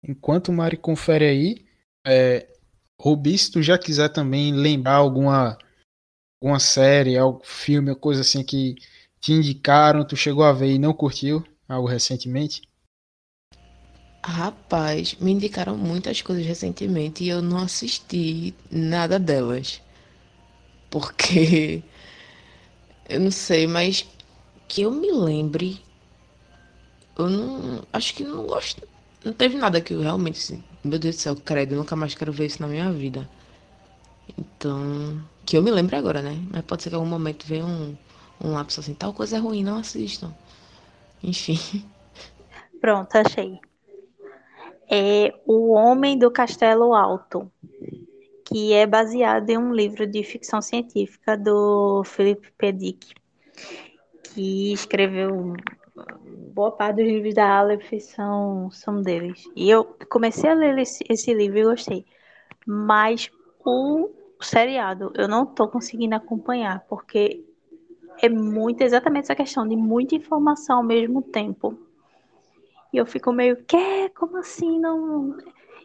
Enquanto 0.03 0.49
o 0.49 0.53
Mari 0.53 0.75
confere 0.77 1.25
aí, 1.25 1.65
é, 2.05 2.51
Rubi, 2.99 3.37
se 3.37 3.51
tu 3.51 3.61
já 3.61 3.77
quiser 3.77 4.09
também 4.09 4.53
lembrar 4.53 4.95
alguma, 4.95 5.57
alguma 6.41 6.59
série, 6.59 7.17
algum 7.17 7.43
filme, 7.43 7.95
coisa 7.95 8.21
assim 8.21 8.43
que 8.43 8.75
te 9.19 9.31
indicaram, 9.31 10.05
tu 10.05 10.17
chegou 10.17 10.43
a 10.43 10.51
ver 10.51 10.71
e 10.71 10.79
não 10.79 10.93
curtiu, 10.93 11.43
algo 11.69 11.87
recentemente? 11.87 12.61
Rapaz, 14.23 15.15
me 15.19 15.31
indicaram 15.31 15.75
muitas 15.77 16.21
coisas 16.21 16.45
recentemente 16.45 17.23
e 17.23 17.29
eu 17.29 17.41
não 17.41 17.57
assisti 17.57 18.53
nada 18.69 19.17
delas. 19.19 19.81
Porque 20.89 21.83
eu 23.09 23.19
não 23.19 23.31
sei, 23.31 23.67
mas 23.67 24.05
que 24.67 24.83
eu 24.83 24.91
me 24.91 25.11
lembre, 25.11 25.81
eu 27.17 27.29
não. 27.29 27.83
Acho 27.93 28.13
que 28.13 28.23
não 28.23 28.45
gosto. 28.45 28.87
Não 29.23 29.33
teve 29.33 29.57
nada 29.57 29.81
que 29.81 29.93
eu 29.93 30.01
realmente. 30.01 30.39
Assim, 30.39 30.63
meu 30.83 30.99
Deus 30.99 31.15
do 31.15 31.21
céu, 31.21 31.35
credo, 31.35 31.73
eu 31.73 31.77
nunca 31.77 31.95
mais 31.95 32.15
quero 32.15 32.31
ver 32.31 32.47
isso 32.47 32.61
na 32.61 32.67
minha 32.67 32.91
vida. 32.91 33.29
Então. 34.37 35.21
Que 35.45 35.57
eu 35.57 35.63
me 35.63 35.71
lembre 35.71 35.95
agora, 35.95 36.21
né? 36.21 36.37
Mas 36.51 36.63
pode 36.65 36.83
ser 36.83 36.89
que 36.89 36.95
em 36.95 36.99
algum 36.99 37.09
momento 37.09 37.45
venha 37.45 37.65
um, 37.65 37.97
um 38.43 38.53
lápis 38.53 38.77
assim, 38.79 38.93
tal 38.93 39.13
coisa 39.13 39.37
é 39.37 39.39
ruim, 39.39 39.63
não 39.63 39.77
assistam. 39.77 40.33
Enfim. 41.23 41.59
Pronto, 42.79 43.15
achei 43.15 43.59
é 44.91 45.33
O 45.45 45.71
Homem 45.71 46.19
do 46.19 46.29
Castelo 46.29 46.93
Alto, 46.93 47.49
que 48.45 48.73
é 48.73 48.85
baseado 48.85 49.49
em 49.49 49.57
um 49.57 49.73
livro 49.73 50.05
de 50.05 50.21
ficção 50.21 50.61
científica 50.61 51.37
do 51.37 52.03
Philip 52.03 52.51
P. 52.57 52.71
Dick, 52.73 53.13
que 54.33 54.73
escreveu 54.73 55.53
boa 56.53 56.71
parte 56.71 56.97
dos 56.97 57.05
livros 57.05 57.33
da 57.33 57.59
Aleph 57.59 57.93
são, 58.01 58.69
são 58.69 59.01
deles. 59.01 59.43
E 59.55 59.69
eu 59.69 59.85
comecei 60.09 60.49
a 60.49 60.53
ler 60.53 60.77
esse, 60.79 61.05
esse 61.09 61.33
livro 61.33 61.59
e 61.59 61.63
gostei. 61.63 62.05
Mas 62.67 63.31
o 63.65 64.09
seriado 64.41 65.13
eu 65.15 65.27
não 65.29 65.43
estou 65.43 65.69
conseguindo 65.69 66.15
acompanhar, 66.15 66.85
porque 66.89 67.45
é 68.21 68.27
muito 68.27 68.81
exatamente 68.81 69.25
essa 69.25 69.35
questão 69.35 69.65
de 69.65 69.77
muita 69.77 70.15
informação 70.15 70.77
ao 70.77 70.83
mesmo 70.83 71.21
tempo. 71.21 71.79
E 72.93 72.97
eu 72.97 73.05
fico 73.05 73.31
meio, 73.31 73.63
que? 73.63 74.09
Como 74.09 74.37
assim? 74.37 74.79
Não. 74.79 75.37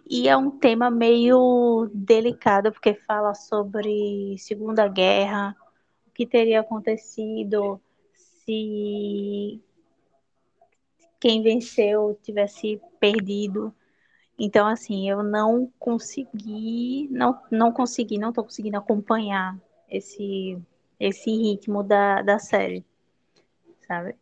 E 0.09 0.29
é 0.29 0.37
um 0.37 0.51
tema 0.51 0.91
meio 0.91 1.91
delicado, 1.93 2.73
porque 2.73 2.95
fala 2.95 3.35
sobre 3.35 4.37
Segunda 4.39 4.87
Guerra, 4.89 5.57
o 6.07 6.11
que 6.11 6.27
teria 6.27 6.61
acontecido 6.61 7.81
se 8.15 9.61
quem 11.21 11.43
venceu 11.43 12.19
tivesse 12.23 12.81
perdido. 13.01 13.75
Então, 14.39 14.67
assim, 14.67 15.09
eu 15.09 15.23
não 15.23 15.73
consegui, 15.79 17.09
não, 17.11 17.41
não 17.51 17.73
consegui, 17.73 18.19
não 18.19 18.33
tô 18.33 18.45
conseguindo 18.45 18.77
acompanhar 18.77 19.59
esse, 19.89 20.59
esse 21.01 21.31
ritmo 21.31 21.83
da, 21.83 22.23
da 22.23 22.39
série, 22.39 22.85
sabe? 23.87 24.15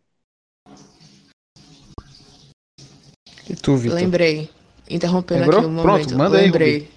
E 3.48 3.54
tu, 3.54 3.76
Vitor? 3.76 3.98
Lembrei. 3.98 4.50
Interrompendo 4.88 5.40
Lembrou? 5.42 5.60
aqui 5.60 5.68
um 5.68 5.72
momento. 5.72 6.06
Pronto, 6.06 6.18
manda 6.18 6.36
Lembrei. 6.36 6.76
Aí, 6.76 6.94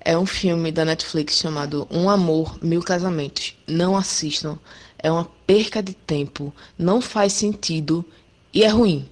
é 0.00 0.16
um 0.16 0.26
filme 0.26 0.70
da 0.72 0.84
Netflix 0.84 1.36
chamado 1.36 1.86
Um 1.90 2.08
Amor, 2.08 2.58
Mil 2.62 2.82
Casamentos. 2.82 3.56
Não 3.66 3.96
assistam. 3.96 4.58
É 4.98 5.10
uma 5.10 5.26
perca 5.46 5.82
de 5.82 5.94
tempo. 5.94 6.52
Não 6.78 7.00
faz 7.00 7.32
sentido. 7.32 8.04
E 8.52 8.62
é 8.62 8.68
ruim. 8.68 9.08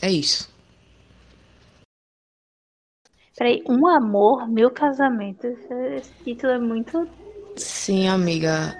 É 0.00 0.10
isso. 0.10 0.50
Peraí, 3.36 3.62
Um 3.68 3.86
Amor, 3.86 4.48
Mil 4.48 4.70
Casamentos. 4.70 5.58
Esse 5.96 6.12
título 6.24 6.52
é 6.52 6.58
muito. 6.58 7.08
Sim, 7.56 8.08
amiga. 8.08 8.76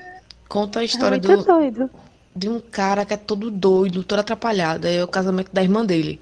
Conta 0.49 0.81
a 0.81 0.85
história 0.85 1.17
é 1.17 1.27
muito 1.27 1.37
do. 1.37 1.45
doido. 1.45 1.91
De 2.35 2.49
um 2.49 2.61
cara 2.61 3.05
que 3.05 3.13
é 3.13 3.17
todo 3.17 3.51
doido, 3.51 4.03
todo 4.05 4.21
atrapalhado. 4.21 4.87
É 4.87 5.05
o 5.05 5.09
casamento 5.09 5.53
da 5.53 5.63
irmã 5.63 5.85
dele. 5.85 6.21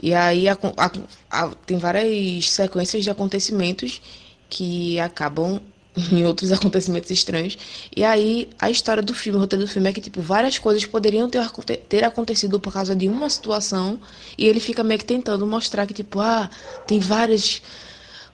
E 0.00 0.14
aí 0.14 0.48
a, 0.48 0.56
a, 0.76 0.90
a, 1.30 1.48
tem 1.66 1.78
várias 1.78 2.50
sequências 2.50 3.04
de 3.04 3.10
acontecimentos 3.10 4.00
que 4.48 4.98
acabam 5.00 5.60
em 6.12 6.24
outros 6.24 6.52
acontecimentos 6.52 7.10
estranhos. 7.10 7.58
E 7.96 8.04
aí 8.04 8.48
a 8.58 8.70
história 8.70 9.02
do 9.02 9.14
filme, 9.14 9.38
o 9.38 9.40
roteiro 9.40 9.64
do 9.64 9.70
filme 9.70 9.88
é 9.90 9.92
que 9.92 10.00
tipo 10.00 10.20
várias 10.20 10.58
coisas 10.58 10.84
poderiam 10.86 11.28
ter, 11.28 11.46
ter 11.88 12.04
acontecido 12.04 12.60
por 12.60 12.72
causa 12.72 12.94
de 12.94 13.08
uma 13.08 13.28
situação 13.28 14.00
e 14.36 14.46
ele 14.46 14.60
fica 14.60 14.84
meio 14.84 15.00
que 15.00 15.06
tentando 15.06 15.46
mostrar 15.46 15.86
que 15.86 15.94
tipo, 15.94 16.20
ah, 16.20 16.48
tem 16.86 17.00
várias 17.00 17.60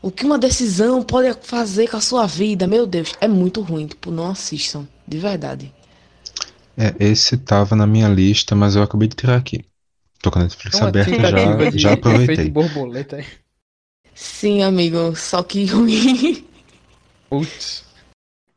o 0.02 0.10
que 0.10 0.26
uma 0.26 0.38
decisão 0.38 1.02
pode 1.02 1.34
fazer 1.42 1.88
com 1.88 1.96
a 1.96 2.00
sua 2.00 2.26
vida. 2.26 2.66
Meu 2.66 2.86
Deus, 2.86 3.14
é 3.22 3.26
muito 3.26 3.62
ruim, 3.62 3.86
tipo, 3.86 4.10
não 4.10 4.30
assistam, 4.30 4.86
de 5.08 5.18
verdade. 5.18 5.72
É, 6.76 6.94
esse 7.00 7.36
tava 7.38 7.74
na 7.76 7.86
minha 7.86 8.08
lista, 8.08 8.54
mas 8.54 8.76
eu 8.76 8.82
acabei 8.82 9.08
de 9.08 9.16
tirar 9.16 9.36
aqui. 9.36 9.64
Tô 10.24 10.30
com 10.30 10.38
a 10.38 10.42
Netflix 10.44 10.80
Uma 10.80 10.88
aberta 10.88 11.10
já, 11.10 11.70
de 11.70 11.78
já 11.78 11.92
aproveitei. 11.92 12.50
borboleta 12.50 13.16
aí. 13.16 13.26
Sim, 14.14 14.62
amigo, 14.62 15.14
só 15.14 15.42
que 15.42 15.66
ruim. 15.66 16.48
Putz. 17.28 17.84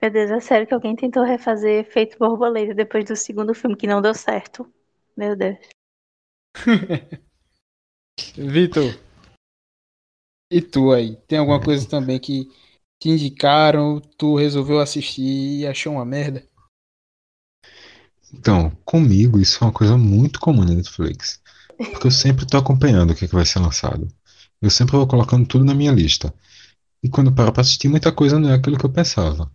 Meu 0.01 0.09
Deus, 0.09 0.32
é 0.32 0.39
sério 0.39 0.65
que 0.65 0.74
alguém 0.74 0.95
tentou 0.95 1.26
refazer 1.26 1.82
Efeito 1.82 2.18
Borboleta 2.18 2.74
depois 2.74 3.03
do 3.03 3.18
segundo 3.18 3.53
filme 3.53 3.76
que 3.76 3.86
não 3.86 4.01
deu 4.01 4.13
certo. 4.13 4.72
Meu 5.18 5.36
Deus. 5.36 5.57
Vitor. 8.38 8.97
E 10.49 10.61
tu 10.61 10.93
aí? 10.93 11.18
Tem 11.28 11.39
alguma 11.39 11.61
coisa 11.61 11.86
também 11.89 12.18
que 12.18 12.47
te 12.97 13.09
indicaram, 13.09 13.99
tu 14.18 14.38
resolveu 14.38 14.80
assistir 14.80 15.59
e 15.59 15.68
achou 15.68 15.91
uma 15.91 16.05
merda? 16.05 16.47
Então, 18.34 18.70
comigo 18.86 19.38
isso 19.38 19.61
é 19.61 19.68
uma 19.68 19.74
coisa 19.74 19.97
muito 19.97 20.39
comum 20.39 20.63
na 20.63 20.74
Netflix. 20.74 21.45
Porque 21.78 22.07
eu 22.07 22.11
sempre 22.11 22.43
estou 22.43 22.59
acompanhando 22.59 23.11
o 23.11 23.15
que, 23.15 23.25
é 23.25 23.28
que 23.28 23.36
vai 23.36 23.45
ser 23.45 23.59
lançado. 23.59 24.07
Eu 24.61 24.69
sempre 24.69 24.95
vou 24.95 25.07
colocando 25.07 25.47
tudo 25.47 25.63
na 25.63 25.73
minha 25.73 25.91
lista. 25.91 26.34
E 27.03 27.09
quando 27.09 27.32
paro 27.32 27.51
para 27.53 27.61
assistir, 27.61 27.88
muita 27.88 28.11
coisa 28.11 28.39
não 28.39 28.49
é 28.49 28.55
aquilo 28.55 28.78
que 28.78 28.86
eu 28.86 28.91
pensava. 28.91 29.51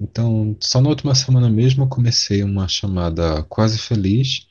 Então, 0.00 0.56
só 0.60 0.80
na 0.80 0.88
última 0.88 1.14
semana 1.14 1.48
mesmo 1.48 1.84
eu 1.84 1.88
comecei 1.88 2.42
uma 2.42 2.66
chamada 2.66 3.44
Quase 3.44 3.78
Feliz, 3.78 4.48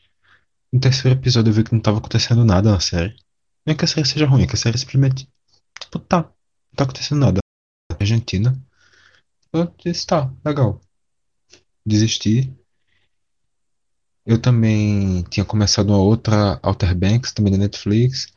No 0.72 0.80
terceiro 0.80 1.18
episódio 1.20 1.50
eu 1.50 1.54
vi 1.54 1.64
que 1.64 1.74
não 1.74 1.82
tava 1.82 1.98
acontecendo 1.98 2.46
nada 2.46 2.72
na 2.72 2.80
série. 2.80 3.16
Não 3.66 3.74
é 3.74 3.76
que 3.76 3.84
a 3.86 3.88
série 3.88 4.08
seja 4.08 4.26
ruim, 4.26 4.44
é 4.44 4.48
que 4.48 4.56
a 4.56 4.58
série 4.58 4.78
simplesmente. 4.78 5.28
Tipo, 5.80 6.00
tá. 6.00 6.24
Não 6.24 6.76
tá 6.76 6.84
acontecendo 6.86 7.20
nada. 7.20 7.40
Argentina. 8.00 8.58
Eu 9.52 9.74
disse, 9.78 10.08
tá, 10.08 10.34
legal. 10.46 10.80
Desisti. 11.86 12.54
Eu 14.32 14.40
também 14.40 15.24
tinha 15.24 15.44
começado 15.44 15.90
uma 15.90 15.98
outra 15.98 16.58
Outer 16.64 16.96
Banks, 16.96 17.34
também 17.34 17.52
da 17.52 17.58
Netflix. 17.58 18.28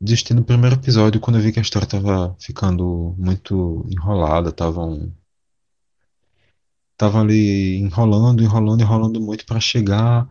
Desisti 0.00 0.32
no 0.32 0.44
primeiro 0.44 0.76
episódio 0.76 1.20
quando 1.20 1.38
eu 1.38 1.42
vi 1.42 1.50
que 1.50 1.58
a 1.58 1.62
história 1.62 1.88
tava 1.88 2.36
ficando 2.38 3.16
muito 3.18 3.84
enrolada, 3.90 4.50
estavam 4.50 5.12
estavam 6.92 7.22
ali 7.22 7.78
enrolando, 7.78 8.44
enrolando, 8.44 8.80
enrolando 8.80 9.20
muito 9.20 9.44
para 9.44 9.58
chegar. 9.58 10.28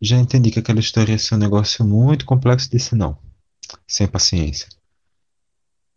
Já 0.00 0.16
entendi 0.16 0.50
que 0.50 0.60
aquela 0.60 0.80
história 0.80 1.12
ia 1.12 1.18
ser 1.18 1.34
um 1.34 1.38
negócio 1.38 1.84
muito 1.84 2.24
complexo, 2.24 2.70
disse 2.70 2.94
não, 2.94 3.18
sem 3.86 4.08
paciência. 4.08 4.68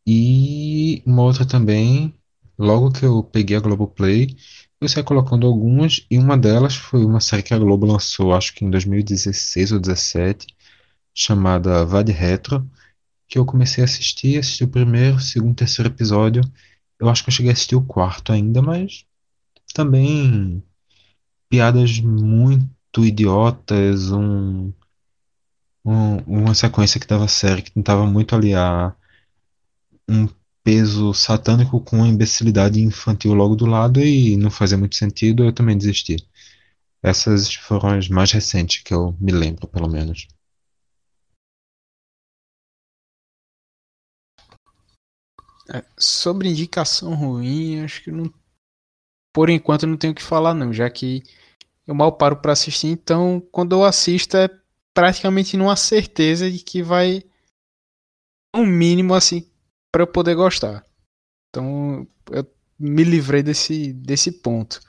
E 0.05 1.01
uma 1.05 1.24
outra 1.24 1.45
também, 1.45 2.14
logo 2.57 2.91
que 2.91 3.05
eu 3.05 3.24
peguei 3.24 3.55
a 3.55 3.62
Globoplay, 3.62 4.36
eu 4.82 4.88
saí 4.90 5.04
colocando 5.04 5.46
algumas, 5.48 6.06
e 6.10 6.18
uma 6.18 6.38
delas 6.38 6.76
foi 6.76 7.06
uma 7.06 7.20
série 7.20 7.44
que 7.44 7.54
a 7.54 7.58
Globo 7.60 7.86
lançou, 7.86 8.34
acho 8.34 8.54
que 8.54 8.66
em 8.66 8.70
2016 8.70 9.72
ou 9.72 9.80
2017, 9.80 10.48
chamada 11.14 11.86
Vade 11.86 12.12
Retro, 12.12 12.70
que 13.28 13.40
eu 13.40 13.46
comecei 13.46 13.84
a 13.84 13.86
assistir, 13.86 14.40
assisti 14.40 14.64
o 14.66 14.70
primeiro, 14.70 15.20
segundo, 15.22 15.56
terceiro 15.56 15.90
episódio. 15.92 16.44
Eu 17.00 17.10
acho 17.10 17.24
que 17.24 17.30
eu 17.30 17.34
cheguei 17.34 17.52
a 17.52 17.54
assistir 17.54 17.76
o 17.76 17.84
quarto 17.86 18.32
ainda, 18.34 18.62
mas 18.62 19.06
também 19.74 20.64
piadas 21.50 22.00
muito 22.02 23.06
idiotas, 23.06 24.12
um, 24.12 24.74
um- 25.84 26.18
uma 26.26 26.54
sequência 26.56 27.00
que 27.00 27.08
dava 27.08 27.28
série 27.28 27.62
que 27.62 27.72
tentava 27.72 28.06
muito 28.06 28.34
aliar 28.36 28.96
um 30.10 30.28
peso 30.64 31.14
satânico 31.14 31.82
com 31.82 32.05
imbecilidade 32.05 32.82
infantil 32.82 33.34
logo 33.34 33.55
do 33.55 33.66
lado 33.66 33.99
e 33.99 34.38
não 34.38 34.51
fazia 34.51 34.78
muito 34.78 34.95
sentido, 34.95 35.43
eu 35.43 35.53
também 35.53 35.78
desisti. 35.78 36.18
Essas 37.01 37.53
foram 37.53 37.97
as 37.97 38.10
mais 38.10 38.32
recentes 38.32 38.84
que 38.84 38.93
eu 38.93 39.16
me 39.20 39.32
lembro, 39.32 39.68
pelo 39.68 39.89
menos. 39.89 40.28
É, 45.72 45.84
sobre 45.97 46.49
indicação 46.49 47.14
ruim, 47.14 47.82
acho 47.82 48.03
que 48.03 48.12
não. 48.12 48.32
Por 49.34 49.49
enquanto 49.49 49.88
não 49.88 49.95
tenho 49.95 50.12
o 50.12 50.16
que 50.16 50.24
falar, 50.24 50.53
não, 50.53 50.74
já 50.74 50.89
que 50.89 51.24
eu 51.86 51.95
mal 51.95 52.12
paro 52.12 52.38
pra 52.38 52.53
assistir, 52.53 52.88
então 52.88 53.39
quando 53.51 53.74
eu 53.74 53.84
assisto 53.84 54.36
é 54.36 54.49
praticamente 54.93 55.55
numa 55.55 55.76
certeza 55.76 56.49
de 56.51 56.60
que 56.60 56.84
vai 56.84 57.24
um 58.55 58.66
mínimo 58.66 59.14
assim 59.14 59.49
pra 59.92 60.04
eu 60.04 60.08
poder 60.08 60.36
gostar. 60.36 60.84
Então 61.50 62.08
eu 62.32 62.46
me 62.80 63.04
livrei 63.04 63.44
desse, 63.44 63.92
desse 63.94 64.32
ponto. 64.32 64.80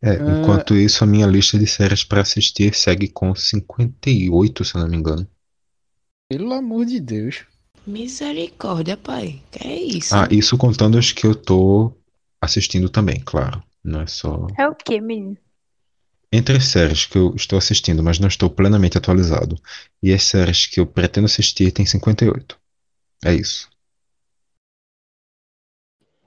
É, 0.00 0.10
Ah. 0.16 0.40
enquanto 0.40 0.74
isso, 0.74 1.04
a 1.04 1.06
minha 1.06 1.26
lista 1.26 1.58
de 1.58 1.66
séries 1.66 2.04
pra 2.04 2.22
assistir 2.22 2.74
segue 2.74 3.08
com 3.08 3.34
58, 3.34 4.64
se 4.64 4.74
eu 4.74 4.80
não 4.80 4.88
me 4.88 4.96
engano. 4.96 5.26
Pelo 6.28 6.52
amor 6.52 6.84
de 6.86 6.98
Deus. 7.00 7.44
Misericórdia, 7.86 8.96
pai. 8.96 9.42
Que 9.50 9.66
é 9.66 9.76
isso? 9.76 10.14
Ah, 10.14 10.28
isso 10.30 10.56
contando 10.56 10.98
as 10.98 11.12
que 11.12 11.26
eu 11.26 11.34
tô 11.34 11.92
assistindo 12.40 12.88
também, 12.88 13.20
claro. 13.20 13.62
Não 13.82 14.00
é 14.00 14.06
só. 14.06 14.46
É 14.58 14.66
o 14.68 14.74
que, 14.74 15.00
menino? 15.00 15.36
Entre 16.32 16.56
as 16.56 16.66
séries 16.66 17.04
que 17.04 17.18
eu 17.18 17.34
estou 17.34 17.58
assistindo, 17.58 18.02
mas 18.02 18.18
não 18.18 18.28
estou 18.28 18.48
plenamente 18.48 18.96
atualizado, 18.96 19.60
e 20.02 20.12
as 20.12 20.22
séries 20.22 20.66
que 20.66 20.80
eu 20.80 20.86
pretendo 20.86 21.26
assistir, 21.26 21.70
tem 21.72 21.84
58. 21.84 22.58
É 23.24 23.34
isso. 23.34 23.68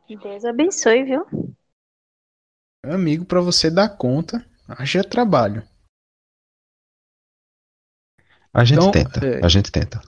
Deus 0.08 0.46
abençoe, 0.46 1.04
viu? 1.04 1.26
Amigo, 2.86 3.26
pra 3.26 3.42
você 3.42 3.72
dar 3.72 3.90
conta, 3.90 4.46
haja 4.68 5.04
trabalho. 5.04 5.68
A 8.54 8.64
gente 8.64 8.78
Então, 8.80 8.92
tenta, 8.92 9.26
é- 9.26 9.44
a 9.44 9.50
gente 9.50 9.72
tenta. 9.72 10.00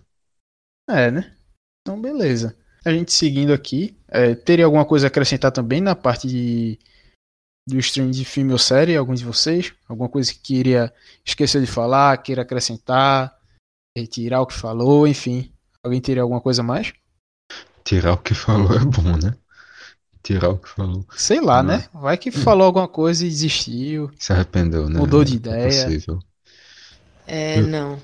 É, 0.90 1.10
né? 1.12 1.36
Então, 1.82 2.00
beleza. 2.00 2.58
A 2.86 2.92
gente 2.92 3.12
seguindo 3.12 3.52
aqui, 3.52 3.98
é, 4.08 4.36
teria 4.36 4.66
alguma 4.66 4.86
coisa 4.86 5.08
a 5.08 5.10
acrescentar 5.10 5.52
também 5.52 5.82
na 5.82 5.96
parte 5.96 6.28
de, 6.28 6.80
do 7.68 7.78
stream 7.80 8.12
de 8.12 8.24
filme 8.24 8.54
ou 8.54 8.60
série, 8.60 8.96
alguns 8.96 9.20
de 9.20 9.26
vocês? 9.26 9.74
Alguma 9.88 10.08
coisa 10.08 10.32
que 10.32 10.40
queria 10.40 10.94
esquecer 11.26 11.60
de 11.60 11.68
falar, 11.68 12.22
queira 12.22 12.44
acrescentar, 12.44 13.38
retirar 13.98 14.42
o 14.42 14.48
que 14.48 14.54
falou, 14.54 15.08
enfim. 15.08 15.52
Alguém 15.84 16.00
teria 16.00 16.22
alguma 16.22 16.40
coisa 16.40 16.62
a 16.62 16.66
mais? 16.66 16.94
Tirar 17.84 18.14
o 18.14 18.18
que 18.22 18.34
falou 18.34 18.74
é 18.74 18.80
bom, 18.86 19.18
né? 19.18 19.36
Tirar 20.28 20.50
o 20.50 20.58
que 20.58 20.68
falou. 20.68 21.06
Sei 21.16 21.40
lá, 21.40 21.64
Não. 21.64 21.78
né? 21.78 21.88
Vai 21.94 22.18
que 22.18 22.32
falou 22.32 22.66
alguma 22.66 22.86
coisa 22.86 23.26
e 23.26 23.30
desistiu. 23.30 24.12
Se 24.20 24.34
arrependeu, 24.34 24.90
né? 24.90 25.00
Mudou 25.00 25.24
de 25.24 25.34
É 25.34 25.36
ideia. 25.38 25.86
possível. 25.86 26.20
É, 27.26 27.62
não. 27.62 27.98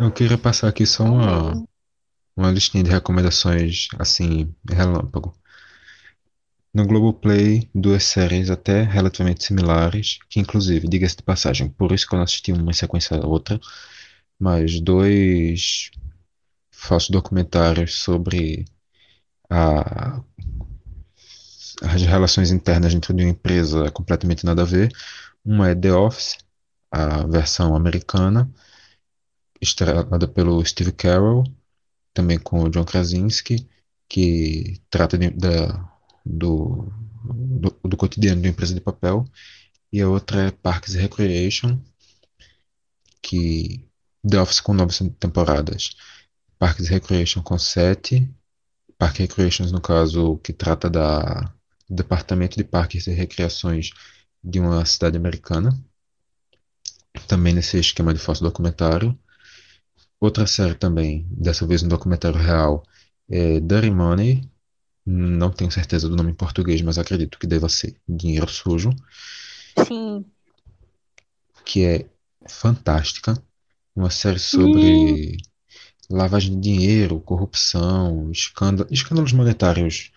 Eu 0.00 0.10
queria 0.10 0.36
passar 0.36 0.68
aqui 0.68 0.84
só 0.84 1.04
uma, 1.04 1.52
uma 2.36 2.50
listinha 2.50 2.84
de 2.84 2.90
recomendações, 2.90 3.88
assim, 3.98 4.54
relâmpago. 4.68 5.34
No 6.74 6.86
Globoplay, 6.86 7.68
duas 7.74 8.04
séries 8.04 8.50
até 8.50 8.82
relativamente 8.82 9.44
similares, 9.44 10.18
que 10.28 10.40
inclusive, 10.40 10.88
diga-se 10.88 11.16
de 11.16 11.22
passagem, 11.22 11.68
por 11.68 11.92
isso 11.92 12.06
que 12.08 12.14
eu 12.14 12.16
não 12.16 12.24
assisti 12.24 12.50
uma 12.52 12.70
em 12.70 12.74
sequência 12.74 13.16
à 13.16 13.26
outra, 13.26 13.60
mas 14.38 14.80
dois 14.80 15.90
falsos 16.70 17.10
documentários 17.10 17.94
sobre 18.02 18.64
a, 19.50 20.22
as 21.82 22.02
relações 22.02 22.50
internas 22.50 22.92
dentro 22.94 23.14
de 23.14 23.24
uma 23.24 23.30
empresa 23.30 23.90
completamente 23.90 24.44
nada 24.44 24.62
a 24.62 24.64
ver. 24.64 24.90
Uma 25.44 25.70
é 25.70 25.74
The 25.74 25.92
Office, 25.92 26.38
a 26.90 27.26
versão 27.26 27.74
americana, 27.74 28.50
estrelada 29.60 30.28
pelo 30.28 30.64
Steve 30.64 30.92
Carell, 30.92 31.44
também 32.14 32.38
com 32.38 32.62
o 32.62 32.68
John 32.70 32.84
Krasinski, 32.84 33.68
que 34.08 34.80
trata 34.90 35.16
de- 35.18 35.30
da, 35.30 35.90
do, 36.24 36.92
do, 37.24 37.70
do 37.84 37.96
cotidiano 37.96 38.40
de 38.40 38.48
uma 38.48 38.52
empresa 38.52 38.74
de 38.74 38.80
papel. 38.80 39.24
E 39.92 40.00
a 40.00 40.08
outra 40.08 40.48
é 40.48 40.50
Parks 40.50 40.94
and 40.94 41.00
Recreation, 41.00 41.78
que 43.20 43.84
The 44.28 44.40
Office 44.40 44.60
com 44.60 44.74
nove 44.74 45.10
temporadas, 45.18 45.96
Parks 46.58 46.86
and 46.86 46.94
Recreation 46.94 47.42
com 47.42 47.58
sete, 47.58 48.28
Park 48.98 49.18
Recreations 49.18 49.72
no 49.72 49.80
caso 49.80 50.38
que 50.38 50.52
trata 50.52 50.88
da 50.88 51.52
departamento 51.92 52.56
de 52.56 52.64
parques 52.64 53.06
e 53.06 53.12
recreações 53.12 53.90
de 54.42 54.58
uma 54.58 54.84
cidade 54.84 55.16
americana, 55.16 55.78
também 57.28 57.52
nesse 57.52 57.78
esquema 57.78 58.12
de 58.12 58.18
falso 58.18 58.42
documentário. 58.42 59.16
Outra 60.20 60.46
série 60.46 60.74
também, 60.74 61.26
dessa 61.30 61.66
vez 61.66 61.82
um 61.82 61.88
documentário 61.88 62.38
real, 62.38 62.82
é 63.28 63.60
Dirty 63.60 63.90
Money. 63.90 64.48
Não 65.04 65.50
tenho 65.50 65.70
certeza 65.70 66.08
do 66.08 66.16
nome 66.16 66.30
em 66.30 66.34
português, 66.34 66.80
mas 66.80 66.96
acredito 66.96 67.38
que 67.38 67.46
deva 67.46 67.68
ser 67.68 67.96
Dinheiro 68.08 68.48
Sujo, 68.48 68.90
Sim. 69.86 70.24
que 71.64 71.84
é 71.84 72.06
fantástica. 72.48 73.34
Uma 73.94 74.10
série 74.10 74.38
sobre 74.38 75.36
lavagem 76.08 76.54
de 76.54 76.60
dinheiro, 76.60 77.20
corrupção, 77.20 78.30
escândalo, 78.30 78.88
escândalos 78.92 79.32
monetários 79.32 80.12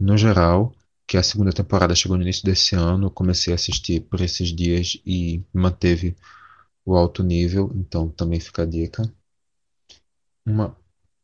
no 0.00 0.16
geral, 0.16 0.74
que 1.12 1.18
a 1.18 1.22
segunda 1.22 1.52
temporada 1.52 1.94
chegou 1.94 2.16
no 2.16 2.22
início 2.22 2.42
desse 2.42 2.74
ano. 2.74 3.10
Comecei 3.10 3.52
a 3.52 3.56
assistir 3.56 4.00
por 4.00 4.22
esses 4.22 4.48
dias 4.48 4.96
e 5.04 5.44
manteve 5.52 6.16
o 6.86 6.96
alto 6.96 7.22
nível, 7.22 7.70
então 7.74 8.08
também 8.08 8.40
fica 8.40 8.62
a 8.62 8.64
dica. 8.64 9.02
Uma 10.46 10.74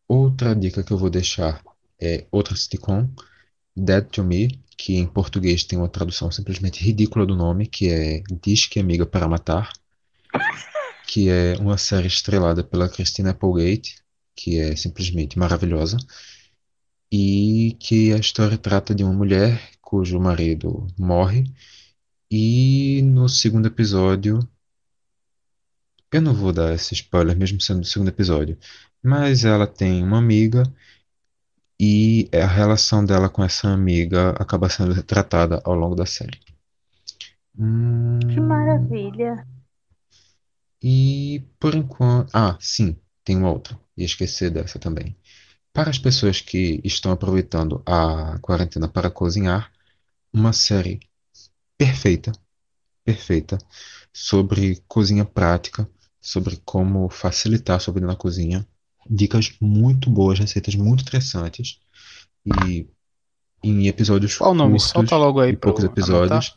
outra 0.06 0.54
dica 0.54 0.82
que 0.82 0.92
eu 0.92 0.98
vou 0.98 1.08
deixar 1.08 1.64
é 1.98 2.26
outra 2.30 2.54
sitcom, 2.54 3.08
Dead 3.74 4.04
to 4.10 4.22
Me, 4.22 4.62
que 4.76 4.96
em 4.96 5.06
português 5.06 5.64
tem 5.64 5.78
uma 5.78 5.88
tradução 5.88 6.30
simplesmente 6.30 6.84
ridícula 6.84 7.24
do 7.24 7.34
nome, 7.34 7.66
que 7.66 7.88
é 7.88 8.22
Diz 8.42 8.66
que 8.66 8.78
Amiga 8.78 9.06
para 9.06 9.26
Matar, 9.26 9.72
que 11.06 11.30
é 11.30 11.56
uma 11.56 11.78
série 11.78 12.08
estrelada 12.08 12.62
pela 12.62 12.90
Christina 12.90 13.30
Applegate, 13.30 13.96
que 14.36 14.58
é 14.58 14.76
simplesmente 14.76 15.38
maravilhosa, 15.38 15.96
e 17.10 17.74
que 17.80 18.12
a 18.12 18.18
história 18.18 18.58
trata 18.58 18.94
de 18.94 19.02
uma 19.02 19.14
mulher 19.14 19.77
cujo 19.88 20.20
marido 20.20 20.86
morre, 20.98 21.50
e 22.30 23.00
no 23.04 23.26
segundo 23.26 23.68
episódio 23.68 24.46
eu 26.12 26.20
não 26.20 26.34
vou 26.34 26.52
dar 26.52 26.74
esse 26.74 26.92
spoiler, 26.92 27.34
mesmo 27.34 27.58
sendo 27.58 27.80
do 27.80 27.86
segundo 27.86 28.08
episódio. 28.08 28.58
Mas 29.02 29.46
ela 29.46 29.66
tem 29.66 30.04
uma 30.04 30.18
amiga 30.18 30.62
e 31.80 32.28
a 32.34 32.46
relação 32.46 33.02
dela 33.02 33.30
com 33.30 33.42
essa 33.42 33.68
amiga 33.68 34.32
acaba 34.32 34.68
sendo 34.68 34.92
retratada 34.92 35.58
ao 35.64 35.74
longo 35.74 35.94
da 35.94 36.04
série. 36.04 36.38
Hum, 37.58 38.18
Que 38.28 38.40
maravilha. 38.40 39.46
E 40.82 41.42
por 41.58 41.74
enquanto. 41.74 42.28
Ah, 42.34 42.58
sim, 42.60 42.94
tem 43.24 43.38
uma 43.38 43.50
outra. 43.50 43.78
Ia 43.96 44.04
esquecer 44.04 44.50
dessa 44.50 44.78
também. 44.78 45.16
Para 45.72 45.88
as 45.88 45.98
pessoas 45.98 46.42
que 46.42 46.78
estão 46.84 47.10
aproveitando 47.10 47.82
a 47.86 48.38
quarentena 48.40 48.86
para 48.86 49.10
cozinhar, 49.10 49.72
uma 50.32 50.52
série 50.52 51.00
perfeita, 51.76 52.32
perfeita, 53.04 53.58
sobre 54.12 54.82
cozinha 54.88 55.24
prática, 55.24 55.88
sobre 56.20 56.56
como 56.64 57.08
facilitar 57.08 57.76
a 57.76 57.80
sua 57.80 57.94
vida 57.94 58.06
na 58.06 58.16
cozinha. 58.16 58.66
Dicas 59.08 59.56
muito 59.60 60.10
boas, 60.10 60.38
receitas 60.38 60.74
muito 60.74 61.02
interessantes. 61.02 61.80
E 62.44 62.86
em 63.62 63.86
episódios 63.86 64.36
Qual 64.36 64.52
o 64.52 64.54
nome? 64.54 64.72
curtos 64.72 64.90
Solta 64.90 65.16
logo 65.16 65.40
aí 65.40 65.56
poucos 65.56 65.84
episódios. 65.84 66.56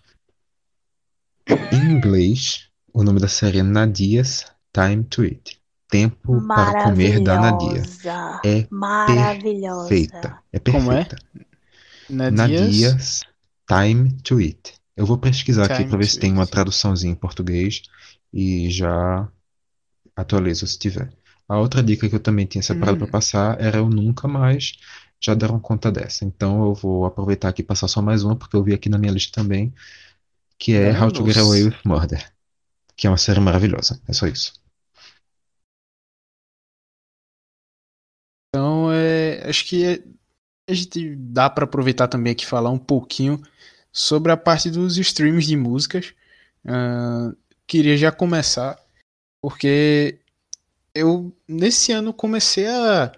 Em 1.48 1.92
inglês, 1.92 2.70
o 2.94 3.04
nome 3.04 3.20
da 3.20 3.28
série 3.28 3.60
é 3.60 3.64
Nadia's 3.64 4.46
Time 4.74 5.04
to 5.04 5.24
Eat. 5.24 5.62
Tempo 5.90 6.42
para 6.48 6.86
comer 6.86 7.22
da 7.22 7.40
Nadia. 7.40 7.84
É 8.46 8.66
Maravilhosa. 8.70 9.90
Perfeita. 9.90 10.40
É 10.54 10.60
Como 10.60 10.92
é? 10.92 11.04
perfeita. 11.04 11.18
Nadias? 12.10 12.34
Nadia's 12.34 13.31
Time 13.72 14.12
to 14.24 14.42
Eat. 14.42 14.74
Eu 14.98 15.06
vou 15.06 15.18
pesquisar 15.18 15.64
aqui 15.64 15.76
Time 15.76 15.88
para 15.90 15.98
ver 16.00 16.08
se 16.08 16.20
tem 16.20 16.34
uma 16.34 16.46
traduçãozinha 16.46 17.14
em 17.14 17.16
português 17.16 17.84
e 18.34 18.70
já 18.70 19.32
atualizo 20.16 20.68
se 20.68 20.78
tiver. 20.78 21.10
A 21.48 21.58
outra 21.58 21.82
dica 21.82 22.10
que 22.10 22.16
eu 22.16 22.20
também 22.20 22.46
tinha 22.46 22.62
separado 22.62 22.98
para 22.98 23.08
Hum. 23.08 23.12
passar 23.12 23.60
era 23.62 23.82
o 23.82 23.90
Nunca 23.90 24.28
Mais. 24.28 24.74
Já 25.22 25.34
deram 25.34 25.60
conta 25.60 25.92
dessa. 25.92 26.26
Então 26.26 26.66
eu 26.66 26.74
vou 26.74 27.06
aproveitar 27.06 27.48
aqui 27.50 27.62
e 27.62 27.66
passar 27.66 27.88
só 27.88 28.02
mais 28.02 28.24
uma, 28.24 28.36
porque 28.36 28.56
eu 28.58 28.64
vi 28.64 28.74
aqui 28.74 28.90
na 28.90 28.98
minha 28.98 29.14
lista 29.14 29.42
também, 29.42 29.74
que 30.58 30.74
é 30.74 30.92
How 31.00 31.12
to 31.12 31.26
Get. 31.26 31.38
Away 31.38 31.64
with 31.64 31.78
Murder, 31.86 32.34
que 32.98 33.08
é 33.08 33.10
uma 33.10 33.18
série 33.18 33.40
maravilhosa. 33.40 34.02
É 34.08 34.12
só 34.14 34.28
isso. 34.28 34.54
Então, 38.50 38.92
é, 38.92 39.48
acho 39.50 39.66
que 39.66 39.86
é- 39.86 40.04
a 40.72 40.76
gente 40.76 41.16
dá 41.16 41.50
para 41.50 41.66
aproveitar 41.66 42.08
também 42.08 42.32
aqui 42.32 42.46
falar 42.46 42.70
um 42.70 42.78
pouquinho 42.78 43.42
sobre 43.92 44.32
a 44.32 44.38
parte 44.38 44.70
dos 44.70 44.98
streams 44.98 45.46
de 45.46 45.58
músicas. 45.58 46.14
Ah, 46.66 47.32
queria 47.68 47.98
já 47.98 48.12
começar, 48.12 48.80
porque 49.42 50.20
eu 50.96 51.36
nesse 51.48 51.92
ano 51.92 52.14
comecei 52.14 52.68
a, 52.68 53.12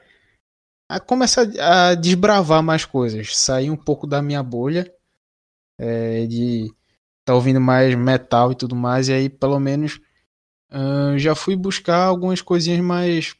a 0.89 0.99
começar 0.99 1.47
a 1.59 1.95
desbravar 1.95 2.63
mais 2.63 2.85
coisas, 2.85 3.35
sair 3.37 3.69
um 3.69 3.77
pouco 3.77 4.07
da 4.07 4.21
minha 4.21 4.43
bolha 4.43 4.91
é, 5.77 6.25
de 6.25 6.73
estar 7.19 7.35
ouvindo 7.35 7.61
mais 7.61 7.95
metal 7.95 8.51
e 8.51 8.55
tudo 8.55 8.75
mais, 8.75 9.09
e 9.09 9.13
aí 9.13 9.29
pelo 9.29 9.59
menos 9.59 9.99
ah, 10.71 11.15
já 11.17 11.35
fui 11.35 11.55
buscar 11.55 12.03
algumas 12.05 12.41
coisinhas 12.41 12.79
mais 12.79 13.35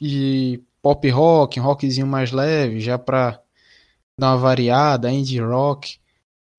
de 0.00 0.62
pop 0.86 1.10
rock, 1.10 1.58
um 1.58 1.64
rockzinho 1.64 2.06
mais 2.06 2.30
leve, 2.30 2.78
já 2.78 2.96
pra 2.96 3.42
dar 4.16 4.30
uma 4.30 4.36
variada, 4.36 5.10
indie 5.10 5.40
rock. 5.40 5.98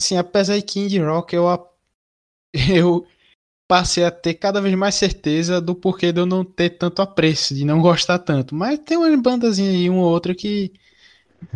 Assim, 0.01 0.17
apesar 0.17 0.57
de 0.57 0.63
que 0.63 0.81
indie 0.81 0.99
rock 0.99 1.33
eu, 1.33 1.45
eu 2.75 3.07
passei 3.69 4.03
a 4.03 4.11
ter 4.11 4.33
cada 4.33 4.59
vez 4.59 4.75
mais 4.75 4.95
certeza 4.95 5.61
do 5.61 5.73
porquê 5.73 6.11
de 6.11 6.19
eu 6.19 6.25
não 6.25 6.43
ter 6.43 6.71
tanto 6.71 7.01
apreço, 7.01 7.55
de 7.55 7.63
não 7.63 7.81
gostar 7.81 8.19
tanto. 8.19 8.53
Mas 8.53 8.79
tem 8.79 8.97
umas 8.97 9.17
bandazinhas 9.21 9.73
aí, 9.73 9.89
uma 9.89 10.01
ou 10.01 10.11
outra 10.11 10.35
que 10.35 10.73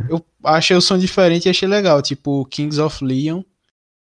eu 0.09 0.25
achei 0.41 0.77
o 0.77 0.81
som 0.81 0.97
diferente 0.97 1.47
e 1.47 1.49
achei 1.49 1.67
legal, 1.67 2.01
tipo 2.01 2.45
Kings 2.45 2.79
of 2.79 3.03
Leon. 3.03 3.43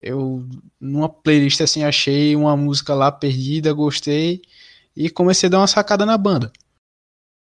Eu, 0.03 0.47
numa 0.79 1.09
playlist 1.09 1.63
assim, 1.63 1.85
achei 1.85 2.37
uma 2.37 2.55
música 2.55 2.95
lá 2.95 3.11
perdida, 3.11 3.73
gostei 3.73 4.43
e 4.95 5.09
comecei 5.09 5.47
a 5.47 5.51
dar 5.51 5.61
uma 5.61 5.67
sacada 5.67 6.05
na 6.05 6.19
banda. 6.19 6.53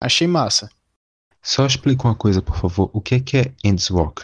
Achei 0.00 0.26
massa. 0.26 0.70
Só 1.42 1.66
explica 1.66 2.06
uma 2.06 2.14
coisa, 2.14 2.40
por 2.40 2.56
favor. 2.56 2.90
O 2.92 3.00
que 3.00 3.16
é 3.16 3.20
que 3.20 3.36
é 3.36 3.52
Indies 3.64 3.88
Rock? 3.88 4.22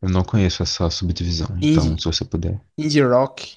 Eu 0.00 0.08
não 0.08 0.22
conheço 0.24 0.62
essa 0.62 0.88
subdivisão, 0.90 1.48
então 1.60 1.86
Indie. 1.86 2.00
se 2.02 2.04
você 2.06 2.24
puder. 2.24 2.60
Indie 2.76 3.02
rock, 3.02 3.56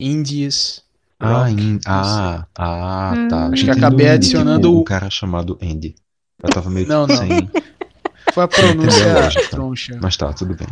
indies, 0.00 0.82
Ah, 1.20 1.48
rock. 1.48 1.52
in... 1.60 1.80
ah, 1.86 2.46
ah, 2.56 3.12
Hum. 3.14 3.28
tá. 3.28 3.46
Acho 3.48 3.64
que 3.64 3.70
acabei 3.70 4.06
entendi, 4.06 4.14
adicionando 4.14 4.62
tipo, 4.68 4.74
o- 4.76 4.80
um 4.80 4.84
cara 4.84 5.10
chamado 5.10 5.58
Andy. 5.62 5.94
Eu 6.42 6.50
tava 6.50 6.70
meio 6.70 6.86
Não, 6.88 7.06
não. 7.06 7.16
sem, 7.16 7.28
Foi 8.32 8.44
a 8.44 8.48
pronúncia 8.48 9.12
lógica. 9.14 9.48
troncha. 9.50 9.98
mas 10.02 10.16
tá, 10.16 10.32
tudo 10.32 10.54
bem. 10.54 10.68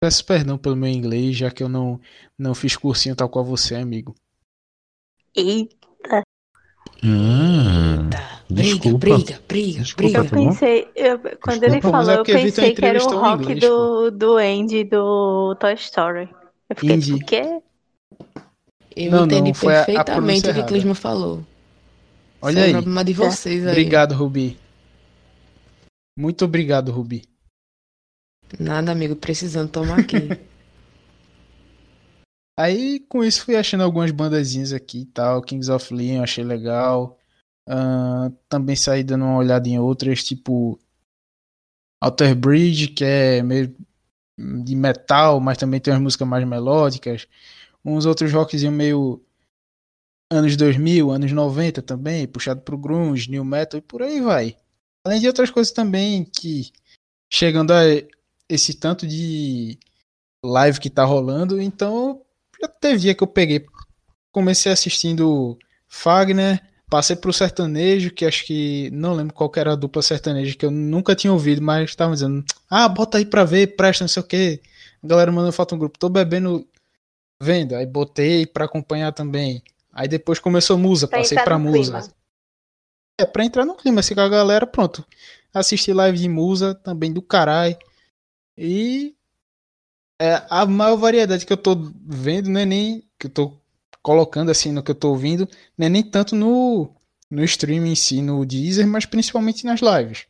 Peço 0.00 0.24
perdão 0.24 0.56
pelo 0.58 0.76
meu 0.76 0.88
inglês, 0.90 1.36
já 1.36 1.50
que 1.50 1.62
eu 1.62 1.68
não, 1.68 2.00
não 2.38 2.54
fiz 2.54 2.76
cursinho 2.76 3.14
tal 3.16 3.28
qual 3.28 3.44
você, 3.44 3.74
amigo. 3.74 4.14
Eita, 5.34 5.81
Hum, 7.04 8.08
Tá. 8.10 8.40
Desculpa. 8.48 8.98
Briga, 8.98 9.16
briga, 9.18 9.40
briga, 9.48 9.82
Desculpa, 9.82 10.18
eu 10.18 10.24
briga. 10.24 10.28
tá 10.28 10.36
pensei, 10.50 10.88
eu- 10.94 11.18
quando 11.42 11.62
ele 11.62 11.72
Desculpa, 11.76 11.96
mas 11.96 12.06
falou, 12.06 12.10
é 12.10 12.20
eu 12.20 12.24
pensei 12.24 12.74
que 12.74 12.84
era 12.84 13.02
o 13.02 13.18
rock 13.18 13.42
inglês, 13.42 13.60
do, 13.60 14.10
do 14.10 14.36
Andy 14.36 14.84
do 14.84 15.54
Toy 15.56 15.74
Story. 15.74 16.28
Eu 16.68 16.76
fiquei 16.76 16.96
Indy. 16.96 17.04
tipo, 17.14 17.16
o 17.22 17.26
quê? 17.26 17.60
Eu 18.94 19.10
Não, 19.10 19.24
entendi 19.24 19.48
não, 19.48 19.54
foi 19.54 19.74
a- 19.74 19.82
a 19.82 19.84
perfeitamente 19.86 20.40
o 20.40 20.42
que 20.42 20.48
errada. 20.50 20.66
Clisma 20.68 20.94
falou. 20.94 21.42
Olha 22.42 22.52
Isso 22.52 22.60
é 22.60 22.64
aí. 22.64 22.70
o 22.70 22.72
problema 22.74 23.04
de 23.04 23.12
vocês 23.14 23.64
aí. 23.66 23.70
Obrigado, 23.72 24.14
Rubi. 24.14 24.58
Muito 26.18 26.44
obrigado, 26.44 26.92
Rubi. 26.92 27.22
Nada, 28.60 28.92
amigo, 28.92 29.16
precisando 29.16 29.70
tomar 29.70 29.98
aqui. 30.00 30.28
Aí, 32.62 33.00
com 33.00 33.24
isso, 33.24 33.44
fui 33.44 33.56
achando 33.56 33.82
algumas 33.82 34.12
bandazinhas 34.12 34.72
aqui 34.72 35.00
e 35.00 35.06
tal. 35.06 35.42
Kings 35.42 35.68
of 35.68 35.92
Leon, 35.92 36.22
achei 36.22 36.44
legal. 36.44 37.18
Ahn, 37.68 38.30
também 38.48 38.76
saí 38.76 39.02
dando 39.02 39.24
uma 39.24 39.36
olhada 39.36 39.68
em 39.68 39.80
outras, 39.80 40.22
tipo 40.22 40.78
Alter 42.00 42.36
Bridge, 42.36 42.86
que 42.86 43.04
é 43.04 43.42
meio 43.42 43.74
de 44.64 44.76
metal, 44.76 45.40
mas 45.40 45.58
também 45.58 45.80
tem 45.80 45.92
umas 45.92 46.02
músicas 46.04 46.28
mais 46.28 46.46
melódicas. 46.46 47.26
Uns 47.84 48.06
outros 48.06 48.32
rockzinhos 48.32 48.72
meio 48.72 49.20
anos 50.32 50.56
2000, 50.56 51.10
anos 51.10 51.32
90 51.32 51.82
também, 51.82 52.28
puxado 52.28 52.60
pro 52.62 52.78
grunge, 52.78 53.28
new 53.28 53.44
metal 53.44 53.78
e 53.78 53.82
por 53.82 54.02
aí 54.02 54.20
vai. 54.20 54.56
Além 55.04 55.20
de 55.20 55.26
outras 55.26 55.50
coisas 55.50 55.72
também 55.72 56.24
que 56.24 56.70
chegando 57.28 57.72
a 57.72 57.82
esse 58.48 58.74
tanto 58.74 59.04
de 59.04 59.80
live 60.44 60.78
que 60.78 60.88
tá 60.88 61.04
rolando, 61.04 61.60
então 61.60 62.21
já 62.62 62.68
teve 62.68 63.00
dia 63.00 63.14
que 63.14 63.22
eu 63.22 63.26
peguei, 63.26 63.64
comecei 64.30 64.70
assistindo 64.70 65.58
Fagner, 65.88 66.62
passei 66.88 67.16
pro 67.16 67.32
sertanejo, 67.32 68.10
que 68.12 68.24
acho 68.24 68.44
que 68.44 68.90
não 68.92 69.14
lembro 69.14 69.34
qual 69.34 69.50
era 69.56 69.72
a 69.72 69.76
dupla 69.76 70.02
sertaneja 70.02 70.54
que 70.56 70.64
eu 70.64 70.70
nunca 70.70 71.14
tinha 71.14 71.32
ouvido, 71.32 71.62
mas 71.62 71.90
estavam 71.90 72.14
dizendo, 72.14 72.44
ah, 72.68 72.88
bota 72.88 73.18
aí 73.18 73.26
pra 73.26 73.44
ver, 73.44 73.76
presta, 73.76 74.04
não 74.04 74.08
sei 74.08 74.22
o 74.22 74.26
que. 74.26 74.60
A 75.02 75.06
galera 75.06 75.32
mandando 75.32 75.52
foto 75.52 75.72
no 75.74 75.80
grupo, 75.80 75.98
tô 75.98 76.08
bebendo, 76.08 76.66
vendo, 77.40 77.74
aí 77.74 77.86
botei 77.86 78.46
pra 78.46 78.66
acompanhar 78.66 79.12
também. 79.12 79.62
Aí 79.92 80.06
depois 80.08 80.38
começou 80.38 80.78
Musa, 80.78 81.08
Pra 81.08 81.18
passei 81.18 81.38
pra 81.38 81.58
Musa. 81.58 81.92
clima. 82.00 82.14
É, 83.20 83.26
pra 83.26 83.44
entrar 83.44 83.64
no 83.64 83.74
clima, 83.74 84.00
assim, 84.00 84.14
com 84.14 84.20
a 84.20 84.28
galera, 84.28 84.66
pronto. 84.66 85.04
Assisti 85.52 85.92
live 85.92 86.18
de 86.18 86.28
Musa, 86.28 86.74
também 86.74 87.12
do 87.12 87.20
caralho. 87.20 87.76
E 88.56 89.14
é, 90.22 90.46
a 90.48 90.64
maior 90.64 90.96
variedade 90.96 91.44
que 91.44 91.52
eu 91.52 91.56
tô 91.56 91.74
vendo 92.06 92.48
não 92.48 92.60
é 92.60 92.64
nem 92.64 93.02
que 93.18 93.26
eu 93.26 93.30
tô 93.30 93.58
colocando 94.00 94.52
assim 94.52 94.70
no 94.70 94.80
que 94.80 94.92
eu 94.92 94.94
tô 94.94 95.08
ouvindo, 95.08 95.48
não 95.76 95.86
é 95.86 95.88
nem 95.88 96.02
tanto 96.02 96.36
no, 96.36 96.94
no 97.28 97.42
stream 97.42 97.84
em 97.86 97.96
si, 97.96 98.22
no 98.22 98.46
Deezer, 98.46 98.86
mas 98.86 99.04
principalmente 99.04 99.66
nas 99.66 99.80
lives. 99.80 100.26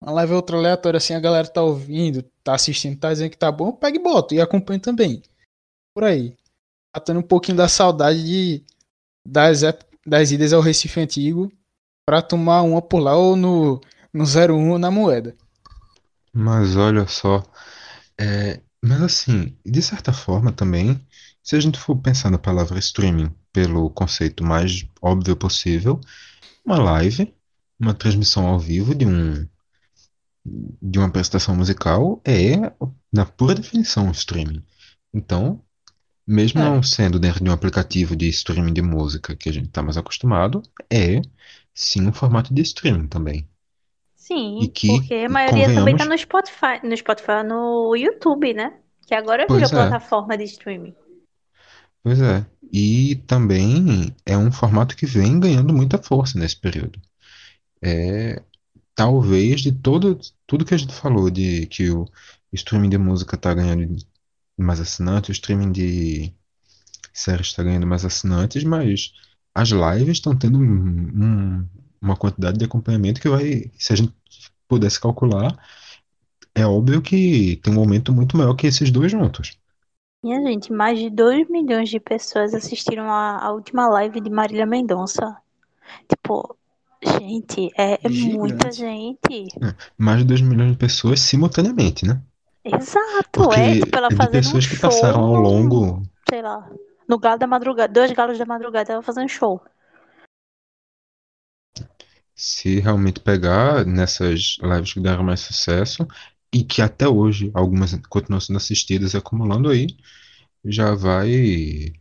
Uma 0.00 0.12
live 0.12 0.32
é 0.32 0.36
outra 0.36 0.56
aleatória 0.56 0.96
assim, 0.96 1.12
a 1.12 1.20
galera 1.20 1.46
tá 1.46 1.62
ouvindo, 1.62 2.22
tá 2.42 2.54
assistindo, 2.54 2.98
tá 2.98 3.12
dizendo 3.12 3.30
que 3.30 3.36
tá 3.36 3.52
bom, 3.52 3.68
eu 3.68 3.72
pego 3.74 3.96
e 3.96 4.02
boto 4.02 4.34
e 4.34 4.40
acompanho 4.40 4.80
também. 4.80 5.22
Por 5.94 6.04
aí. 6.04 6.34
Matando 6.94 7.20
um 7.20 7.22
pouquinho 7.22 7.58
da 7.58 7.68
saudade 7.68 8.24
de, 8.24 8.64
das, 9.26 9.60
das 10.06 10.30
idas 10.30 10.54
ao 10.54 10.62
Recife 10.62 11.00
Antigo 11.00 11.52
pra 12.06 12.22
tomar 12.22 12.62
uma 12.62 12.80
por 12.80 13.00
lá 13.00 13.14
ou 13.14 13.36
no, 13.36 13.78
no 14.10 14.24
01 14.24 14.70
ou 14.70 14.78
na 14.78 14.90
moeda. 14.90 15.36
Mas 16.32 16.76
olha 16.76 17.06
só, 17.06 17.42
é, 18.18 18.60
mas 18.84 19.02
assim, 19.02 19.56
de 19.64 19.82
certa 19.82 20.12
forma 20.12 20.52
também, 20.52 21.00
se 21.42 21.56
a 21.56 21.60
gente 21.60 21.78
for 21.78 21.96
pensar 21.96 22.30
na 22.30 22.38
palavra 22.38 22.78
streaming 22.78 23.34
pelo 23.52 23.90
conceito 23.90 24.44
mais 24.44 24.86
óbvio 25.00 25.36
possível, 25.36 26.00
uma 26.64 26.78
live, 26.78 27.34
uma 27.78 27.94
transmissão 27.94 28.46
ao 28.46 28.58
vivo 28.58 28.94
de 28.94 29.06
um 29.06 29.46
de 30.80 30.98
uma 30.98 31.10
prestação 31.10 31.56
musical 31.56 32.20
é, 32.24 32.72
na 33.12 33.26
pura 33.26 33.54
definição, 33.54 34.06
um 34.06 34.12
streaming. 34.12 34.62
Então, 35.12 35.60
mesmo 36.26 36.60
É. 36.60 36.64
não 36.64 36.82
sendo 36.82 37.18
dentro 37.18 37.42
de 37.42 37.50
um 37.50 37.52
aplicativo 37.52 38.14
de 38.16 38.28
streaming 38.28 38.72
de 38.72 38.82
música 38.82 39.34
que 39.36 39.48
a 39.48 39.52
gente 39.52 39.66
está 39.68 39.82
mais 39.82 39.96
acostumado, 39.96 40.62
é 40.90 41.20
sim 41.74 42.06
um 42.06 42.12
formato 42.12 42.54
de 42.54 42.62
streaming 42.62 43.08
também. 43.08 43.48
Sim, 44.26 44.58
E 44.62 44.68
que, 44.68 44.88
porque 44.88 45.14
a 45.14 45.28
maioria 45.28 45.66
também 45.66 45.96
convenhamos- 45.96 46.02
tá 46.02 46.08
no 46.08 46.18
Spotify, 46.18 46.80
no 46.86 46.96
Spotify, 46.96 47.44
no 47.46 47.94
YouTube, 47.94 48.54
né? 48.54 48.74
Que 49.06 49.14
agora 49.14 49.46
virou 49.46 49.62
é. 49.62 49.68
plataforma 49.68 50.36
de 50.36 50.44
streaming. 50.44 50.94
Pois 52.02 52.20
é. 52.20 52.44
E 52.72 53.16
também 53.26 54.12
é 54.24 54.36
um 54.36 54.50
formato 54.50 54.96
que 54.96 55.06
vem 55.06 55.38
ganhando 55.38 55.72
muita 55.72 55.96
força 55.98 56.36
nesse 56.38 56.56
período. 56.56 57.00
É, 57.80 58.42
talvez 58.96 59.60
de 59.60 59.70
todo, 59.70 60.18
tudo 60.44 60.64
que 60.64 60.74
a 60.74 60.76
gente 60.76 60.92
falou, 60.92 61.30
de 61.30 61.66
que 61.66 61.88
o 61.90 62.04
streaming 62.52 62.88
de 62.88 62.98
música 62.98 63.36
está 63.36 63.54
ganhando 63.54 63.94
mais 64.58 64.80
assinantes, 64.80 65.28
o 65.28 65.32
streaming 65.32 65.70
de 65.70 66.32
séries 67.12 67.46
está 67.48 67.62
ganhando 67.62 67.86
mais 67.86 68.04
assinantes, 68.04 68.64
mas 68.64 69.12
as 69.54 69.68
lives 69.68 70.16
estão 70.16 70.36
tendo 70.36 70.58
um- 70.58 70.62
um- 71.14 71.68
uma 72.06 72.16
quantidade 72.16 72.58
de 72.58 72.64
acompanhamento 72.64 73.20
que 73.20 73.28
vai, 73.28 73.70
se 73.78 73.92
a 73.92 73.96
gente 73.96 74.14
pudesse 74.68 75.00
calcular, 75.00 75.56
é 76.54 76.66
óbvio 76.66 77.02
que 77.02 77.60
tem 77.62 77.74
um 77.74 77.80
aumento 77.80 78.12
muito 78.12 78.36
maior 78.36 78.54
que 78.54 78.66
esses 78.66 78.90
dois 78.90 79.10
juntos. 79.12 79.58
Minha 80.24 80.40
gente, 80.40 80.72
mais 80.72 80.98
de 80.98 81.10
2 81.10 81.48
milhões 81.48 81.88
de 81.88 82.00
pessoas 82.00 82.54
assistiram 82.54 83.10
a, 83.10 83.44
a 83.44 83.52
última 83.52 83.86
live 83.88 84.20
de 84.20 84.30
Marília 84.30 84.66
Mendonça. 84.66 85.36
Tipo, 86.08 86.56
gente, 87.20 87.70
é, 87.76 88.00
é 88.02 88.08
muita 88.08 88.72
gente. 88.72 89.46
Mais 89.96 90.20
de 90.20 90.24
2 90.24 90.40
milhões 90.40 90.72
de 90.72 90.78
pessoas 90.78 91.20
simultaneamente, 91.20 92.06
né? 92.06 92.20
Exato, 92.64 93.28
Porque 93.30 93.60
é 93.60 93.74
tipo 93.74 93.96
ela 93.96 94.08
de 94.08 94.16
fazendo 94.16 94.28
um 94.30 94.42
pessoas 94.42 94.66
que 94.66 94.74
show 94.74 94.90
passaram 94.90 95.22
ao 95.22 95.34
longo 95.34 96.02
sei 96.28 96.42
lá, 96.42 96.68
no 97.08 97.18
galo 97.18 97.38
da 97.38 97.46
madrugada, 97.46 97.92
dois 97.92 98.10
galos 98.12 98.38
da 98.38 98.44
madrugada, 98.44 98.92
ela 98.92 99.02
fazendo 99.02 99.28
show. 99.28 99.62
Se 102.36 102.78
realmente 102.80 103.18
pegar 103.18 103.86
nessas 103.86 104.58
lives 104.62 104.92
que 104.92 105.00
deram 105.00 105.24
mais 105.24 105.40
sucesso 105.40 106.06
e 106.52 106.62
que 106.62 106.82
até 106.82 107.08
hoje 107.08 107.50
algumas 107.54 107.94
continuam 108.10 108.40
sendo 108.40 108.58
assistidas 108.58 109.14
e 109.14 109.16
acumulando 109.16 109.70
aí, 109.70 109.86
já 110.62 110.94
vai 110.94 111.94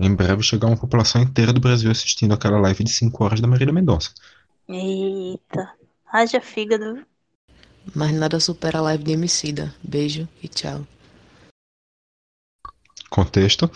em 0.00 0.14
breve 0.14 0.42
chegar 0.42 0.66
uma 0.66 0.76
população 0.76 1.22
inteira 1.22 1.52
do 1.52 1.60
Brasil 1.60 1.90
assistindo 1.90 2.34
aquela 2.34 2.58
live 2.58 2.82
de 2.82 2.90
5 2.90 3.22
horas 3.22 3.40
da 3.40 3.46
Marília 3.46 3.72
Mendonça. 3.72 4.12
Eita, 4.68 5.72
haja 6.12 6.40
fígado. 6.40 7.06
Mas 7.94 8.12
nada 8.12 8.40
supera 8.40 8.78
a 8.78 8.82
live 8.82 9.04
de 9.04 9.12
Emicida. 9.12 9.74
Beijo 9.82 10.28
e 10.42 10.48
tchau. 10.48 10.86
Contexto? 13.08 13.70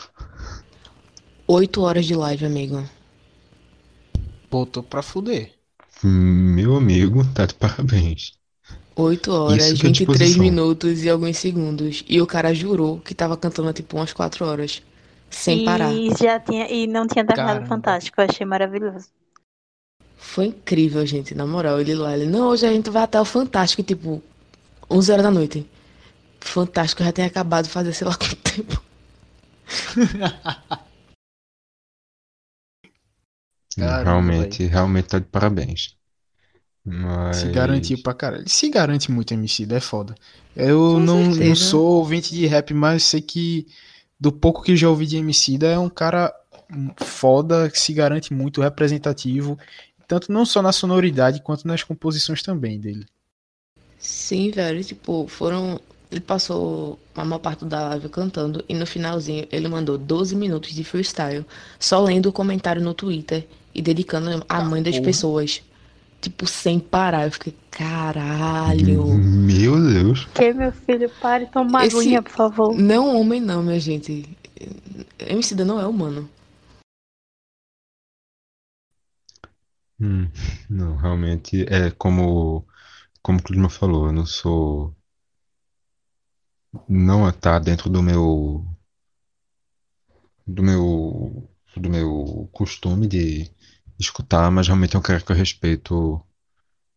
Oito 1.46 1.82
horas 1.82 2.06
de 2.06 2.14
live, 2.14 2.46
amigo. 2.46 2.88
Botou 4.50 4.82
pra 4.82 5.02
fuder. 5.02 5.52
Meu 6.04 6.76
amigo, 6.76 7.24
tá 7.34 7.46
de 7.46 7.54
parabéns. 7.54 8.38
Oito 8.96 9.32
horas, 9.32 9.72
Isso 9.72 9.76
que 9.76 9.86
é 9.86 9.90
23 9.90 9.92
disposição. 9.92 10.38
minutos 10.38 11.02
e 11.04 11.08
alguns 11.10 11.36
segundos. 11.38 12.04
E 12.08 12.20
o 12.20 12.26
cara 12.26 12.54
jurou 12.54 13.00
que 13.00 13.14
tava 13.14 13.36
cantando 13.36 13.72
tipo 13.72 13.96
umas 13.96 14.12
quatro 14.12 14.44
horas. 14.44 14.82
Sem 15.30 15.62
e 15.62 15.64
parar. 15.64 16.02
já 16.18 16.38
tinha 16.40 16.70
e 16.70 16.86
não 16.86 17.06
tinha 17.06 17.24
terminado 17.26 17.60
Caramba. 17.60 17.66
fantástico, 17.66 18.20
eu 18.20 18.26
achei 18.26 18.46
maravilhoso. 18.46 19.08
Foi 20.16 20.46
incrível, 20.46 21.06
gente. 21.06 21.34
Na 21.36 21.46
moral, 21.46 21.80
ele 21.80 21.94
lá, 21.94 22.16
ele, 22.16 22.26
não, 22.26 22.48
hoje 22.48 22.66
a 22.66 22.72
gente 22.72 22.90
vai 22.90 23.04
até 23.04 23.20
o 23.20 23.24
Fantástico, 23.24 23.82
tipo, 23.82 24.20
11 24.90 25.12
horas 25.12 25.24
da 25.24 25.30
noite. 25.30 25.66
Fantástico 26.40 27.04
já 27.04 27.12
tem 27.12 27.24
acabado 27.26 27.64
de 27.66 27.70
fazer 27.70 27.92
sei 27.94 28.06
lá 28.08 28.16
quanto 28.16 28.36
tempo. 28.36 28.82
Caramba, 33.76 34.04
realmente, 34.04 34.64
realmente 34.64 35.08
tá 35.08 35.18
de 35.18 35.26
parabéns. 35.26 35.96
Mas 36.84 37.38
Se 37.38 37.48
garantiu 37.48 38.02
pra 38.02 38.12
caralho. 38.12 38.42
Ele 38.42 38.48
se 38.50 38.68
garante 38.68 39.10
muito 39.10 39.32
MC, 39.32 39.66
é 39.70 39.80
foda. 39.80 40.14
Eu 40.54 41.00
não, 41.00 41.24
não 41.24 41.54
sou 41.56 41.96
ouvinte 41.96 42.34
de 42.34 42.46
rap, 42.46 42.74
mas 42.74 43.04
sei 43.04 43.22
que 43.22 43.66
do 44.20 44.30
pouco 44.30 44.62
que 44.62 44.76
já 44.76 44.88
ouvi 44.88 45.06
de 45.06 45.16
MC, 45.16 45.58
é 45.62 45.78
um 45.78 45.88
cara 45.88 46.32
foda, 46.96 47.70
que 47.70 47.78
se 47.78 47.92
garante 47.92 48.32
muito, 48.32 48.60
representativo, 48.60 49.58
tanto 50.06 50.30
não 50.30 50.44
só 50.44 50.62
na 50.62 50.72
sonoridade 50.72 51.42
quanto 51.42 51.66
nas 51.66 51.82
composições 51.82 52.42
também 52.42 52.78
dele. 52.78 53.06
Sim, 53.98 54.50
velho, 54.50 54.84
tipo, 54.84 55.26
foram. 55.28 55.80
Ele 56.10 56.20
passou 56.20 56.98
a 57.14 57.24
maior 57.24 57.40
parte 57.40 57.64
da 57.64 57.88
live 57.88 58.08
cantando 58.08 58.64
e 58.68 58.74
no 58.74 58.86
finalzinho 58.86 59.48
ele 59.50 59.66
mandou 59.66 59.98
12 59.98 60.36
minutos 60.36 60.72
de 60.72 60.84
freestyle, 60.84 61.44
só 61.80 62.00
lendo 62.00 62.28
o 62.28 62.32
comentário 62.32 62.80
no 62.80 62.94
Twitter 62.94 63.48
e 63.74 63.82
dedicando 63.82 64.44
à 64.48 64.62
mãe 64.62 64.82
das 64.82 64.94
porra. 64.94 65.04
pessoas. 65.06 65.62
Tipo, 66.20 66.46
sem 66.46 66.80
parar. 66.80 67.26
Eu 67.26 67.32
fiquei, 67.32 67.54
caralho. 67.70 69.04
Meu 69.14 69.76
Deus. 69.82 70.24
Que 70.34 70.54
meu 70.54 70.72
filho, 70.72 71.10
pare, 71.20 71.46
toma 71.46 71.84
Esse- 71.84 71.96
aguinha, 71.98 72.22
por 72.22 72.32
favor. 72.32 72.74
Não 72.74 73.20
homem 73.20 73.40
não, 73.40 73.62
minha 73.62 73.78
gente. 73.78 74.24
Emicida 75.18 75.64
não 75.64 75.80
é 75.80 75.86
humano. 75.86 76.28
Hum, 80.00 80.28
não, 80.68 80.96
realmente 80.96 81.64
é 81.68 81.90
como 81.90 82.66
como 83.22 83.38
o 83.38 83.42
Clisma 83.42 83.70
falou, 83.70 84.06
eu 84.06 84.12
não 84.12 84.26
sou 84.26 84.94
não 86.88 87.30
tá 87.32 87.58
dentro 87.58 87.88
do 87.88 88.02
meu 88.02 88.64
do 90.46 90.62
meu 90.62 91.48
do 91.76 91.88
meu 91.90 92.48
costume 92.52 93.06
de 93.06 93.50
escutar, 93.98 94.50
mas 94.50 94.66
realmente 94.66 94.96
é 94.96 94.98
um 94.98 95.02
cara 95.02 95.20
que 95.20 95.30
eu 95.30 95.36
respeito 95.36 96.20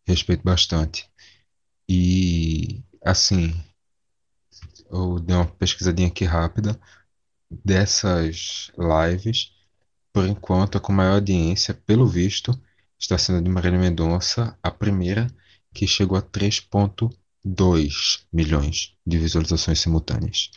respeito 0.08 0.44
bastante. 0.44 1.10
E 1.90 2.84
assim, 3.04 3.54
eu 4.90 5.20
dei 5.20 5.36
uma 5.36 5.46
pesquisadinha 5.46 6.08
aqui 6.08 6.26
rápida 6.26 6.80
dessas 7.50 8.72
lives, 8.78 9.52
por 10.14 10.26
enquanto 10.26 10.78
a 10.78 10.82
com 10.82 10.92
maior 10.92 11.16
audiência, 11.16 11.74
pelo 11.74 12.08
visto, 12.08 12.60
está 13.00 13.18
sendo 13.18 13.40
a 13.40 13.42
de 13.42 13.50
Marília 13.50 13.80
Mendonça, 13.80 14.58
a 14.62 14.72
primeira 14.72 15.28
que 15.74 15.86
chegou 15.86 16.18
a 16.18 16.22
3.2 16.22 18.26
milhões 18.34 18.96
de 19.06 19.18
visualizações 19.18 19.80
simultâneas. 19.80 20.50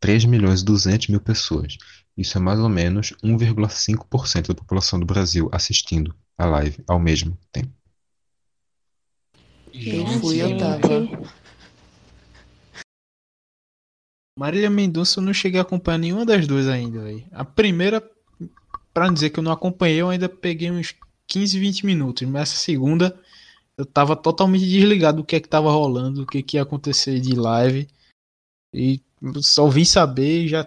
3 0.00 0.24
milhões 0.24 0.62
e 0.62 0.64
200 0.64 1.08
mil 1.08 1.20
pessoas. 1.20 1.76
Isso 2.16 2.36
é 2.36 2.40
mais 2.40 2.58
ou 2.58 2.68
menos 2.68 3.12
1,5% 3.22 4.48
da 4.48 4.54
população 4.54 5.00
do 5.00 5.06
Brasil 5.06 5.48
assistindo 5.50 6.14
a 6.36 6.44
live 6.44 6.82
ao 6.86 6.98
mesmo 6.98 7.38
tempo. 7.50 7.72
Eu 9.72 10.06
fui, 10.20 10.42
eu 10.42 10.58
tava. 10.58 11.32
Marília 14.38 14.68
Mendonça 14.68 15.20
eu 15.20 15.24
não 15.24 15.32
cheguei 15.32 15.58
a 15.58 15.62
acompanhar 15.62 15.98
nenhuma 15.98 16.26
das 16.26 16.46
duas 16.46 16.66
ainda, 16.68 17.02
velho. 17.02 17.24
A 17.32 17.44
primeira, 17.44 18.02
pra 18.92 19.06
não 19.06 19.14
dizer 19.14 19.30
que 19.30 19.38
eu 19.38 19.42
não 19.42 19.52
acompanhei, 19.52 20.00
eu 20.00 20.10
ainda 20.10 20.28
peguei 20.28 20.70
uns 20.70 20.94
15, 21.26 21.58
20 21.58 21.86
minutos. 21.86 22.28
Mas 22.28 22.50
essa 22.50 22.58
segunda, 22.58 23.18
eu 23.76 23.86
tava 23.86 24.14
totalmente 24.14 24.68
desligado 24.68 25.18
do 25.18 25.24
que 25.24 25.36
é 25.36 25.40
que 25.40 25.48
tava 25.48 25.70
rolando, 25.70 26.20
do 26.20 26.26
que 26.26 26.42
que 26.42 26.56
ia 26.56 26.62
acontecer 26.62 27.20
de 27.20 27.34
live. 27.34 27.88
E 28.74 29.00
só 29.40 29.68
vim 29.68 29.84
saber 29.84 30.44
e 30.44 30.48
já 30.48 30.66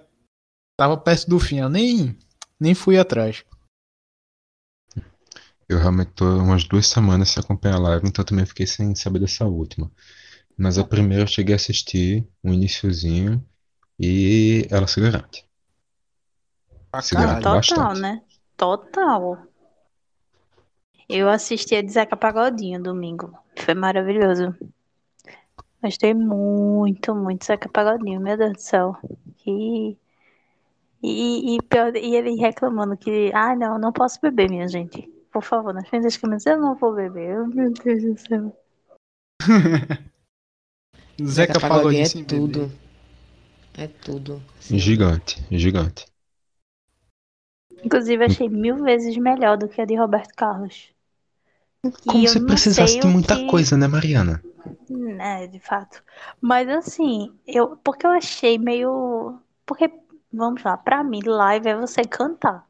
tava 0.75 0.97
perto 0.97 1.29
do 1.29 1.39
fim. 1.39 1.59
Eu 1.59 1.69
nem, 1.69 2.17
nem 2.59 2.73
fui 2.73 2.97
atrás. 2.97 3.43
Eu 5.67 5.79
realmente 5.79 6.11
tô 6.11 6.25
umas 6.37 6.63
duas 6.63 6.87
semanas 6.87 7.29
sem 7.29 7.41
acompanhar 7.41 7.75
a 7.75 7.79
live, 7.79 8.07
então 8.07 8.23
também 8.23 8.45
fiquei 8.45 8.67
sem 8.67 8.93
saber 8.93 9.19
dessa 9.19 9.45
última. 9.45 9.91
Mas 10.57 10.77
a 10.77 10.83
primeira 10.83 11.23
eu 11.23 11.27
cheguei 11.27 11.53
a 11.53 11.57
assistir 11.57 12.25
um 12.43 12.53
iniciozinho 12.53 13.43
e 13.99 14.67
ela 14.69 14.87
se 14.87 15.01
garante. 15.01 15.45
Se 17.01 17.15
garante. 17.15 17.43
Total, 17.43 17.55
bastante. 17.55 17.99
né? 17.99 18.21
Total. 18.55 19.47
Eu 21.09 21.29
assisti 21.29 21.75
a 21.75 21.81
de 21.81 21.91
Zeca 21.91 22.15
Pagodinho 22.15 22.81
domingo. 22.81 23.37
Foi 23.57 23.73
maravilhoso. 23.73 24.55
Gostei 25.83 26.13
muito, 26.13 27.13
muito 27.13 27.41
de 27.41 27.45
Zeca 27.45 27.69
Pagodinho, 27.69 28.19
meu 28.19 28.37
Deus 28.37 28.53
do 28.53 28.61
céu. 28.61 28.97
E, 29.45 29.97
e, 31.05 31.55
e, 31.55 31.61
pior- 31.61 31.95
e 31.95 32.15
ele 32.15 32.35
reclamando 32.35 32.95
que, 32.97 33.31
ah, 33.33 33.55
não, 33.55 33.77
não 33.77 33.91
posso 33.91 34.19
beber, 34.21 34.49
minha 34.49 34.67
gente. 34.67 35.01
Por 35.31 35.43
favor, 35.43 35.73
nas 35.73 35.87
frente 35.87 36.03
das 36.03 36.17
câmeras, 36.17 36.45
eu 36.45 36.57
não 36.59 36.75
vou 36.75 36.93
beber. 36.95 37.39
Oh, 37.39 37.47
Meu 37.47 37.71
Deus 37.73 38.03
do 38.03 38.17
céu. 38.19 38.57
Zeca 41.23 41.59
Pagodinho 41.59 42.03
é 42.05 42.23
tudo. 42.25 42.59
beber. 42.59 42.75
É 43.77 43.87
tudo. 43.87 44.41
Sim. 44.59 44.77
Gigante, 44.77 45.45
gigante. 45.51 46.05
Inclusive, 47.83 48.23
achei 48.23 48.49
mil 48.49 48.77
vezes 48.83 49.15
melhor 49.17 49.57
do 49.57 49.67
que 49.67 49.81
a 49.81 49.85
de 49.85 49.95
Roberto 49.95 50.33
Carlos. 50.35 50.89
Como 52.07 52.27
se 52.27 52.43
precisasse 52.45 52.99
de 52.99 53.07
muita 53.07 53.35
que- 53.35 53.47
coisa, 53.47 53.77
né, 53.77 53.87
Mariana? 53.87 54.41
É, 55.19 55.45
de 55.45 55.59
fato. 55.59 56.01
Mas 56.41 56.67
assim, 56.69 57.31
eu, 57.45 57.77
porque 57.77 58.05
eu 58.07 58.11
achei 58.11 58.57
meio. 58.57 59.37
Porque, 59.65 59.91
vamos 60.35 60.63
lá, 60.63 60.77
pra 60.77 61.03
mim, 61.03 61.21
live 61.25 61.69
é 61.69 61.75
você 61.75 62.03
cantar. 62.03 62.65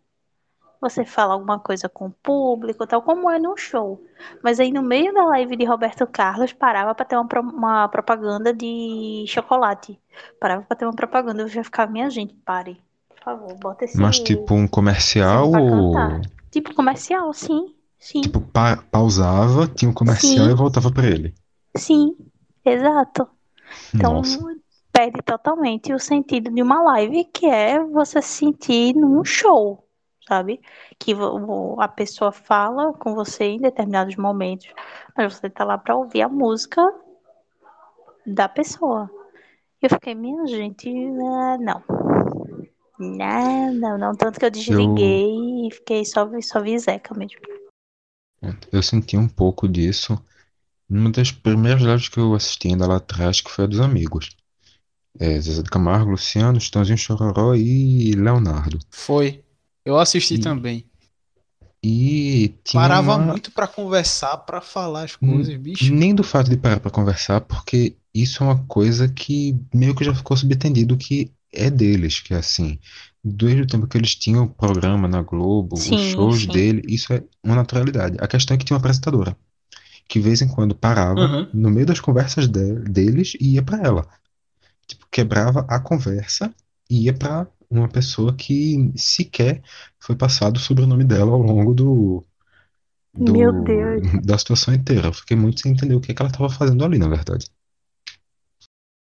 Você 0.82 1.04
fala 1.04 1.34
alguma 1.34 1.58
coisa 1.58 1.90
com 1.90 2.08
o 2.08 2.12
público, 2.12 2.86
tal, 2.86 3.02
como 3.02 3.30
é 3.32 3.40
num 3.40 3.58
show. 3.58 4.04
Mas 4.44 4.60
aí 4.60 4.72
no 4.72 4.84
meio 4.84 5.14
da 5.14 5.26
live 5.26 5.56
de 5.56 5.66
Roberto 5.66 6.06
Carlos, 6.06 6.54
parava 6.54 6.94
pra 6.94 7.06
ter 7.06 7.16
uma, 7.18 7.28
uma 7.42 7.88
propaganda 7.88 8.54
de 8.54 9.26
chocolate. 9.28 10.00
Parava 10.40 10.62
pra 10.64 10.78
ter 10.78 10.86
uma 10.86 10.96
propaganda, 10.96 11.42
eu 11.42 11.48
já 11.48 11.64
ficava, 11.64 11.92
minha 11.92 12.10
gente, 12.10 12.36
pare. 12.46 12.80
favor, 13.24 13.56
bota 13.56 13.86
esse. 13.86 14.00
Mas 14.00 14.20
tipo 14.20 14.54
um 14.54 14.68
comercial 14.68 15.52
ou. 15.52 15.94
Tipo 16.52 16.74
comercial, 16.76 17.34
sim. 17.34 17.74
Sim. 17.98 18.22
Tipo, 18.22 18.40
pa- 18.40 18.78
pausava, 18.92 19.68
tinha 19.68 19.90
um 19.90 19.94
comercial 19.94 20.46
Sim. 20.46 20.52
e 20.52 20.54
voltava 20.54 20.92
pra 20.92 21.08
ele. 21.08 21.34
Sim, 21.76 22.16
exato. 22.64 23.28
Então, 23.96 24.14
Nossa. 24.14 24.55
Perde 24.96 25.22
totalmente 25.22 25.94
o 25.94 26.00
sentido 26.00 26.50
de 26.50 26.62
uma 26.62 26.82
live, 26.82 27.26
que 27.26 27.46
é 27.48 27.84
você 27.84 28.22
se 28.22 28.30
sentir 28.30 28.96
num 28.96 29.26
show, 29.26 29.86
sabe? 30.26 30.62
Que 30.98 31.14
a 31.80 31.88
pessoa 31.90 32.32
fala 32.32 32.94
com 32.94 33.14
você 33.14 33.44
em 33.44 33.58
determinados 33.60 34.16
momentos, 34.16 34.74
mas 35.16 35.34
você 35.34 35.50
tá 35.50 35.66
lá 35.66 35.78
pra 35.78 35.98
ouvir 35.98 36.22
a 36.22 36.30
música 36.30 36.82
da 38.26 38.48
pessoa. 38.48 39.12
Eu 39.82 39.90
fiquei, 39.90 40.16
minha 40.16 40.48
gente, 40.48 40.90
ah, 40.90 41.58
não. 41.60 41.84
Não, 42.98 43.74
não, 43.74 43.98
não. 43.98 44.16
Tanto 44.16 44.40
que 44.40 44.46
eu 44.46 44.50
desliguei 44.50 45.68
e 45.68 45.72
fiquei 45.74 46.06
só, 46.06 46.26
só 46.42 46.62
vi 46.62 46.80
Zeca 46.80 47.14
mesmo. 47.14 47.42
Eu 48.72 48.82
senti 48.82 49.18
um 49.18 49.28
pouco 49.28 49.68
disso 49.68 50.18
numa 50.88 51.12
das 51.12 51.34
primeiras 51.34 51.82
lives 51.82 52.08
que 52.08 52.18
eu 52.18 52.34
assisti 52.34 52.70
ainda 52.70 52.88
lá 52.88 52.96
atrás, 52.96 53.42
que 53.42 53.52
foi 53.52 53.66
a 53.66 53.68
dos 53.68 53.82
amigos. 53.82 54.30
É, 55.20 55.40
Zezé 55.40 55.62
de 55.64 55.70
Camargo, 55.70 56.12
Luciano, 56.12 56.58
Estãozinho 56.58 56.98
Chororó 56.98 57.56
e 57.56 58.12
Leonardo. 58.14 58.80
Foi. 58.90 59.42
Eu 59.86 59.98
assisti 59.98 60.36
E- 60.36 60.40
também. 60.40 60.86
E 61.84 62.54
tinha 62.64 62.82
Parava 62.82 63.16
uma- 63.16 63.26
muito 63.34 63.52
pra 63.52 63.68
conversar, 63.68 64.38
pra 64.38 64.60
falar 64.60 65.04
as 65.04 65.16
coisas, 65.16 65.56
bicho. 65.58 65.94
Nem 65.94 66.16
do 66.16 66.24
fato 66.24 66.50
de 66.50 66.58
parar 66.58 66.80
pra 66.80 66.90
conversar, 66.90 67.42
porque 67.42 67.96
isso 68.14 68.44
é 68.44 68.48
uma 68.48 68.58
coisa 68.66 69.08
que 69.08 69.56
meio 69.74 69.94
que 69.94 70.04
já 70.04 70.14
ficou 70.14 70.36
subentendido 70.36 70.98
que 70.98 71.32
é 71.54 71.70
deles, 71.70 72.20
que 72.20 72.34
é 72.34 72.38
assim, 72.38 72.80
desde 73.24 73.62
o 73.62 73.68
tempo 73.68 73.86
que 73.88 73.98
eles 73.98 74.16
tinham 74.16 74.46
o 74.46 74.50
programa 74.50 75.08
na 75.08 75.22
Globo, 75.22 75.76
os 75.76 75.84
Sim, 75.84 76.12
shows 76.12 76.42
sim. 76.42 76.48
dele, 76.48 76.82
isso 76.88 77.14
é 77.14 77.24
uma 77.44 77.56
naturalidade. 77.56 78.18
A 78.20 78.28
questão 78.28 78.56
é 78.56 78.58
que 78.58 78.66
tinha 78.66 78.76
uma 78.76 78.80
apresentadora, 78.80 79.38
que 80.08 80.20
de 80.20 80.26
vez 80.26 80.42
em 80.42 80.48
quando 80.48 80.74
parava 80.74 81.20
Uhum. 81.22 81.48
no 81.54 81.70
meio 81.70 81.86
das 81.86 82.00
conversas 82.00 82.48
de- 82.48 82.80
deles 82.80 83.38
e 83.40 83.54
ia 83.54 83.62
pra 83.64 83.78
ela. 83.82 84.08
Tipo, 84.88 85.08
quebrava 85.12 85.66
a 85.68 85.80
conversa 85.80 86.54
e 86.90 87.06
ia 87.06 87.14
pra 87.14 87.48
uma 87.70 87.88
pessoa 87.88 88.36
que 88.36 88.92
sequer 88.96 89.62
foi 90.00 90.16
passado 90.16 90.58
o 90.58 90.60
sobrenome 90.60 91.04
dela 91.04 91.32
ao 91.32 91.42
longo 91.42 91.74
do, 91.74 92.24
do- 93.14 93.34
Meu 93.34 93.64
Deus. 93.64 94.04
da 94.24 94.38
situação 94.38 94.74
inteira. 94.74 95.08
Eu 95.08 95.14
fiquei 95.14 95.36
muito 95.36 95.62
sem 95.62 95.72
entender 95.72 95.96
o 95.96 96.02
que 96.02 96.14
que 96.14 96.22
ela 96.22 96.30
estava 96.30 96.50
fazendo 96.50 96.86
ali, 96.86 96.98
na 96.98 97.08
verdade. 97.08 97.48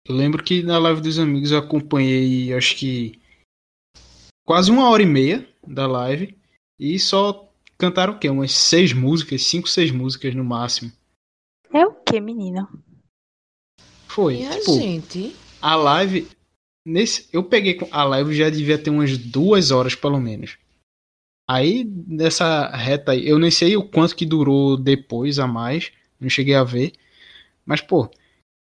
Eu 0.09 0.15
lembro 0.15 0.43
que 0.45 0.63
na 0.63 0.79
live 0.79 1.01
dos 1.01 1.19
amigos 1.19 1.51
eu 1.51 1.59
acompanhei, 1.59 2.55
acho 2.55 2.77
que 2.77 3.21
quase 4.47 4.71
uma 4.71 4.89
hora 4.89 5.03
e 5.03 5.07
meia 5.07 5.49
da 5.67 5.89
live 5.89 6.39
e 6.79 6.97
só 6.97 7.53
cantaram 7.77 8.15
o 8.15 8.19
quê? 8.19 8.31
Umas 8.31 8.53
seis 8.53 8.93
músicas, 8.93 9.43
cinco, 9.43 9.69
seis 9.69 9.91
músicas 9.91 10.33
no 10.33 10.45
máximo. 10.45 10.93
É 11.73 11.85
o 11.85 11.93
que, 11.93 12.21
menino? 12.21 12.69
Foi. 14.07 14.37
E 14.43 14.47
a 14.47 14.51
tipo, 14.53 14.75
gente? 14.75 15.37
A 15.67 15.75
live. 15.75 16.29
Nesse, 16.87 17.29
eu 17.33 17.43
peguei 17.43 17.77
a 17.91 18.05
live 18.05 18.33
já 18.33 18.49
devia 18.49 18.79
ter 18.79 18.91
umas 18.91 19.19
duas 19.19 19.73
horas 19.73 19.97
pelo 19.97 20.21
menos. 20.21 20.57
Aí 21.51 21.85
nessa 22.07 22.69
reta 22.69 23.13
aí, 23.13 23.29
eu 23.29 23.39
nem 23.39 23.51
sei 23.51 23.77
o 23.77 23.83
quanto 23.83 24.15
que 24.15 24.25
durou 24.25 24.77
depois 24.77 25.41
a 25.41 25.47
mais, 25.47 25.91
não 26.21 26.29
cheguei 26.29 26.55
a 26.55 26.63
ver. 26.63 26.93
Mas 27.65 27.81
pô, 27.81 28.09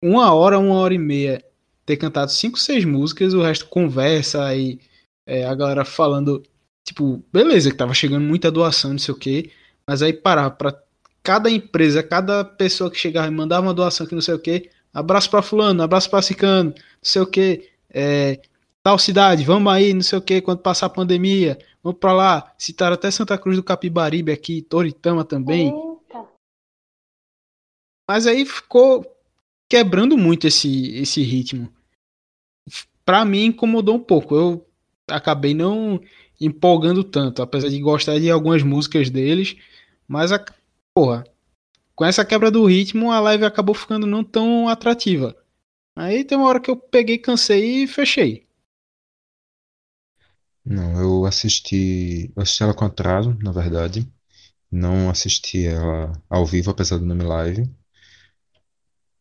uma 0.04 0.34
hora, 0.34 0.58
uma 0.58 0.76
hora 0.76 0.94
e 0.96 0.98
meia 0.98 1.46
ter 1.86 1.98
cantado 1.98 2.32
cinco, 2.32 2.58
seis 2.58 2.84
músicas, 2.84 3.36
o 3.36 3.42
resto 3.42 3.68
conversa 3.68 4.46
aí 4.46 4.80
é, 5.28 5.46
a 5.46 5.54
galera 5.54 5.86
falando, 5.86 6.44
tipo, 6.84 7.24
beleza, 7.32 7.70
que 7.70 7.78
tava 7.78 7.94
chegando 7.94 8.26
muita 8.26 8.52
doação, 8.52 8.92
não 8.92 9.00
sei 9.00 9.14
o 9.14 9.18
que, 9.18 9.52
mas 9.88 10.02
aí 10.02 10.14
parar 10.14 10.52
pra 10.52 10.76
cada 11.22 11.52
empresa, 11.52 12.02
cada 12.02 12.44
pessoa 12.44 12.90
que 12.90 12.98
chegava 12.98 13.28
e 13.28 13.32
mandava 13.32 13.68
uma 13.68 13.74
doação 13.74 14.08
que 14.08 14.16
não 14.16 14.22
sei 14.22 14.34
o 14.34 14.40
que, 14.40 14.72
abraço 14.94 15.30
pra 15.30 15.42
fulano, 15.42 15.84
abraço 15.84 16.10
pra 16.10 16.22
cicano, 16.22 16.72
não 16.72 16.84
sei 17.02 17.22
o 17.22 17.28
que, 17.28 17.70
é, 17.90 18.42
tal 18.84 18.98
cidade, 18.98 19.44
vamos 19.44 19.72
aí, 19.72 19.94
não 19.94 20.02
sei 20.02 20.18
o 20.18 20.22
que, 20.22 20.42
quando 20.42 20.60
passar 20.60 20.88
a 20.88 20.90
pandemia, 20.90 21.58
vamos 21.84 22.00
pra 22.00 22.14
lá, 22.14 22.54
citaram 22.58 22.96
até 22.96 23.10
Santa 23.12 23.38
Cruz 23.38 23.58
do 23.58 23.64
Capibaribe 23.64 24.32
aqui, 24.32 24.62
Toritama 24.62 25.24
também, 25.24 25.68
Eita. 25.68 26.28
mas 28.10 28.28
aí 28.28 28.46
ficou 28.46 29.06
quebrando 29.70 30.18
muito 30.18 30.48
esse, 30.48 30.96
esse 30.98 31.22
ritmo. 31.22 31.72
Pra 33.06 33.24
mim 33.24 33.46
incomodou 33.46 33.96
um 33.96 34.00
pouco. 34.00 34.36
Eu 34.36 34.68
acabei 35.08 35.54
não 35.54 36.02
empolgando 36.42 37.04
tanto, 37.04 37.42
apesar 37.42 37.70
de 37.70 37.80
gostar 37.80 38.20
de 38.20 38.32
algumas 38.32 38.64
músicas 38.64 39.10
deles, 39.10 39.58
mas 40.08 40.32
a 40.32 40.44
porra, 40.94 41.26
com 42.00 42.06
essa 42.06 42.24
quebra 42.24 42.50
do 42.50 42.66
ritmo, 42.66 43.12
a 43.12 43.20
live 43.20 43.44
acabou 43.44 43.76
ficando 43.76 44.08
não 44.08 44.24
tão 44.24 44.70
atrativa. 44.70 45.36
Aí 45.94 46.24
tem 46.24 46.38
uma 46.38 46.48
hora 46.48 46.62
que 46.62 46.72
eu 46.72 46.78
peguei, 46.78 47.18
cansei 47.18 47.84
e 47.84 47.88
fechei. 47.88 48.48
Não, 50.64 50.98
eu 50.98 51.26
assisti, 51.26 52.32
eu 52.34 52.42
assisti 52.42 52.64
ela 52.64 52.74
com 52.74 52.86
atraso, 52.86 53.38
na 53.44 53.52
verdade. 53.52 54.10
Não 54.72 55.10
assisti 55.10 55.66
ela 55.66 56.14
ao 56.30 56.46
vivo, 56.46 56.72
apesar 56.72 57.00
do 57.00 57.06
nome 57.06 57.26
live. 57.26 57.70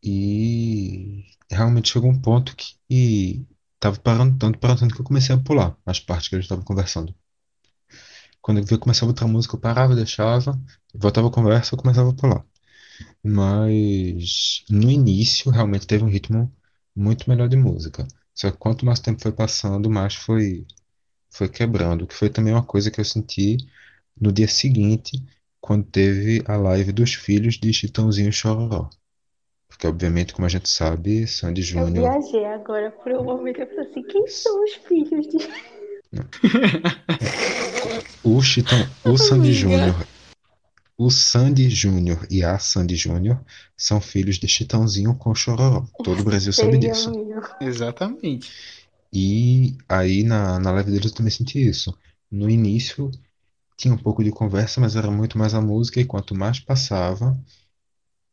E 0.01 1.25
realmente 1.51 1.91
chegou 1.91 2.09
um 2.09 2.21
ponto 2.21 2.55
que 2.55 3.45
tava 3.77 3.99
parando 3.99 4.37
tanto, 4.37 4.57
parando 4.57 4.79
tanto 4.79 4.95
que 4.95 5.01
eu 5.01 5.05
comecei 5.05 5.35
a 5.35 5.37
pular 5.37 5.77
as 5.85 5.99
partes 5.99 6.29
que 6.29 6.35
eles 6.35 6.45
estavam 6.45 6.63
conversando. 6.63 7.13
Quando 8.41 8.65
eu 8.71 8.79
começava 8.79 9.11
outra 9.11 9.27
música, 9.27 9.57
eu 9.57 9.59
parava, 9.59 9.93
deixava, 9.95 10.57
voltava 10.95 11.27
a 11.27 11.31
conversa, 11.31 11.75
eu 11.75 11.79
começava 11.79 12.11
a 12.11 12.13
pular. 12.13 12.45
Mas 13.23 14.63
no 14.69 14.89
início 14.89 15.51
realmente 15.51 15.87
teve 15.87 16.03
um 16.03 16.09
ritmo 16.09 16.51
muito 16.95 17.29
melhor 17.29 17.47
de 17.47 17.57
música. 17.57 18.07
Só 18.33 18.51
que 18.51 18.57
quanto 18.57 18.85
mais 18.85 18.99
tempo 18.99 19.21
foi 19.21 19.31
passando, 19.31 19.89
mais 19.89 20.15
foi 20.15 20.65
foi 21.29 21.47
quebrando, 21.47 22.07
que 22.07 22.15
foi 22.15 22.29
também 22.29 22.53
uma 22.53 22.63
coisa 22.63 22.89
que 22.89 22.99
eu 22.99 23.05
senti 23.05 23.57
no 24.19 24.31
dia 24.31 24.47
seguinte, 24.47 25.23
quando 25.61 25.85
teve 25.85 26.41
a 26.45 26.57
live 26.57 26.91
dos 26.91 27.13
filhos 27.13 27.57
de 27.57 27.71
Chitãozinho 27.71 28.29
e 28.29 28.33
Chororó. 28.33 28.89
Porque, 29.67 29.85
obviamente, 29.85 30.33
como 30.33 30.45
a 30.45 30.49
gente 30.49 30.67
sabe, 30.67 31.27
Sandy 31.27 31.61
Eu 31.61 31.65
Júnior. 31.65 32.09
viajei 32.09 32.45
agora 32.45 32.91
por 32.91 33.11
um 33.13 33.23
momento. 33.23 33.61
Eu 33.61 33.67
falei 33.67 33.89
assim: 33.89 34.03
quem 34.03 34.27
são 34.27 34.63
os 34.63 34.73
filhos 34.73 35.27
de. 35.27 35.37
O 38.23 38.41
Chitão, 38.41 38.79
o 39.05 39.17
Sandy. 39.17 39.53
Júnior, 39.53 39.95
o 40.99 41.09
Sandy 41.09 41.69
Júnior 41.69 42.27
e 42.29 42.43
a 42.43 42.59
Sandy 42.59 42.95
Júnior 42.95 43.43
são 43.77 44.01
filhos 44.01 44.37
de 44.37 44.47
Chitãozinho 44.49 45.15
com 45.15 45.33
Chororó. 45.33 45.85
Todo 46.03 46.19
o 46.19 46.23
Brasil 46.25 46.53
sabe 46.53 46.77
disso. 46.77 47.11
Exatamente. 47.61 48.51
E 49.13 49.77
aí 49.87 50.23
na, 50.23 50.59
na 50.59 50.71
live 50.71 50.91
deles 50.91 51.07
eu 51.07 51.15
também 51.15 51.31
senti 51.31 51.59
isso. 51.67 51.97
No 52.29 52.49
início 52.49 53.09
tinha 53.77 53.93
um 53.93 53.97
pouco 53.97 54.23
de 54.23 54.31
conversa, 54.31 54.81
mas 54.81 54.95
era 54.95 55.09
muito 55.11 55.37
mais 55.37 55.53
a 55.53 55.61
música, 55.61 55.99
e 56.01 56.05
quanto 56.05 56.35
mais 56.35 56.59
passava, 56.59 57.37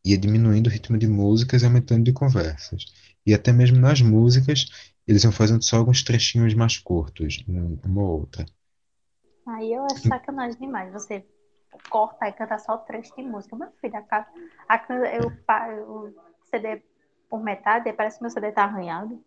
ia 0.05 0.17
diminuindo 0.19 0.69
o 0.69 0.71
ritmo 0.71 0.97
de 0.99 1.07
músicas 1.07 1.63
e 1.63 1.67
aumentando 1.67 2.05
de 2.05 2.13
conversas. 2.13 2.87
E 3.27 3.35
até 3.35 3.53
mesmo 3.53 3.79
nas 3.79 4.01
músicas, 4.01 4.67
eles 5.07 5.25
iam 5.25 5.33
fazendo 5.33 5.63
só 5.63 5.77
alguns 5.77 6.03
trechinhos 6.03 6.55
mais 6.55 6.79
curtos, 6.79 7.45
um- 7.49 7.79
uma 7.85 8.03
ou 8.03 8.21
outra. 8.21 8.47
Aí 9.47 9.73
eu 9.73 9.85
acho 9.85 10.09
sacanagem 10.09 10.59
demais. 10.59 10.93
Você 10.93 11.25
cortar 11.91 12.29
e 12.29 12.33
cantar 12.33 12.59
só 12.59 12.77
trecho 12.79 13.15
de 13.17 13.23
música. 13.23 13.57
Meu 13.57 13.71
filho, 13.81 13.97
a, 13.97 14.27
a, 14.69 14.87
eu, 15.13 15.29
o 15.89 16.15
CD 16.51 16.83
por 17.29 17.43
metade, 17.43 17.93
parece 17.93 18.19
que 18.19 18.23
meu 18.23 18.31
CD 18.31 18.53
tá 18.53 18.65
arranhado. 18.65 19.25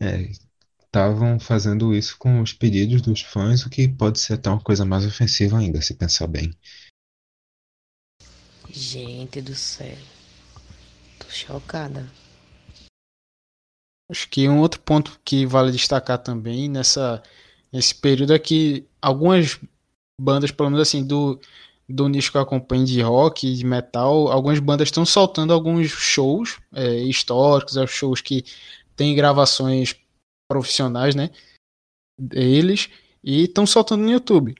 É, 0.00 0.30
estavam 0.84 1.38
fazendo 1.38 1.94
isso 1.94 2.16
com 2.18 2.40
os 2.40 2.52
pedidos 2.52 3.02
dos 3.02 3.20
fãs, 3.20 3.64
o 3.64 3.70
que 3.70 3.88
pode 3.88 4.18
ser 4.18 4.34
até 4.34 4.48
uma 4.48 4.62
coisa 4.62 4.84
mais 4.84 5.04
ofensiva 5.04 5.58
ainda, 5.58 5.82
se 5.82 5.94
pensar 5.94 6.26
bem. 6.26 6.56
Gente 8.70 9.40
do 9.40 9.54
céu. 9.54 9.96
Tô 11.18 11.28
chocada. 11.28 12.06
Acho 14.10 14.28
que 14.28 14.48
um 14.48 14.60
outro 14.60 14.80
ponto 14.80 15.20
que 15.22 15.44
vale 15.44 15.70
destacar 15.70 16.18
também 16.18 16.68
nessa, 16.68 17.22
nesse 17.70 17.94
período 17.94 18.32
é 18.32 18.38
que 18.38 18.87
algumas 19.00 19.58
bandas, 20.20 20.50
pelo 20.50 20.70
menos 20.70 20.86
assim, 20.86 21.06
do, 21.06 21.40
do 21.88 22.08
nicho 22.08 22.30
que 22.30 22.36
eu 22.36 22.42
acompanho 22.42 22.84
de 22.84 23.00
rock, 23.00 23.54
de 23.54 23.64
metal, 23.64 24.28
algumas 24.30 24.58
bandas 24.58 24.88
estão 24.88 25.06
soltando 25.06 25.52
alguns 25.52 25.88
shows 25.88 26.58
é, 26.74 26.96
históricos, 26.96 27.76
é, 27.76 27.86
shows 27.86 28.20
que 28.20 28.44
têm 28.94 29.14
gravações 29.14 29.96
profissionais, 30.50 31.14
né? 31.14 31.30
Deles, 32.20 32.90
e 33.22 33.44
estão 33.44 33.66
soltando 33.66 34.02
no 34.02 34.10
YouTube. 34.10 34.54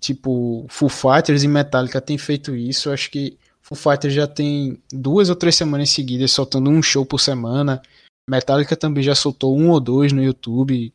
Tipo, 0.00 0.66
Foo 0.68 0.88
Fighters 0.88 1.42
e 1.42 1.48
Metallica 1.48 2.00
têm 2.00 2.18
feito 2.18 2.54
isso. 2.54 2.90
Acho 2.90 3.10
que 3.10 3.38
Foo 3.62 3.76
Fighters 3.76 4.14
já 4.14 4.26
tem 4.26 4.82
duas 4.92 5.28
ou 5.28 5.36
três 5.36 5.56
semanas 5.56 5.90
seguidas 5.90 6.32
soltando 6.32 6.70
um 6.70 6.82
show 6.82 7.04
por 7.04 7.18
semana. 7.18 7.82
Metallica 8.28 8.76
também 8.76 9.02
já 9.02 9.14
soltou 9.14 9.56
um 9.56 9.70
ou 9.70 9.80
dois 9.80 10.12
no 10.12 10.22
YouTube. 10.22 10.92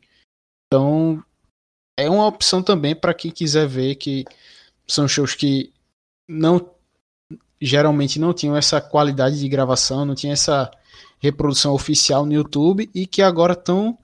Então, 0.68 1.24
é 2.02 2.10
uma 2.10 2.28
opção 2.28 2.62
também 2.62 2.96
para 2.96 3.14
quem 3.14 3.32
quiser 3.32 3.68
ver 3.68 3.96
que 3.96 4.26
são 4.88 5.08
shows 5.08 5.36
que 5.36 5.72
não 6.28 6.70
geralmente 7.62 8.20
não 8.20 8.34
tinham 8.34 8.58
essa 8.58 8.82
qualidade 8.82 9.40
de 9.40 9.48
gravação, 9.48 10.06
não 10.06 10.16
tinha 10.16 10.34
essa 10.34 10.72
reprodução 11.20 11.74
oficial 11.74 12.26
no 12.26 12.34
YouTube 12.34 12.90
e 12.94 13.06
que 13.06 13.22
agora 13.22 13.54
estão 13.54 13.98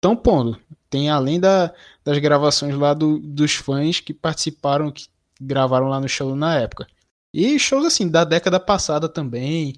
tão 0.00 0.16
pondo. 0.16 0.58
Tem 0.88 1.10
além 1.10 1.40
da, 1.40 1.74
das 2.04 2.18
gravações 2.18 2.74
lá 2.76 2.94
do, 2.94 3.18
dos 3.18 3.54
fãs 3.54 3.98
que 3.98 4.14
participaram, 4.14 4.90
que 4.90 5.06
gravaram 5.40 5.88
lá 5.88 6.00
no 6.00 6.08
show 6.08 6.36
na 6.36 6.58
época. 6.58 6.86
E 7.34 7.58
shows 7.58 7.84
assim, 7.84 8.08
da 8.08 8.24
década 8.24 8.60
passada 8.60 9.08
também, 9.08 9.74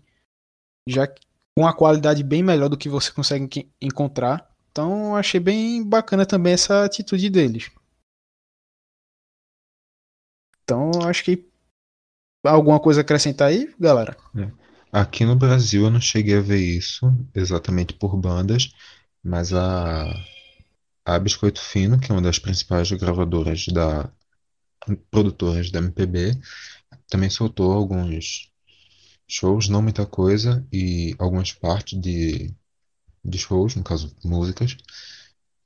já 0.89 1.07
com 1.07 1.63
uma 1.63 1.73
qualidade 1.73 2.23
bem 2.23 2.43
melhor 2.43 2.69
do 2.69 2.77
que 2.77 2.89
você 2.89 3.11
consegue 3.13 3.71
encontrar. 3.81 4.51
Então 4.75 5.15
achei 5.15 5.39
bem 5.39 5.89
bacana 5.89 6.27
também 6.27 6.53
essa 6.53 6.85
atitude 6.85 7.31
deles. 7.31 7.71
Então 10.65 10.91
acho 11.09 11.23
que 11.23 11.49
alguma 12.45 12.81
coisa 12.81 13.01
a 13.01 13.03
acrescentar 13.03 13.51
aí, 13.51 13.73
galera? 13.79 14.17
É. 14.37 14.51
Aqui 14.91 15.25
no 15.25 15.37
Brasil 15.37 15.85
eu 15.85 15.91
não 15.91 16.01
cheguei 16.01 16.39
a 16.39 16.41
ver 16.41 16.59
isso 16.59 17.07
exatamente 17.33 17.95
por 17.95 18.17
bandas, 18.17 18.73
mas 19.23 19.53
a, 19.53 20.13
a 21.05 21.19
Biscoito 21.21 21.61
Fino, 21.61 22.01
que 22.01 22.11
é 22.11 22.15
uma 22.15 22.23
das 22.23 22.41
principais 22.41 22.91
gravadoras 22.91 23.67
da 23.69 24.11
produtoras 25.09 25.71
da 25.71 25.79
MPB, 25.79 26.37
também 27.09 27.31
soltou 27.31 27.71
alguns 27.71 28.51
shows, 29.29 29.69
não 29.69 29.81
muita 29.81 30.05
coisa, 30.05 30.67
e 30.73 31.15
algumas 31.17 31.53
partes 31.53 32.01
de, 32.01 32.53
de 33.25 33.39
shows, 33.39 33.75
no 33.77 33.83
caso 33.83 34.15
músicas, 34.25 34.77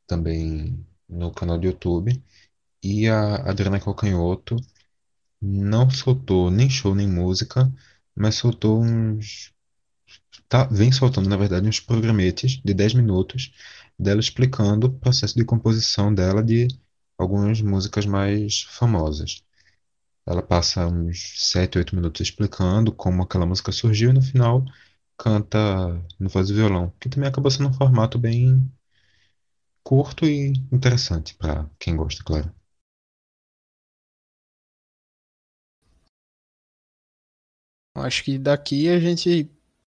também 0.07 0.87
no 1.09 1.33
canal 1.33 1.59
do 1.59 1.67
YouTube. 1.67 2.23
E 2.83 3.09
a 3.09 3.37
Adriana 3.51 3.81
Calcanhoto 3.81 4.57
não 5.41 5.91
soltou 5.91 6.51
nem 6.51 6.71
show 6.71 6.95
nem 6.95 7.09
música, 7.09 7.73
mas 8.15 8.37
soltou 8.37 8.83
uns. 8.83 9.53
Tá, 10.49 10.65
vem 10.65 10.91
soltando, 10.93 11.29
na 11.29 11.37
verdade, 11.37 11.69
uns 11.69 11.81
programetes 11.81 12.61
de 12.65 12.73
10 12.75 12.95
minutos 12.95 13.53
dela 13.99 14.21
explicando 14.21 14.87
o 14.87 14.93
processo 14.93 15.35
de 15.37 15.45
composição 15.45 16.15
dela 16.15 16.43
de 16.43 16.69
algumas 17.19 17.61
músicas 17.61 18.07
mais 18.07 18.63
famosas. 18.63 19.43
Ela 20.27 20.43
passa 20.43 20.87
uns 20.87 21.51
7, 21.51 21.79
8 21.79 21.97
minutos 21.97 22.21
explicando 22.21 22.93
como 22.93 23.23
aquela 23.23 23.47
música 23.47 23.73
surgiu 23.73 24.11
e 24.11 24.13
no 24.13 24.23
final 24.23 24.65
canta 25.19 25.59
no 26.19 26.29
voz 26.29 26.49
e 26.49 26.55
violão, 26.55 26.93
que 27.01 27.09
também 27.09 27.29
acaba 27.29 27.51
sendo 27.51 27.69
um 27.69 27.73
formato 27.73 28.19
bem 28.19 28.71
curto 29.83 30.25
e 30.27 30.53
interessante 30.73 31.35
para 31.35 31.69
quem 31.79 31.97
gosta, 31.97 32.23
claro. 32.23 32.55
Acho 37.97 38.23
que 38.23 38.39
daqui 38.39 38.89
a 38.89 39.01
gente 39.01 39.51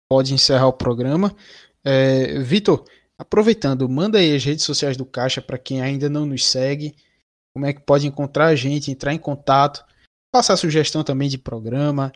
pode 0.07 0.33
encerrar 0.33 0.67
o 0.67 0.73
programa. 0.73 1.35
É, 1.83 2.39
Vitor, 2.39 2.85
aproveitando, 3.17 3.87
manda 3.89 4.19
aí 4.19 4.35
as 4.35 4.43
redes 4.43 4.63
sociais 4.63 4.95
do 4.95 5.05
Caixa 5.05 5.41
para 5.41 5.57
quem 5.57 5.81
ainda 5.81 6.07
não 6.07 6.25
nos 6.25 6.45
segue. 6.45 6.95
Como 7.53 7.65
é 7.65 7.73
que 7.73 7.81
pode 7.81 8.05
encontrar 8.05 8.47
a 8.47 8.55
gente, 8.55 8.91
entrar 8.91 9.13
em 9.13 9.17
contato, 9.17 9.83
passar 10.31 10.57
sugestão 10.57 11.03
também 11.03 11.29
de 11.29 11.37
programa, 11.37 12.11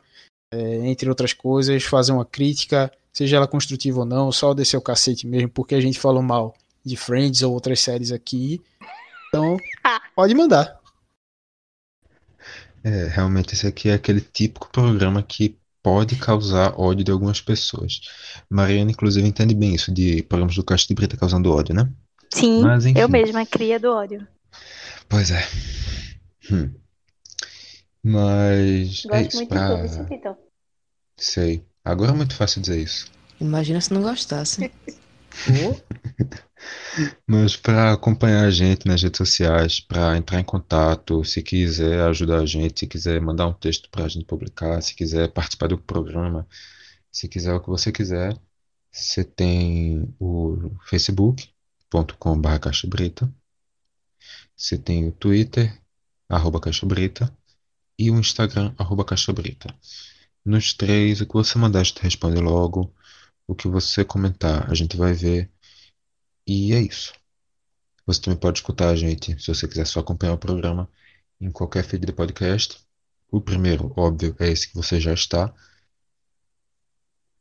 é, 0.52 0.88
entre 0.88 1.10
outras 1.10 1.34
coisas, 1.34 1.84
fazer 1.84 2.12
uma 2.12 2.26
crítica, 2.26 2.92
seja 3.14 3.38
ela 3.38 3.48
construtiva 3.48 4.00
ou 4.00 4.06
não, 4.06 4.32
só 4.32 4.54
descer 4.54 4.78
o 4.78 4.82
cacete 4.82 5.28
mesmo, 5.28 5.50
porque 5.50 5.76
a 5.76 5.82
gente 5.82 6.00
falou 6.00 6.22
mal 6.22 6.56
de 6.84 6.96
Friends 6.96 7.42
ou 7.44 7.54
outras 7.54 7.80
séries 7.80 8.12
aqui. 8.12 8.62
Então, 9.28 9.58
ah. 9.84 10.02
pode 10.16 10.34
mandar. 10.34 10.80
É, 12.84 13.08
realmente 13.08 13.54
esse 13.54 13.68
aqui 13.68 13.90
é 13.90 13.94
aquele 13.94 14.22
típico 14.22 14.70
programa 14.72 15.22
que 15.22 15.58
pode 15.84 16.16
causar 16.16 16.80
ódio 16.80 17.04
de 17.04 17.12
algumas 17.12 17.42
pessoas. 17.42 18.02
Mariana, 18.50 18.92
inclusive, 18.92 19.28
entende 19.28 19.54
bem 19.54 19.76
isso 19.76 19.94
de 19.94 20.24
programas 20.24 20.56
do 20.56 20.64
Caixa 20.64 20.88
de 20.88 20.94
Brita 20.94 21.18
causando 21.18 21.52
ódio, 21.52 21.76
né? 21.76 21.90
Sim, 22.34 22.62
Mas, 22.62 22.86
eu 22.86 23.10
mesma 23.10 23.46
cria 23.46 23.80
do 23.80 23.92
ódio. 23.92 24.28
Pois 25.08 25.32
é. 25.32 25.44
Hum. 26.52 26.72
Mas. 28.04 29.04
Gosto 29.04 29.14
é 29.14 29.22
isso, 29.22 29.38
muito 29.38 29.50
pra... 29.50 29.76
de 29.76 29.98
tudo, 29.98 30.14
então. 30.14 30.38
Sei. 31.18 31.64
Agora 31.84 32.12
é 32.12 32.16
muito 32.16 32.36
fácil 32.36 32.62
dizer 32.62 32.82
isso. 32.82 33.12
Imagina 33.40 33.80
se 33.82 33.94
não 33.94 34.02
gostasse. 34.02 34.72
Mas 37.26 37.56
para 37.56 37.94
acompanhar 37.94 38.46
a 38.46 38.52
gente 38.52 38.86
nas 38.86 39.02
redes 39.02 39.18
sociais, 39.18 39.80
para 39.80 40.18
entrar 40.18 40.40
em 40.40 40.44
contato, 40.44 41.24
se 41.24 41.42
quiser 41.42 42.02
ajudar 42.02 42.40
a 42.40 42.46
gente, 42.46 42.82
se 42.82 42.88
quiser 42.88 43.22
mandar 43.22 43.48
um 43.48 43.54
texto 43.54 43.90
para 43.90 44.06
a 44.06 44.08
gente 44.08 44.26
publicar, 44.26 44.82
se 44.82 44.94
quiser 44.96 45.32
participar 45.32 45.68
do 45.68 45.78
programa, 45.78 46.48
se 47.12 47.28
quiser 47.28 47.54
o 47.54 47.62
que 47.62 47.70
você 47.70 47.92
quiser, 47.92 48.38
você 48.92 49.24
tem 49.24 50.14
o 50.20 50.72
facebook.com.br 50.86 52.60
caixabrita, 52.62 53.32
você 54.56 54.78
tem 54.78 55.08
o 55.08 55.12
Twitter, 55.12 55.80
arroba 56.28 56.60
caixabrita, 56.60 57.34
e 58.00 58.10
o 58.10 58.20
Instagram, 58.20 58.74
arroba 58.78 59.06
caixabrita. 59.06 59.76
Nos 60.46 60.74
três, 60.74 61.22
o 61.22 61.28
que 61.28 61.34
você 61.34 61.58
mandar 61.58 61.82
a 61.82 61.84
gente 61.84 62.02
responde 62.02 62.40
logo, 62.42 62.94
o 63.46 63.54
que 63.54 63.68
você 63.68 64.06
comentar 64.06 64.72
a 64.72 64.74
gente 64.74 64.96
vai 64.98 65.14
ver 65.14 65.52
e 66.48 66.74
é 66.74 66.82
isso. 66.82 67.14
Você 68.06 68.22
também 68.22 68.40
pode 68.40 68.60
escutar 68.60 68.90
a 68.90 68.96
gente, 68.96 69.40
se 69.40 69.54
você 69.54 69.68
quiser 69.68 69.86
só 69.86 70.00
acompanhar 70.00 70.34
o 70.34 70.38
programa, 70.38 70.90
em 71.40 71.52
qualquer 71.52 71.84
feed 71.84 72.06
de 72.06 72.14
podcast. 72.14 72.80
O 73.32 73.42
primeiro, 73.42 73.94
óbvio, 73.96 74.36
é 74.40 74.50
esse 74.50 74.68
que 74.70 74.76
você 74.76 75.00
já 75.00 75.14
está. 75.14 75.54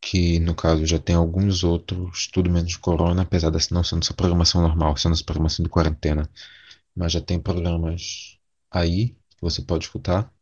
Que 0.01 0.39
no 0.41 0.55
caso 0.55 0.85
já 0.87 0.99
tem 0.99 1.17
alguns 1.17 1.65
outros, 1.65 2.29
tudo 2.33 2.51
menos 2.51 2.77
Corona, 2.77 3.23
apesar 3.23 3.51
dessa 3.51 3.75
não 3.75 3.83
sendo 3.83 4.05
sua 4.05 4.15
programação 4.15 4.61
normal, 4.63 4.97
sendo 4.97 5.15
essa 5.15 5.25
programação 5.25 5.63
de 5.63 5.71
quarentena. 5.71 6.29
Mas 6.95 7.13
já 7.13 7.21
tem 7.21 7.41
programas 7.41 8.39
aí 8.71 9.11
que 9.31 9.41
você 9.41 9.63
pode 9.63 9.85
escutar. 9.85 10.33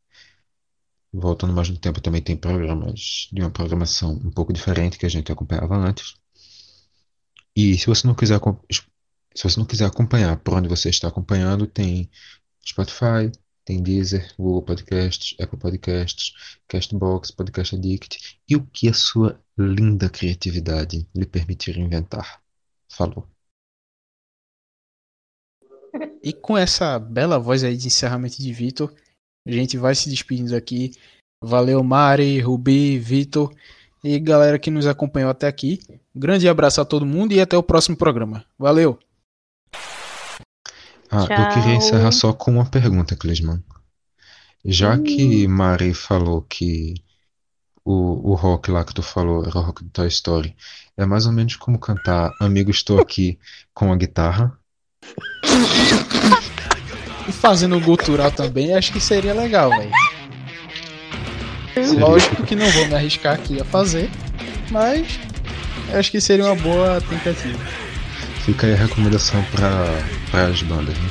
Voltando 1.19 1.55
mais 1.55 1.71
no 1.71 1.79
tempo, 1.79 1.99
também 1.99 2.21
tem 2.21 2.37
programas 2.37 3.29
de 3.33 3.41
uma 3.41 3.51
programação 3.51 4.13
um 4.13 4.31
pouco 4.31 4.53
diferente 4.53 4.99
que 4.99 5.07
a 5.07 5.09
gente 5.09 5.33
acompanhava 5.33 5.75
antes. 5.75 6.15
E 7.57 7.79
se 7.79 7.87
você 7.87 8.07
não 8.07 8.15
quiser, 8.15 8.39
se 9.35 9.43
você 9.43 9.59
não 9.59 9.67
quiser 9.67 9.87
acompanhar 9.87 10.37
por 10.39 10.53
onde 10.53 10.69
você 10.69 10.91
está 10.91 11.09
acompanhando, 11.09 11.67
tem 11.67 12.11
Spotify, 12.63 13.33
tem 13.65 13.83
Deezer, 13.83 14.31
Google 14.39 14.63
Podcasts, 14.63 15.35
Apple 15.41 15.59
Podcasts, 15.59 16.35
Castbox, 16.69 17.31
Podcast 17.31 17.75
Addict 17.75 18.39
e 18.47 18.55
o 18.55 18.67
que 18.67 18.87
a 18.87 18.93
sua 18.93 19.41
linda 19.57 20.11
criatividade 20.11 21.09
lhe 21.15 21.25
permitir 21.25 21.79
inventar. 21.79 22.43
Falou. 22.91 23.27
E 26.23 26.35
com 26.35 26.59
essa 26.59 26.99
bela 26.99 27.39
voz 27.39 27.65
aí 27.65 27.75
de 27.75 27.87
encerramento 27.87 28.37
de 28.37 28.53
Vitor, 28.53 28.95
a 29.47 29.53
gente 29.53 29.77
vai 29.77 29.95
se 29.95 30.11
despedindo 30.11 30.55
aqui. 30.57 30.93
Valeu, 31.43 31.83
Mari, 31.83 32.41
Rubi, 32.41 32.99
Vitor 32.99 33.55
e 34.03 34.19
galera 34.19 34.59
que 34.59 34.71
nos 34.71 34.87
acompanhou 34.87 35.31
até 35.31 35.47
aqui. 35.47 35.81
Um 36.15 36.21
grande 36.21 36.49
abraço 36.49 36.81
a 36.81 36.85
todo 36.85 37.07
mundo 37.07 37.33
e 37.33 37.41
até 37.41 37.57
o 37.57 37.63
próximo 37.63 37.97
programa. 37.97 38.45
Valeu! 38.59 38.99
Ah, 41.11 41.25
Tchau. 41.27 41.39
eu 41.39 41.49
queria 41.55 41.75
encerrar 41.77 42.13
só 42.13 42.33
com 42.33 42.53
uma 42.53 42.67
pergunta, 42.67 43.17
Clisman. 43.17 43.63
Já 44.65 44.95
hum. 44.95 45.03
que 45.05 45.47
Mari 45.47 45.95
falou 45.95 46.43
que 46.43 46.95
o, 47.85 48.33
o 48.33 48.35
rock 48.35 48.71
lá 48.71 48.85
que 48.85 48.93
tu 48.93 49.03
falou 49.03 49.45
era 49.45 49.57
o 49.57 49.63
rock 49.63 49.85
do 49.85 49.91
Toy 49.91 50.09
Story, 50.09 50.57
é 50.97 51.07
mais 51.07 51.27
ou 51.27 51.33
menos 51.33 51.55
como 51.55 51.79
cantar 51.79 52.33
Amigo 52.41 52.71
Estou 52.71 53.01
Aqui 53.01 53.39
com 53.73 53.93
a 53.93 53.97
guitarra. 53.97 54.59
E 57.29 57.33
fazendo 57.33 57.79
gutural 57.81 58.31
também, 58.31 58.75
acho 58.75 58.93
que 58.93 59.01
seria 59.01 59.35
legal, 59.35 59.71
velho. 59.71 59.91
Lógico 61.99 62.43
que 62.43 62.55
não 62.55 62.69
vou 62.71 62.87
me 62.87 62.95
arriscar 62.95 63.35
aqui 63.35 63.61
a 63.61 63.65
fazer, 63.65 64.11
mas 64.71 65.19
acho 65.93 66.11
que 66.11 66.21
seria 66.21 66.47
uma 66.47 66.55
boa 66.55 67.01
tentativa. 67.03 67.59
Fica 68.45 68.67
aí 68.67 68.73
a 68.75 68.77
recomendação 68.77 69.45
para 69.53 70.47
as 70.49 70.63
bandas. 70.63 70.95
Né? 70.97 71.09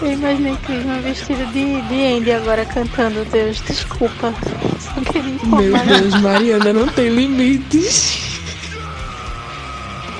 Eu 0.00 0.12
imaginei 0.12 0.56
que 0.64 0.72
uma 0.72 1.00
vestido 1.00 1.44
de, 1.46 1.80
de 1.88 2.06
Andy 2.06 2.30
agora 2.30 2.64
cantando 2.64 3.24
Deus, 3.24 3.60
desculpa. 3.66 4.32
Só 4.78 5.00
queria 5.12 5.34
informar. 5.34 5.62
Meu 5.62 5.78
Deus, 5.86 6.20
Mariana 6.20 6.72
não 6.72 6.86
tem 6.86 7.08
limites. 7.08 8.27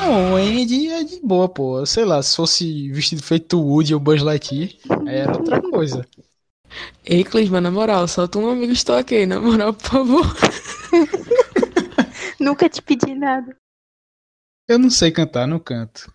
Não, 0.09 0.33
o 0.33 0.37
Andy 0.37 0.89
é 0.89 1.05
de 1.05 1.21
boa, 1.21 1.47
pô. 1.51 1.85
Sei 1.85 2.03
lá, 2.03 2.23
se 2.23 2.35
fosse 2.35 2.91
vestido 2.91 3.23
feito 3.23 3.61
Woody 3.61 3.93
ou 3.93 4.01
Buzz 4.01 4.23
Lightyear, 4.23 4.71
era 5.07 5.37
outra 5.37 5.61
coisa. 5.61 6.09
Ei, 7.05 7.23
Clisma, 7.23 7.61
na 7.61 7.71
moral, 7.71 8.09
solta 8.09 8.39
um 8.39 8.49
amigo 8.49 8.73
estou 8.73 8.97
aqui, 8.97 9.27
na 9.27 9.39
moral, 9.39 9.75
por 9.75 9.87
favor. 9.87 10.25
Nunca 12.41 12.71
te 12.71 12.81
pedi 12.81 13.15
nada. 13.15 13.55
Eu 14.67 14.79
não 14.79 14.89
sei 14.89 15.11
cantar, 15.11 15.47
não 15.47 15.59
canto. 15.59 16.11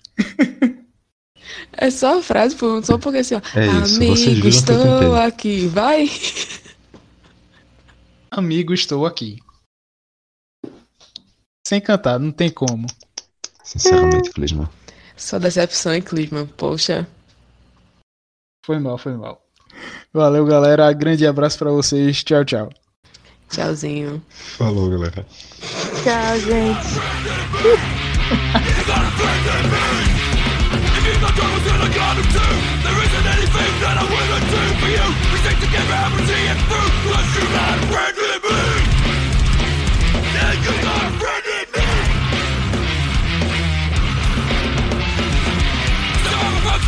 É 1.73 1.91
só 1.91 2.17
a 2.17 2.23
frase, 2.23 2.55
só 2.83 2.97
porque 2.97 3.19
assim, 3.19 3.35
ó. 3.35 3.41
É 3.55 3.67
isso, 3.83 3.95
Amigo, 3.95 4.47
estou 4.47 5.15
aqui, 5.15 5.67
vai. 5.67 6.09
Amigo, 8.31 8.73
estou 8.73 9.05
aqui. 9.05 9.37
Sem 11.67 11.79
cantar, 11.79 12.19
não 12.19 12.31
tem 12.31 12.49
como. 12.49 12.87
Sinceramente, 13.63 14.29
é. 14.29 14.31
Clisman. 14.33 14.69
Só 15.15 15.39
decepção, 15.39 15.93
hein, 15.93 16.01
Clisman? 16.01 16.45
Poxa. 16.45 17.07
Foi 18.65 18.79
mal, 18.79 18.97
foi 18.97 19.13
mal. 19.15 19.41
Valeu, 20.13 20.45
galera. 20.45 20.91
Grande 20.93 21.25
abraço 21.25 21.57
para 21.57 21.71
vocês. 21.71 22.23
Tchau, 22.23 22.45
tchau. 22.45 22.69
Tchauzinho. 23.49 24.23
Falou, 24.57 24.89
galera. 24.89 25.25
Tchau, 26.03 26.39
gente. 26.39 27.23
Now 40.33 40.51
you 40.51 41.02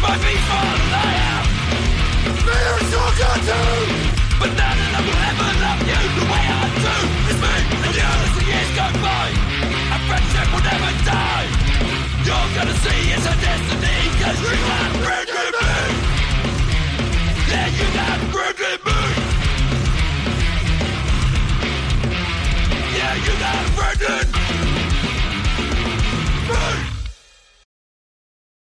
my 0.06 0.18
people 0.22 0.70
liar 0.94 1.42
They 2.48 2.64
are 2.72 2.84
so 2.94 3.02
good 3.20 3.40
too. 3.50 3.74
But 4.40 4.52
none 4.54 4.80
of 4.86 4.90
them 4.94 5.06
will 5.08 5.24
ever 5.32 5.52
love 5.66 5.82
you 5.90 6.02
the 6.18 6.26
way 6.30 6.44
I 6.46 6.66
do. 6.86 6.96
It's 7.30 7.40
me 7.42 7.54
and 7.86 7.94
you 7.98 8.10
as 8.26 8.32
the 8.38 8.44
years 8.52 8.72
go 8.78 8.86
by. 9.02 9.28
Our 9.94 10.02
friendship 10.08 10.48
will 10.54 10.66
never 10.72 10.92
die. 11.10 11.48
You're 12.26 12.50
gonna 12.58 12.78
see 12.84 13.02
it's 13.16 13.26
a 13.34 13.36
destiny 13.46 13.98
Cause 14.22 14.40
you 14.42 14.58
are 14.78 14.95